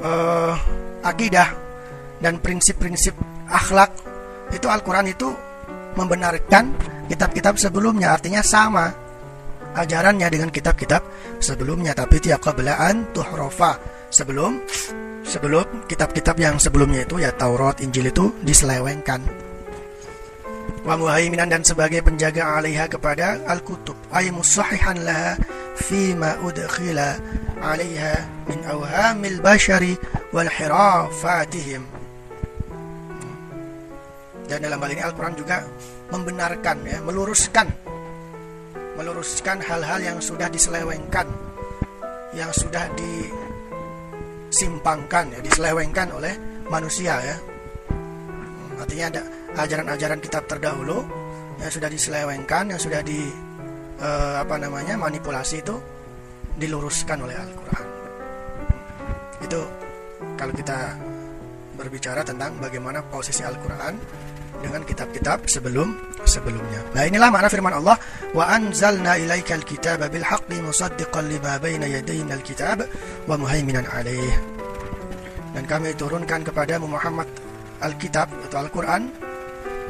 uh, 0.03 0.53
akidah 1.05 1.49
dan 2.19 2.41
prinsip-prinsip 2.43 3.15
akhlak 3.47 3.93
itu 4.51 4.67
Al-Quran 4.67 5.07
itu 5.13 5.29
membenarkan 5.95 6.75
kitab-kitab 7.07 7.55
sebelumnya. 7.55 8.17
Artinya 8.17 8.43
sama 8.43 8.91
ajarannya 9.77 10.27
dengan 10.27 10.49
kitab-kitab 10.51 11.05
sebelumnya. 11.39 11.95
Tapi 11.95 12.19
tiap 12.19 12.43
kebelaan 12.43 13.13
tuhrofa 13.15 13.79
sebelum 14.09 14.59
sebelum 15.23 15.85
kitab-kitab 15.85 16.35
yang 16.41 16.55
sebelumnya 16.57 17.05
itu 17.05 17.21
ya 17.21 17.29
Taurat 17.31 17.77
Injil 17.85 18.09
itu 18.09 18.33
diselewengkan 18.41 19.48
wa 20.83 20.95
muhaiminan 20.95 21.51
dan 21.51 21.63
sebagai 21.63 22.01
penjaga 22.03 22.43
alaiha 22.59 22.87
kepada 22.87 23.39
al-kutub. 23.47 23.95
Ay 24.11 24.31
musahihan 24.31 24.97
laha 25.03 25.37
ma 26.19 26.35
udkhila 26.43 27.19
alaiha 27.63 28.27
min 28.47 28.63
awhamil 28.67 29.41
bashari 29.41 29.97
wal 30.31 30.47
hirafatihim. 30.47 31.83
Dan 34.49 34.65
dalam 34.65 34.81
hal 34.81 34.89
ini 34.89 35.05
Al-Quran 35.05 35.37
juga 35.37 35.61
membenarkan 36.09 36.81
ya, 36.81 36.97
meluruskan 37.05 37.69
meluruskan 38.97 39.61
hal-hal 39.63 40.01
yang 40.03 40.19
sudah 40.19 40.51
diselewengkan 40.51 41.23
yang 42.35 42.51
sudah 42.51 42.83
disimpangkan 42.99 45.31
ya, 45.31 45.39
diselewengkan 45.39 46.11
oleh 46.11 46.35
manusia 46.67 47.15
ya. 47.21 47.37
Artinya 48.79 49.11
ada 49.17 49.38
ajaran-ajaran 49.57 50.19
kitab 50.21 50.45
terdahulu 50.45 51.05
yang 51.59 51.71
sudah 51.71 51.89
diselewengkan, 51.91 52.71
yang 52.71 52.81
sudah 52.81 53.01
di 53.03 53.29
uh, 53.99 54.41
apa 54.41 54.55
namanya 54.59 54.95
manipulasi 54.95 55.61
itu 55.63 55.75
diluruskan 56.59 57.23
oleh 57.23 57.35
Al-Quran. 57.35 57.85
Itu 59.43 59.61
kalau 60.35 60.53
kita 60.55 60.77
berbicara 61.79 62.21
tentang 62.27 62.59
bagaimana 62.59 62.99
posisi 63.07 63.39
Al-Quran 63.43 63.95
dengan 64.59 64.83
kitab-kitab 64.83 65.47
sebelum 65.47 65.95
sebelumnya. 66.27 66.83
Nah 66.91 67.07
inilah 67.07 67.31
makna 67.31 67.47
firman 67.47 67.71
Allah 67.79 67.95
wa 68.35 68.43
anzalna 68.43 69.15
ilaikal 69.15 69.63
kitaba 69.63 70.11
bil 70.11 70.27
haqqi 70.27 70.59
musaddiqan 70.59 71.31
lima 71.31 71.55
baina 71.63 71.87
yadayhi 71.87 72.27
minal 72.27 72.43
kitab 72.43 72.83
wa 73.23 73.39
muhaiminan 73.39 73.87
alaih. 73.87 74.35
Dan 75.55 75.63
kami 75.63 75.95
turunkan 75.95 76.43
kepada 76.43 76.75
Muhammad 76.77 77.25
Alkitab 77.79 78.27
atau 78.51 78.67
Al-Quran 78.67 79.28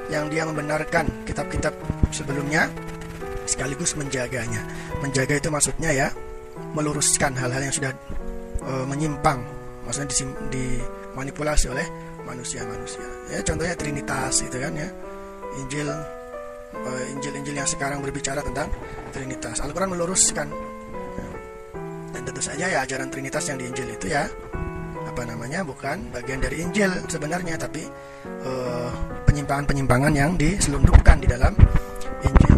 yang 0.10 0.28
dia 0.28 0.43
membenarkan 0.45 1.05
kitab-kitab 1.24 1.74
sebelumnya 2.10 2.70
sekaligus 3.45 3.93
menjaganya. 3.97 4.62
Menjaga 5.01 5.38
itu 5.38 5.49
maksudnya 5.49 5.89
ya 5.93 6.07
meluruskan 6.74 7.34
hal-hal 7.38 7.62
yang 7.66 7.74
sudah 7.74 7.93
e, 8.62 8.72
menyimpang, 8.86 9.41
maksudnya 9.86 10.10
dimanipulasi 10.53 11.70
oleh 11.74 11.86
manusia-manusia. 12.26 13.05
Ya 13.34 13.41
contohnya 13.41 13.74
Trinitas 13.74 14.45
itu 14.45 14.57
kan 14.57 14.74
ya. 14.74 14.89
Injil 15.57 15.89
e, 16.74 16.91
Injil-Injil 17.18 17.55
yang 17.57 17.70
sekarang 17.70 18.01
berbicara 18.05 18.41
tentang 18.45 18.70
Trinitas. 19.14 19.62
Al-Qur'an 19.62 19.89
meluruskan. 19.89 20.49
Dan 22.10 22.22
tentu 22.26 22.41
saja 22.41 22.66
ya 22.66 22.82
ajaran 22.86 23.10
Trinitas 23.14 23.45
yang 23.49 23.57
di 23.62 23.70
Injil 23.70 23.93
itu 23.93 24.10
ya 24.10 24.26
apa 25.10 25.26
namanya 25.26 25.66
bukan 25.66 26.14
bagian 26.14 26.38
dari 26.38 26.62
Injil 26.62 26.93
sebenarnya 27.10 27.57
tapi 27.57 27.82
eh, 28.45 28.89
penyimpangan-penyimpangan 29.26 30.14
yang 30.14 30.38
diselundupkan 30.38 31.18
di 31.18 31.26
dalam 31.26 31.57
Injil. 32.22 32.55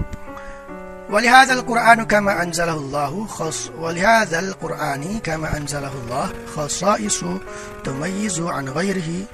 Walihadzal 1.11 1.63
Qur'anu 1.63 2.03
kama 2.07 2.35
anzalahullahu 2.43 3.27
khas 3.27 3.71
walihadzal 3.79 4.51
Qur'ani 4.59 5.23
kama 5.23 5.51
anzalahullah 5.55 6.31
khasaisu 6.51 7.39
tumayyizu 7.83 8.47
an 8.51 8.67
ghairihi 8.71 9.27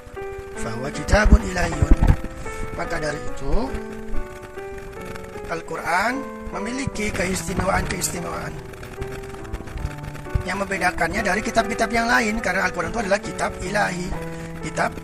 fahuwa 0.58 0.90
kitabun 0.94 1.42
ilahiyyun. 1.42 1.94
Maka 2.78 3.02
dari 3.02 3.18
itu 3.18 3.66
Al-Qur'an 5.50 6.18
memiliki 6.54 7.10
keistimewaan-keistimewaan 7.10 8.52
yang 10.48 10.64
membedakannya 10.64 11.20
dari 11.20 11.44
kitab-kitab 11.44 11.92
yang 11.92 12.08
lain 12.08 12.40
karena 12.40 12.64
Al-Quran 12.64 12.88
itu 12.88 13.00
adalah 13.04 13.20
kitab 13.20 13.52
ilahi. 13.60 14.08
Kitab 14.64 14.96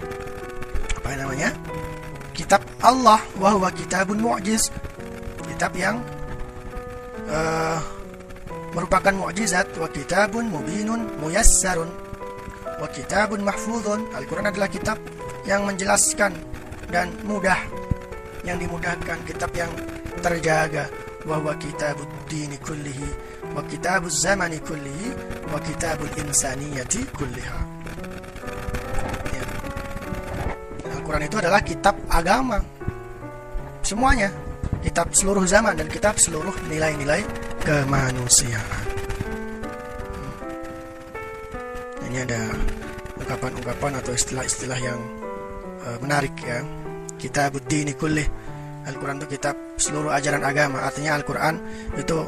apa 0.96 1.08
namanya? 1.20 1.52
Kitab 2.32 2.64
Allah 2.80 3.20
wahwa 3.36 3.68
kitabun 3.68 4.24
mu'jiz. 4.24 4.72
Kitab 5.44 5.76
yang 5.76 6.00
uh, 7.28 7.78
merupakan 8.72 9.12
mukjizat 9.12 9.68
wa 9.76 9.86
kitabun 9.92 10.48
mubinun 10.48 11.12
muyassarun. 11.20 11.92
Wa 12.80 12.88
kitabun 12.88 13.44
mahfudun 13.44 14.16
Al-Quran 14.16 14.48
adalah 14.48 14.72
kitab 14.72 14.96
yang 15.44 15.68
menjelaskan 15.68 16.32
dan 16.88 17.12
mudah 17.28 17.60
yang 18.48 18.56
dimudahkan. 18.56 19.20
Kitab 19.28 19.52
yang 19.52 19.70
terjaga. 20.24 20.88
Bahwa 21.24 21.56
kitabud 21.56 22.08
dini 22.28 22.56
kullihi. 22.60 23.08
Wa 23.56 23.64
kitabuz 23.64 24.24
zamani 24.24 24.60
kullihi 24.60 25.33
kitabul 25.62 26.10
insaniyati 26.18 27.04
kulliha. 27.14 27.60
Ya. 29.30 29.44
Al-Quran 30.94 31.22
itu 31.26 31.36
adalah 31.38 31.60
kitab 31.62 31.94
agama. 32.10 32.58
Semuanya. 33.84 34.32
Kitab 34.84 35.12
seluruh 35.16 35.48
zaman 35.48 35.76
dan 35.80 35.88
kitab 35.88 36.20
seluruh 36.20 36.52
nilai-nilai 36.68 37.24
kemanusiaan. 37.64 38.84
Hmm. 42.04 42.12
ini 42.12 42.20
ada 42.20 42.52
ungkapan-ungkapan 43.16 43.96
atau 44.04 44.12
istilah-istilah 44.12 44.76
yang 44.76 45.00
uh, 45.88 45.96
menarik 46.04 46.36
ya. 46.44 46.60
Kitab 47.16 47.56
dini 47.64 47.96
kullih 47.96 48.28
Al-Quran 48.84 49.16
itu 49.24 49.40
kitab 49.40 49.56
seluruh 49.80 50.12
ajaran 50.12 50.44
agama. 50.44 50.84
Artinya 50.84 51.16
Al-Quran 51.16 51.56
itu 51.96 52.20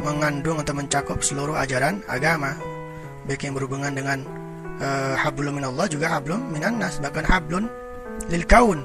mengandung 0.00 0.58
atau 0.60 0.74
mencakup 0.74 1.20
seluruh 1.20 1.56
ajaran 1.56 2.00
agama 2.08 2.56
baik 3.28 3.46
yang 3.46 3.54
berhubungan 3.54 3.92
dengan 3.92 4.18
uh, 4.80 5.14
hablum 5.14 5.60
minallah 5.60 5.86
juga 5.86 6.10
hablum 6.10 6.40
minannas 6.50 6.98
bahkan 6.98 7.22
hablun 7.22 7.68
lil 8.28 8.44
kaun. 8.48 8.80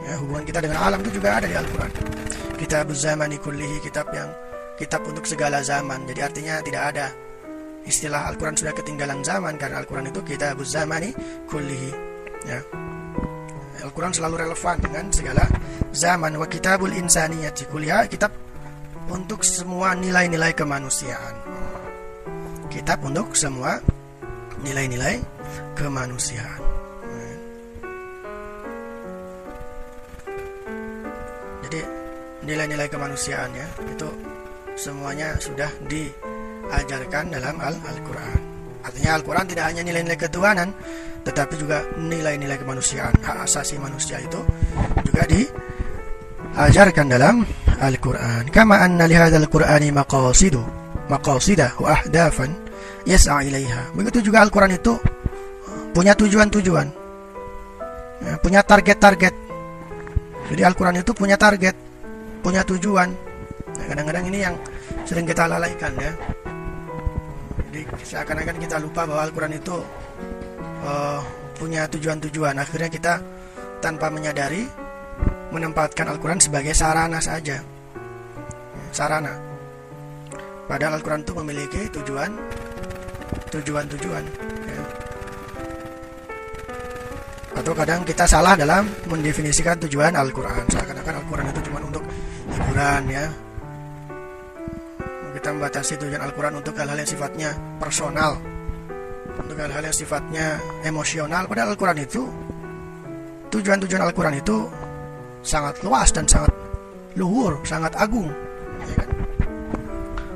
Ya, 0.00 0.16
hubungan 0.16 0.44
kita 0.48 0.64
dengan 0.64 0.80
alam 0.80 0.98
itu 1.04 1.20
juga 1.20 1.36
ada 1.36 1.46
di 1.46 1.52
Al-Quran. 1.52 1.92
Kitab 2.56 2.88
zamani 2.96 3.36
kullihi 3.36 3.84
kitab 3.84 4.08
yang 4.16 4.32
kitab 4.80 5.04
untuk 5.04 5.28
segala 5.28 5.60
zaman. 5.60 6.08
Jadi 6.08 6.20
artinya 6.24 6.54
tidak 6.64 6.82
ada 6.94 7.06
istilah 7.84 8.28
Al-Quran 8.32 8.56
sudah 8.56 8.72
ketinggalan 8.72 9.20
zaman 9.20 9.60
karena 9.60 9.84
Al-Quran 9.84 10.08
itu 10.08 10.20
kitab 10.24 10.56
zamani 10.64 11.12
kullihi. 11.48 11.92
Ya. 12.48 12.60
Al-Quran 13.80 14.12
selalu 14.12 14.44
relevan 14.44 14.76
dengan 14.80 15.04
segala 15.12 15.44
zaman. 15.92 16.36
Wa 16.36 16.48
kitabul 16.48 16.92
insaniyati 16.96 17.68
kuliah 17.68 18.04
kitab 18.08 18.32
untuk 19.10 19.42
semua 19.42 19.98
nilai-nilai 19.98 20.54
kemanusiaan. 20.54 21.34
Kitab 22.70 23.02
untuk 23.02 23.34
semua 23.34 23.82
nilai-nilai 24.62 25.18
kemanusiaan. 25.74 26.62
Jadi 31.66 31.80
nilai-nilai 32.46 32.86
kemanusiaan 32.86 33.50
ya 33.54 33.66
itu 33.90 34.08
semuanya 34.78 35.34
sudah 35.42 35.70
diajarkan 35.90 37.34
dalam 37.34 37.58
Al-Quran. 37.58 38.38
Artinya 38.80 39.18
Al-Quran 39.18 39.46
tidak 39.50 39.64
hanya 39.68 39.82
nilai-nilai 39.84 40.16
ketuhanan, 40.16 40.72
tetapi 41.26 41.54
juga 41.60 41.84
nilai-nilai 42.00 42.56
kemanusiaan, 42.56 43.12
hak 43.20 43.44
asasi 43.44 43.76
manusia 43.76 44.16
itu 44.22 44.40
juga 45.04 45.28
diajarkan 45.28 47.06
dalam 47.12 47.44
Al-Quran. 47.80 48.52
Kama 48.52 48.76
anna 48.84 49.08
lihada 49.08 49.40
Al-Qur'ani 49.40 49.88
maqasidu 49.88 50.60
maqasida 51.08 51.74
wa 51.80 51.96
ahdafan 51.96 52.52
yas'a 53.08 53.40
ilaiha. 53.42 53.96
Begitu 53.96 54.30
juga 54.30 54.44
Al-Quran 54.44 54.76
itu 54.76 54.94
punya 55.96 56.12
tujuan-tujuan. 56.14 56.88
Ya, 58.20 58.36
punya 58.44 58.60
target-target. 58.60 59.34
Jadi 60.52 60.62
Al-Quran 60.62 61.00
itu 61.00 61.12
punya 61.16 61.40
target 61.40 61.72
punya 62.40 62.64
tujuan. 62.64 63.08
Nah, 63.76 63.84
kadang-kadang 63.88 64.24
ini 64.28 64.38
yang 64.44 64.54
sering 65.08 65.24
kita 65.24 65.48
lalaikan 65.48 65.92
ya. 65.96 66.12
Jadi 67.70 67.80
seakan-akan 68.04 68.56
kita 68.60 68.76
lupa 68.82 69.06
bahwa 69.08 69.22
Al-Quran 69.24 69.54
itu 69.56 69.76
uh, 70.84 71.20
punya 71.56 71.86
tujuan-tujuan. 71.88 72.56
Akhirnya 72.60 72.90
kita 72.90 73.14
tanpa 73.80 74.12
menyadari 74.12 74.68
menempatkan 75.50 76.06
Al-Quran 76.10 76.40
sebagai 76.40 76.72
sarana 76.76 77.18
saja 77.18 77.60
sarana 78.90 79.34
padahal 80.66 80.98
Al-Quran 80.98 81.22
itu 81.22 81.32
memiliki 81.34 81.82
tujuan 81.98 82.30
tujuan-tujuan 83.50 84.24
ya. 84.66 84.82
atau 87.58 87.72
kadang 87.74 88.06
kita 88.06 88.24
salah 88.26 88.54
dalam 88.54 88.86
mendefinisikan 89.10 89.78
tujuan 89.86 90.14
Al-Quran 90.14 90.64
seakan-akan 90.70 91.14
Al-Quran 91.26 91.46
itu 91.50 91.60
cuma 91.70 91.78
untuk 91.82 92.04
hiburan 92.50 93.02
ya 93.10 93.26
kita 95.34 95.48
membatasi 95.56 95.92
tujuan 95.98 96.22
Al-Quran 96.22 96.54
untuk 96.60 96.74
hal-hal 96.78 96.98
yang 96.98 97.10
sifatnya 97.10 97.50
personal 97.80 98.38
untuk 99.40 99.56
hal-hal 99.58 99.82
yang 99.82 99.96
sifatnya 99.96 100.58
emosional 100.86 101.46
padahal 101.50 101.74
Al-Quran 101.74 101.98
itu 102.02 102.22
tujuan-tujuan 103.50 104.02
Al-Quran 104.06 104.38
itu 104.38 104.56
sangat 105.42 105.80
luas 105.82 106.12
dan 106.14 106.28
sangat 106.28 106.52
luhur, 107.18 107.58
sangat 107.66 107.96
agung. 107.98 108.30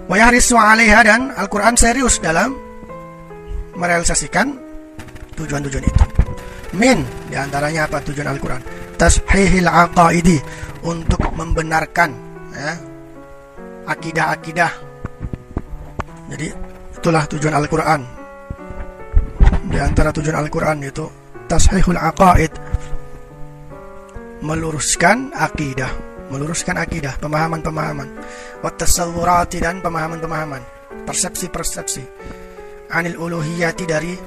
Wayahrisu 0.04 0.54
alaiha 0.54 1.00
dan 1.00 1.32
Al-Quran 1.32 1.74
serius 1.80 2.20
dalam 2.20 2.52
merealisasikan 3.74 4.52
tujuan-tujuan 5.34 5.84
itu. 5.84 6.04
Min 6.76 7.02
di 7.30 7.36
antaranya 7.38 7.88
apa 7.88 8.04
tujuan 8.04 8.28
Al-Quran? 8.28 8.60
Tashihil 8.94 9.66
aqaidi 9.66 10.38
untuk 10.84 11.18
membenarkan 11.34 12.10
ya, 12.52 12.72
akidah-akidah. 13.88 14.72
Jadi 16.30 16.48
itulah 17.00 17.24
tujuan 17.26 17.54
Al-Quran. 17.56 18.00
Di 19.72 19.78
antara 19.80 20.12
tujuan 20.12 20.36
Al-Quran 20.38 20.78
itu 20.84 21.04
tashihul 21.48 21.98
aqaid 21.98 22.52
meluruskan 24.44 25.32
akidah, 25.32 25.88
meluruskan 26.34 26.74
akidah, 26.74 27.14
pemahaman-pemahaman, 27.22 28.10
watasawurati 28.66 29.62
dan 29.62 29.78
pemahaman-pemahaman, 29.78 30.62
persepsi-persepsi, 31.06 32.02
anil 32.90 33.14
uluhiyati 33.14 33.86
dari 33.86 34.18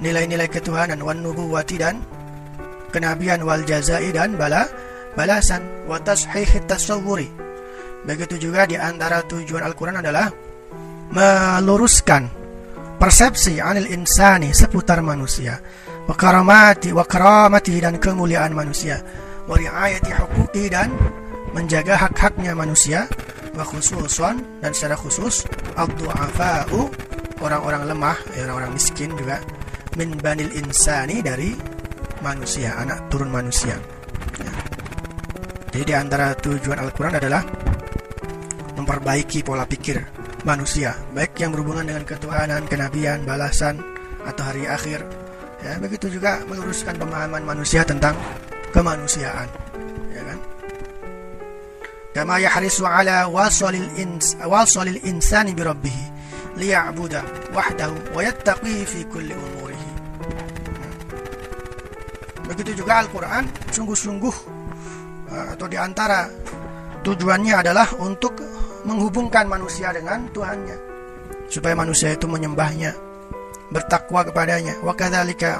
nilai-nilai 0.00 0.48
ketuhanan, 0.48 1.04
wan 1.04 1.20
nubuwati 1.20 1.76
dan 1.76 2.00
kenabian 2.88 3.44
wal 3.44 3.60
jazai 3.68 4.08
dan 4.16 4.40
bala 4.40 4.64
balasan, 5.12 5.60
watashih 5.84 6.64
tasawuri. 6.64 7.28
Begitu 8.08 8.48
juga 8.48 8.64
di 8.64 8.80
antara 8.80 9.20
tujuan 9.24 9.64
Al-Quran 9.64 10.00
adalah 10.00 10.32
meluruskan 11.12 12.26
persepsi 12.96 13.60
anil 13.60 13.92
insani 13.92 14.52
seputar 14.56 15.04
manusia, 15.04 15.60
wakaramati 16.08 16.92
wakaramati 16.92 17.80
dan 17.80 17.96
kemuliaan 18.00 18.52
manusia 18.52 19.00
wariayati 19.48 20.12
hukuki 20.12 20.72
dan 20.72 20.88
menjaga 21.54 21.94
hak-haknya 21.94 22.52
manusia 22.52 23.06
wa 23.54 23.62
dan 24.58 24.74
secara 24.74 24.98
khusus 24.98 25.46
ad-du'afa'u 25.78 26.90
orang-orang 27.38 27.94
lemah 27.94 28.18
ya, 28.34 28.50
orang-orang 28.50 28.74
miskin 28.74 29.14
juga 29.14 29.38
min 29.94 30.18
banil 30.18 30.50
insani 30.58 31.22
dari 31.22 31.54
manusia 32.18 32.74
anak 32.74 33.06
turun 33.06 33.30
manusia. 33.30 33.78
Ya. 34.42 34.52
jadi 35.70 35.84
di 35.86 35.94
antara 35.94 36.34
tujuan 36.34 36.82
Al-Quran 36.82 37.14
adalah 37.22 37.46
memperbaiki 38.74 39.46
pola 39.46 39.62
pikir 39.62 40.02
manusia 40.42 40.98
baik 41.14 41.38
yang 41.38 41.54
berhubungan 41.54 41.86
dengan 41.86 42.02
ketuhanan 42.02 42.66
kenabian 42.66 43.22
balasan 43.22 43.78
atau 44.26 44.42
hari 44.42 44.66
akhir. 44.66 45.06
Ya 45.62 45.78
begitu 45.78 46.10
juga 46.10 46.42
meluruskan 46.44 46.98
pemahaman 46.98 47.46
manusia 47.46 47.86
tentang 47.86 48.18
kemanusiaan 48.74 49.63
kama 52.14 52.38
yahrisu 52.38 52.86
ala 52.86 53.26
wasalil 53.26 53.90
ins 53.98 54.38
wasalil 54.38 55.02
insani 55.02 55.50
bi 55.50 55.66
rabbih 55.66 55.98
liya'buda 56.54 57.50
wahdahu 57.50 58.14
wa 58.14 58.22
yattaqi 58.22 58.86
fi 58.86 59.02
kulli 59.10 59.34
umurihi 59.34 59.90
Begitu 62.44 62.84
juga 62.84 63.00
Al-Quran 63.00 63.48
sungguh-sungguh 63.72 64.36
uh, 65.32 65.46
atau 65.56 65.66
di 65.66 65.80
antara 65.80 66.28
tujuannya 67.00 67.54
adalah 67.56 67.88
untuk 67.98 68.36
menghubungkan 68.84 69.48
manusia 69.48 69.90
dengan 69.96 70.28
Tuhannya 70.28 70.76
supaya 71.48 71.72
manusia 71.72 72.12
itu 72.12 72.28
menyembahnya 72.28 72.92
bertakwa 73.72 74.28
kepadanya. 74.28 74.76
Wa 74.84 74.92
kadzalika 74.92 75.56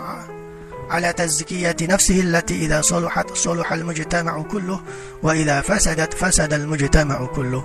tazkiyati 0.89 1.89
nafsihi 1.89 2.20
allati 2.30 2.64
idza 2.64 2.82
saluhat 2.85 3.32
saluhal 3.37 3.85
mujtama'u 3.85 4.43
kulluh 4.49 4.80
wa 5.22 5.32
idza 5.32 5.64
fasadat 5.64 6.12
fasadal 6.12 6.66
mujtama'u 6.68 7.28
kulluh 7.32 7.64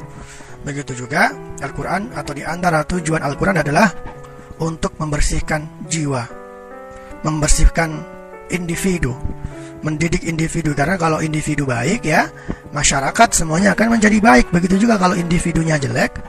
begitu 0.64 1.08
juga 1.08 1.32
Al-Qur'an 1.64 2.12
atau 2.16 2.36
di 2.36 2.44
antara 2.44 2.84
tujuan 2.84 3.24
Al-Qur'an 3.24 3.64
adalah 3.64 3.92
untuk 4.60 4.96
membersihkan 5.00 5.88
jiwa 5.88 6.24
membersihkan 7.24 7.90
individu 8.52 9.16
mendidik 9.84 10.28
individu. 10.28 10.76
Karena 10.76 11.00
kalau 11.00 11.24
individu 11.24 11.64
baik 11.64 12.04
ya 12.04 12.28
masyarakat 12.76 13.30
semuanya 13.32 13.74
akan 13.76 14.00
menjadi 14.00 14.18
baik. 14.20 14.52
Begitu 14.52 14.88
juga 14.88 15.00
kalau 15.00 15.16
individunya 15.16 15.80
jelek 15.80 16.20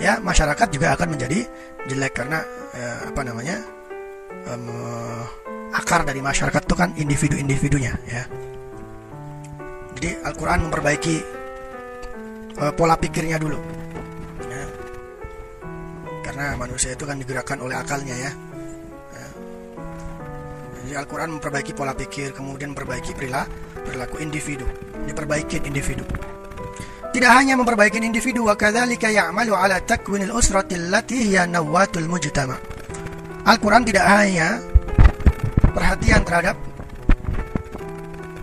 ya 0.00 0.20
masyarakat 0.20 0.68
juga 0.72 0.96
akan 0.96 1.16
menjadi 1.16 1.44
jelek. 1.88 2.12
Karena 2.16 2.40
eh, 2.76 2.98
apa 3.12 3.20
namanya 3.24 3.56
um, 4.48 4.66
akar 5.74 6.06
dari 6.06 6.20
masyarakat 6.22 6.62
itu 6.62 6.74
kan 6.76 6.90
individu-individunya 6.94 7.92
ya 8.06 8.22
jadi 9.96 10.20
Al-Quran 10.28 10.68
memperbaiki 10.68 11.16
uh, 12.60 12.72
pola 12.76 12.94
pikirnya 13.00 13.40
dulu 13.40 13.58
ya. 14.46 14.64
karena 16.26 16.54
manusia 16.54 16.92
itu 16.92 17.08
kan 17.08 17.16
digerakkan 17.16 17.58
oleh 17.64 17.74
akalnya 17.78 18.14
ya 18.14 18.32
jadi 20.86 21.02
Al-Quran 21.02 21.42
memperbaiki 21.42 21.74
pola 21.74 21.98
pikir, 21.98 22.30
kemudian 22.30 22.70
memperbaiki 22.70 23.10
perilaku, 23.18 23.50
perilaku 23.90 24.22
individu, 24.22 24.62
diperbaiki 25.10 25.66
individu. 25.66 26.06
Tidak 27.10 27.26
hanya 27.26 27.58
memperbaiki 27.58 27.98
individu, 27.98 28.46
wa 28.46 28.54
ya'malu 28.54 29.50
ala 29.50 29.82
takwinil 29.82 30.30
usrati 30.30 30.78
allati 30.78 31.26
hiya 31.26 31.50
nawatul 31.50 32.06
mujtama. 32.06 32.54
Al-Quran 33.50 33.82
tidak 33.82 34.06
hanya 34.06 34.62
perhatian 35.76 36.24
terhadap 36.24 36.56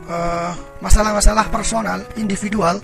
uh, 0.05 0.53
masalah-masalah 0.85 1.49
uh, 1.49 1.51
personal, 1.51 1.99
individual, 2.21 2.77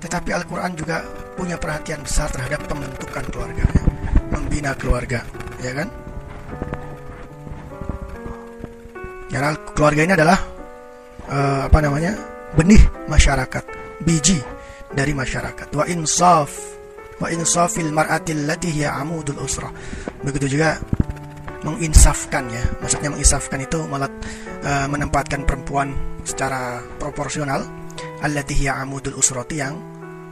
tetapi 0.00 0.32
Al-Quran 0.32 0.72
juga 0.72 1.04
punya 1.36 1.60
perhatian 1.60 2.00
besar 2.00 2.32
terhadap 2.32 2.64
pembentukan 2.64 3.24
keluarga, 3.28 3.68
membina 4.32 4.72
keluarga, 4.72 5.20
ya 5.60 5.76
kan? 5.76 5.88
Karena 9.28 9.56
keluarga 9.76 10.00
ini 10.04 10.12
adalah 10.16 10.38
uh, 11.28 11.60
apa 11.68 11.78
namanya 11.84 12.12
benih 12.56 12.80
masyarakat, 13.08 13.64
biji 14.04 14.40
dari 14.92 15.16
masyarakat. 15.16 15.72
Wa 15.72 15.88
insaf, 15.88 16.52
wa 17.16 17.28
insafil 17.32 17.88
mar'atil 17.92 18.44
lati 18.44 18.68
hiya 18.68 18.92
amudul 19.00 19.40
usrah. 19.40 19.72
Begitu 20.20 20.60
juga 20.60 20.76
menginsafkan 21.62 22.50
ya, 22.50 22.62
maksudnya 22.82 23.10
menginsafkan 23.14 23.58
itu 23.62 23.78
malah 23.86 24.10
uh, 24.66 24.86
menempatkan 24.90 25.46
perempuan 25.46 25.94
secara 26.26 26.82
proporsional. 26.98 27.62
Allati 28.22 28.54
amudul 28.70 29.18
usrati 29.18 29.58
yang 29.58 29.74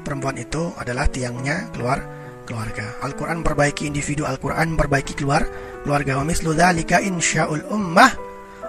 perempuan 0.07 0.39
itu 0.39 0.71
adalah 0.79 1.11
tiangnya 1.11 1.71
keluar 1.75 1.99
keluarga. 2.47 2.99
Al-Quran 3.03 3.43
perbaiki 3.43 3.91
individu, 3.91 4.27
Al-Quran 4.27 4.79
perbaiki 4.79 5.15
keluar 5.19 5.43
keluarga. 5.83 6.19
Wa 6.19 6.25
mislu 6.27 6.55
dzalika 6.55 7.03
insya'ul 7.03 7.67
ummah 7.71 8.11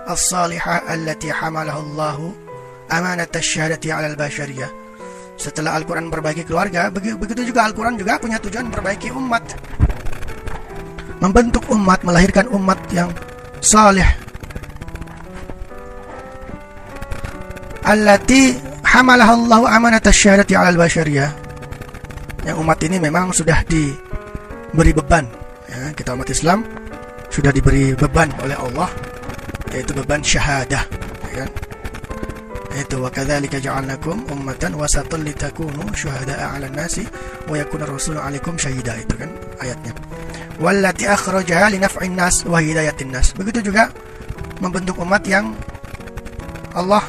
as-salihah 0.09 0.89
allati 0.89 1.29
hamalahu 1.29 1.79
Allah 1.93 2.17
amanat 2.89 3.33
asyhadati 3.33 3.93
al-bashariyah. 3.93 4.69
Setelah 5.41 5.73
Al-Qur'an 5.73 6.05
memperbaiki 6.05 6.45
keluarga, 6.45 6.93
begitu 6.93 7.41
juga 7.41 7.65
Al-Qur'an 7.65 7.97
juga 7.97 8.21
punya 8.21 8.37
tujuan 8.37 8.69
memperbaiki 8.69 9.09
umat. 9.09 9.41
Membentuk 11.21 11.63
umat, 11.69 12.01
melahirkan 12.01 12.49
umat 12.49 12.81
yang 12.89 13.13
saleh. 13.61 14.07
Allati 17.85 18.57
hamalahu 18.81 19.45
Allah 19.45 19.77
amanat 19.77 20.09
asyhadati 20.09 20.57
'ala 20.57 20.73
al-bashariyah. 20.73 21.29
Yang 22.41 22.57
umat 22.57 22.77
ini 22.81 22.97
memang 22.97 23.29
sudah 23.29 23.61
diberi 23.69 24.91
beban 24.97 25.29
ya, 25.71 25.93
kita 25.95 26.17
umat 26.17 26.27
Islam 26.27 26.59
sudah 27.31 27.51
diberi 27.55 27.95
beban 27.95 28.27
oleh 28.43 28.57
Allah 28.59 28.91
yaitu 29.71 29.95
beban 29.95 30.19
syahadah 30.19 30.83
ya 31.31 31.47
kan 31.47 31.49
itu 32.71 32.95
wa 32.99 33.11
kadzalika 33.11 33.59
ja'alnakum 33.59 34.27
ummatan 34.31 34.75
wasatan 34.75 35.23
litakunu 35.27 35.91
syuhada'a 35.95 36.55
'alan 36.55 36.75
nasi 36.75 37.07
wa 37.47 37.55
yakuna 37.55 37.87
rasulu 37.87 38.19
'alaikum 38.19 38.55
syahida 38.59 38.99
itu 38.99 39.15
kan 39.15 39.31
ayatnya 39.63 39.91
wallati 40.61 41.09
akhrajaha 41.09 41.73
li 41.73 41.81
naf'in 41.81 42.13
nas 42.13 42.45
wa 42.45 42.61
hidayatin 42.61 43.09
nas. 43.09 43.33
Begitu 43.33 43.73
juga 43.73 43.89
membentuk 44.61 45.01
umat 45.01 45.25
yang 45.25 45.57
Allah 46.77 47.03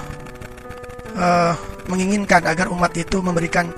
uh, 1.15 1.55
menginginkan 1.87 2.43
agar 2.49 2.73
umat 2.73 2.97
itu 2.97 3.21
memberikan 3.21 3.69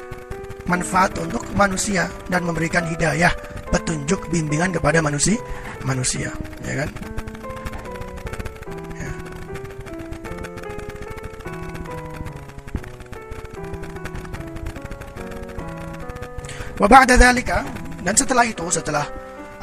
manfaat 0.71 1.13
untuk 1.21 1.45
manusia 1.59 2.09
dan 2.31 2.47
memberikan 2.47 2.87
hidayah 2.87 3.35
petunjuk 3.69 4.31
bimbingan 4.31 4.73
kepada 4.73 5.03
manusia 5.03 5.37
manusia 5.83 6.31
ya 6.63 6.87
kan? 6.87 6.91
Wa 16.75 16.91
ba'da 16.91 17.15
dan 17.15 18.15
setelah 18.19 18.45
itu 18.45 18.67
setelah 18.67 19.07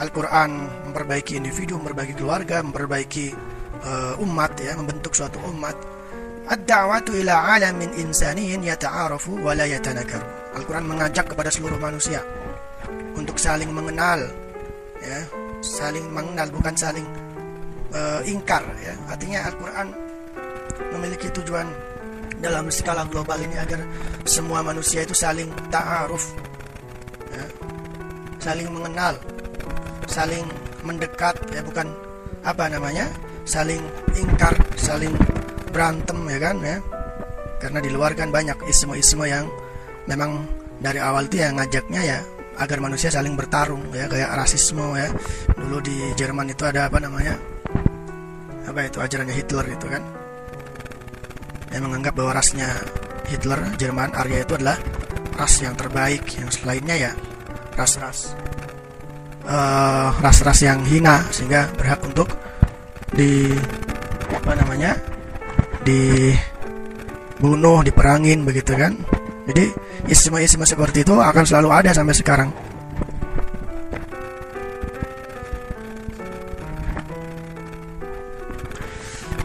Al-Qur'an 0.02 0.52
memperbaiki 0.90 1.38
individu, 1.38 1.78
memperbaiki 1.78 2.18
keluarga, 2.18 2.66
memperbaiki 2.66 3.30
uh, 3.86 4.24
umat 4.26 4.58
ya, 4.58 4.74
membentuk 4.74 5.14
suatu 5.14 5.38
umat. 5.54 5.78
Ad-da'watu 6.50 7.14
ila 7.22 7.54
'alamin 7.54 7.94
insaniyin 8.02 8.66
yata'arafu 8.66 9.46
wa 9.46 9.54
la 9.54 9.70
yatanakaru. 9.70 10.58
Al-Qur'an 10.58 10.90
mengajak 10.90 11.30
kepada 11.30 11.54
seluruh 11.54 11.78
manusia 11.78 12.26
untuk 13.14 13.38
saling 13.38 13.70
mengenal 13.70 14.26
ya, 15.06 15.22
saling 15.62 16.10
mengenal 16.10 16.50
bukan 16.50 16.74
saling 16.74 17.06
uh, 17.94 18.26
ingkar 18.26 18.66
ya. 18.82 18.98
Artinya 19.06 19.46
Al-Qur'an 19.54 19.88
memiliki 20.98 21.30
tujuan 21.30 21.70
dalam 22.42 22.74
skala 22.74 23.06
global 23.06 23.38
ini 23.38 23.54
agar 23.54 23.86
semua 24.26 24.66
manusia 24.66 25.06
itu 25.06 25.14
saling 25.14 25.48
ta'aruf 25.70 26.50
saling 28.42 28.74
mengenal, 28.74 29.14
saling 30.12 30.44
mendekat 30.84 31.40
ya 31.56 31.64
bukan 31.64 31.88
apa 32.44 32.68
namanya, 32.68 33.08
saling 33.48 33.80
ingkar, 34.20 34.52
saling 34.76 35.16
berantem 35.72 36.20
ya 36.28 36.40
kan 36.44 36.58
ya. 36.60 36.78
Karena 37.64 37.80
di 37.80 37.90
luar 37.94 38.12
kan 38.18 38.28
banyak 38.28 38.60
isme-isme 38.68 39.24
yang 39.30 39.48
memang 40.10 40.44
dari 40.84 41.00
awal 41.00 41.32
itu 41.32 41.40
yang 41.40 41.56
ngajaknya 41.56 42.02
ya 42.04 42.20
agar 42.60 42.84
manusia 42.84 43.08
saling 43.08 43.40
bertarung 43.40 43.88
ya 43.96 44.12
kayak 44.12 44.36
rasisme 44.36 44.84
ya. 45.00 45.08
Dulu 45.56 45.80
di 45.80 46.12
Jerman 46.20 46.52
itu 46.52 46.68
ada 46.68 46.92
apa 46.92 47.00
namanya? 47.00 47.40
Apa 48.68 48.84
itu 48.84 49.00
ajarannya 49.00 49.34
Hitler 49.34 49.66
itu 49.72 49.88
kan. 49.88 50.04
Yang 51.72 51.84
menganggap 51.88 52.14
bahwa 52.20 52.36
rasnya 52.36 52.68
Hitler 53.32 53.64
Jerman 53.80 54.12
Arya 54.12 54.44
itu 54.44 54.60
adalah 54.60 54.76
ras 55.40 55.58
yang 55.64 55.74
terbaik 55.74 56.28
yang 56.36 56.52
selainnya 56.52 57.10
ya 57.10 57.12
ras-ras 57.80 58.36
uh, 59.46 60.14
ras-ras 60.22 60.62
yang 60.62 60.84
hina 60.86 61.26
sehingga 61.34 61.70
berhak 61.78 62.02
untuk 62.06 62.28
di 63.12 63.52
apa 64.32 64.56
namanya 64.56 64.96
dibunuh 65.84 66.24
diperangin 67.86 68.46
begitu 68.46 68.74
kan. 68.78 68.96
Jadi 69.50 69.74
isma-isma 70.08 70.66
seperti 70.66 71.02
itu 71.04 71.18
akan 71.18 71.44
selalu 71.46 71.70
ada 71.74 71.92
sampai 71.94 72.16
sekarang. 72.16 72.50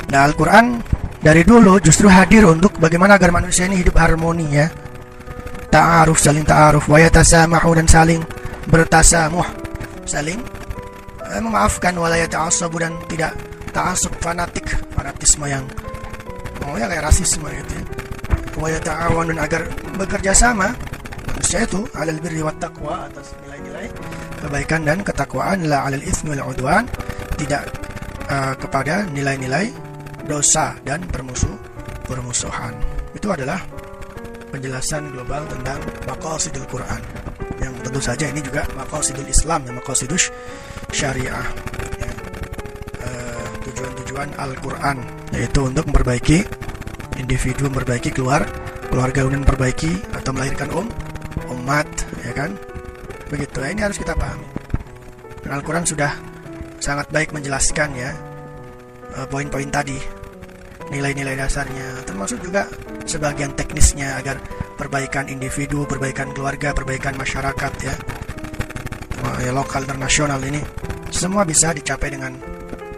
Nah 0.06 0.22
Al-Quran 0.22 0.78
dari 1.18 1.42
dulu 1.42 1.82
justru 1.82 2.06
hadir 2.06 2.46
untuk 2.46 2.78
bagaimana 2.78 3.18
agar 3.18 3.34
manusia 3.34 3.66
ini 3.66 3.82
hidup 3.82 3.98
harmoni 3.98 4.46
ya. 4.54 4.70
Ta'aruf 5.66 6.22
saling 6.22 6.46
ta'aruf 6.46 6.86
wa 6.86 7.02
yatasamahu 7.02 7.74
dan 7.74 7.90
saling 7.90 8.22
bertasamuh 8.70 9.65
saling 10.06 10.40
eh, 11.26 11.40
memaafkan 11.42 11.92
wala 11.98 12.16
yata'assabu 12.16 12.80
dan 12.80 12.94
tidak 13.10 13.36
ta'assub 13.74 14.14
fanatik 14.22 14.64
fanatisme 14.96 15.44
yang 15.50 15.66
maunya 16.64 16.88
kayak 16.88 17.04
rasisme 17.10 17.46
gitu 17.50 17.72
ya 17.76 17.84
wa 18.56 18.68
yata'awan 18.72 19.28
dan 19.36 19.38
agar 19.44 19.62
bekerja 20.00 20.32
sama 20.32 20.72
manusia 21.28 21.68
itu 21.68 21.84
alal 21.92 22.16
birri 22.24 22.40
wat 22.40 22.56
taqwa 22.56 23.04
atas 23.04 23.36
nilai-nilai 23.44 23.86
kebaikan 24.40 24.80
dan 24.88 24.98
ketakwaan 25.04 25.68
la 25.68 25.84
alal 25.84 26.00
itsmi 26.00 26.32
wal 26.32 26.56
udwan 26.56 26.88
tidak 27.36 27.68
uh, 28.32 28.56
kepada 28.56 29.04
nilai-nilai 29.12 29.68
dosa 30.24 30.74
dan 30.82 31.04
permusuh 31.06 31.54
permusuhan. 32.06 32.74
Itu 33.12 33.34
adalah 33.34 33.62
penjelasan 34.54 35.10
global 35.12 35.44
tentang 35.50 35.82
maqasidul 36.06 36.66
Quran. 36.70 37.02
Tentu 37.96 38.12
saja 38.12 38.28
ini 38.28 38.44
juga 38.44 38.60
maqasidul 38.76 39.24
Islam 39.24 39.64
dan 39.64 39.80
maqasidus 39.80 40.28
syariah. 40.92 41.48
Ya. 41.96 42.10
Uh, 43.00 43.48
tujuan-tujuan 43.64 44.36
Al-Quran 44.36 45.00
yaitu 45.32 45.64
untuk 45.64 45.88
memperbaiki 45.88 46.44
individu 47.16 47.72
memperbaiki 47.72 48.12
keluar 48.12 48.44
keluarga 48.92 49.24
kemudian 49.24 49.48
memperbaiki 49.48 50.12
atau 50.12 50.36
melahirkan 50.36 50.68
um 50.76 50.92
umat 51.56 51.88
ya 52.20 52.36
kan 52.36 52.52
begitu 53.32 53.64
ya 53.64 53.72
ini 53.72 53.80
harus 53.80 53.96
kita 53.96 54.12
pahami 54.12 54.44
Al-Quran 55.48 55.88
sudah 55.88 56.12
sangat 56.76 57.08
baik 57.08 57.32
menjelaskan 57.32 57.96
ya 57.96 58.12
uh, 59.16 59.24
poin-poin 59.24 59.72
tadi 59.72 59.96
nilai-nilai 60.92 61.32
dasarnya 61.32 62.04
termasuk 62.04 62.44
juga 62.44 62.68
sebagian 63.08 63.56
teknisnya 63.56 64.20
agar 64.20 64.36
perbaikan 64.76 65.26
individu, 65.32 65.88
perbaikan 65.88 66.30
keluarga, 66.36 66.76
perbaikan 66.76 67.16
masyarakat 67.16 67.72
ya, 67.80 67.94
ya 69.42 69.52
lokal 69.52 69.82
dan 69.84 69.98
nasional 70.00 70.40
ini 70.44 70.60
semua 71.10 71.42
bisa 71.42 71.72
dicapai 71.72 72.12
dengan 72.12 72.36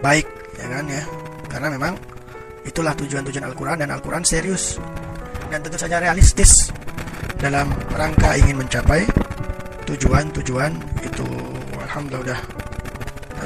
baik 0.03 0.27
ya 0.59 0.65
kan 0.67 0.85
ya 0.87 1.03
karena 1.49 1.67
memang 1.73 1.93
itulah 2.63 2.93
tujuan-tujuan 2.95 3.47
Al-Quran 3.47 3.77
dan 3.81 3.89
Al-Quran 3.91 4.23
serius 4.23 4.77
dan 5.49 5.63
tentu 5.65 5.79
saja 5.79 5.97
realistis 5.97 6.69
dalam 7.39 7.71
rangka 7.95 8.35
ingin 8.37 8.59
mencapai 8.59 9.07
tujuan-tujuan 9.87 10.71
itu 11.01 11.25
Alhamdulillah 11.89 12.37
udah 12.37 12.39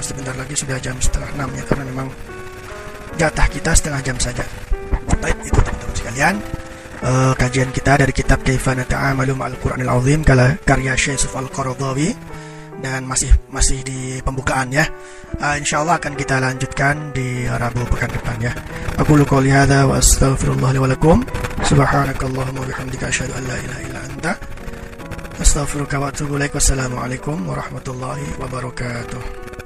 sebentar 0.03 0.35
lagi 0.35 0.57
sudah 0.57 0.75
jam 0.83 0.97
setengah 0.99 1.31
enam 1.39 1.49
ya 1.55 1.63
karena 1.63 1.85
memang 1.87 2.07
jatah 3.15 3.47
kita 3.47 3.71
setengah 3.71 4.01
jam 4.03 4.17
saja. 4.19 4.43
Baik, 5.23 5.37
itu 5.47 5.59
teman-teman 5.63 5.95
sekalian. 5.95 6.35
Uh, 7.03 7.35
kajian 7.35 7.67
kita 7.75 7.99
dari 7.99 8.15
kitab 8.15 8.39
Kaifana 8.47 8.87
Ta'amalu 8.87 9.35
Ma'al 9.35 9.59
Qur'anil 9.59 9.91
Azim 9.91 10.23
karya 10.23 10.95
Syekh 10.95 11.19
Yusuf 11.19 11.35
Al-Qaradawi 11.35 12.15
dan 12.79 13.03
masih 13.03 13.27
masih 13.51 13.83
di 13.83 14.23
pembukaan 14.23 14.71
ya. 14.71 14.87
Uh, 15.35 15.59
insyaallah 15.59 15.99
akan 15.99 16.15
kita 16.15 16.39
lanjutkan 16.39 17.11
di 17.11 17.43
Rabu 17.43 17.83
pekan 17.91 18.07
depan 18.07 18.39
ya. 18.39 18.55
Aku 19.03 19.19
lu 19.19 19.27
qouli 19.27 19.51
hadza 19.51 19.83
wa 19.83 19.99
astaghfirullah 19.99 20.71
li 20.71 20.79
wa 20.79 20.87
lakum. 20.87 21.27
Subhanakallahumma 21.67 22.63
bihamdika 22.71 23.11
asyhadu 23.11 23.35
an 23.35 23.43
la 23.51 23.57
ilaha 23.59 23.81
illa 23.83 23.99
anta 24.07 24.31
astaghfiruka 25.43 25.99
wa 25.99 26.07
atubu 26.07 26.39
ilaik. 26.39 26.55
Wassalamualaikum 26.55 27.35
warahmatullahi 27.43 28.39
wabarakatuh. 28.39 29.52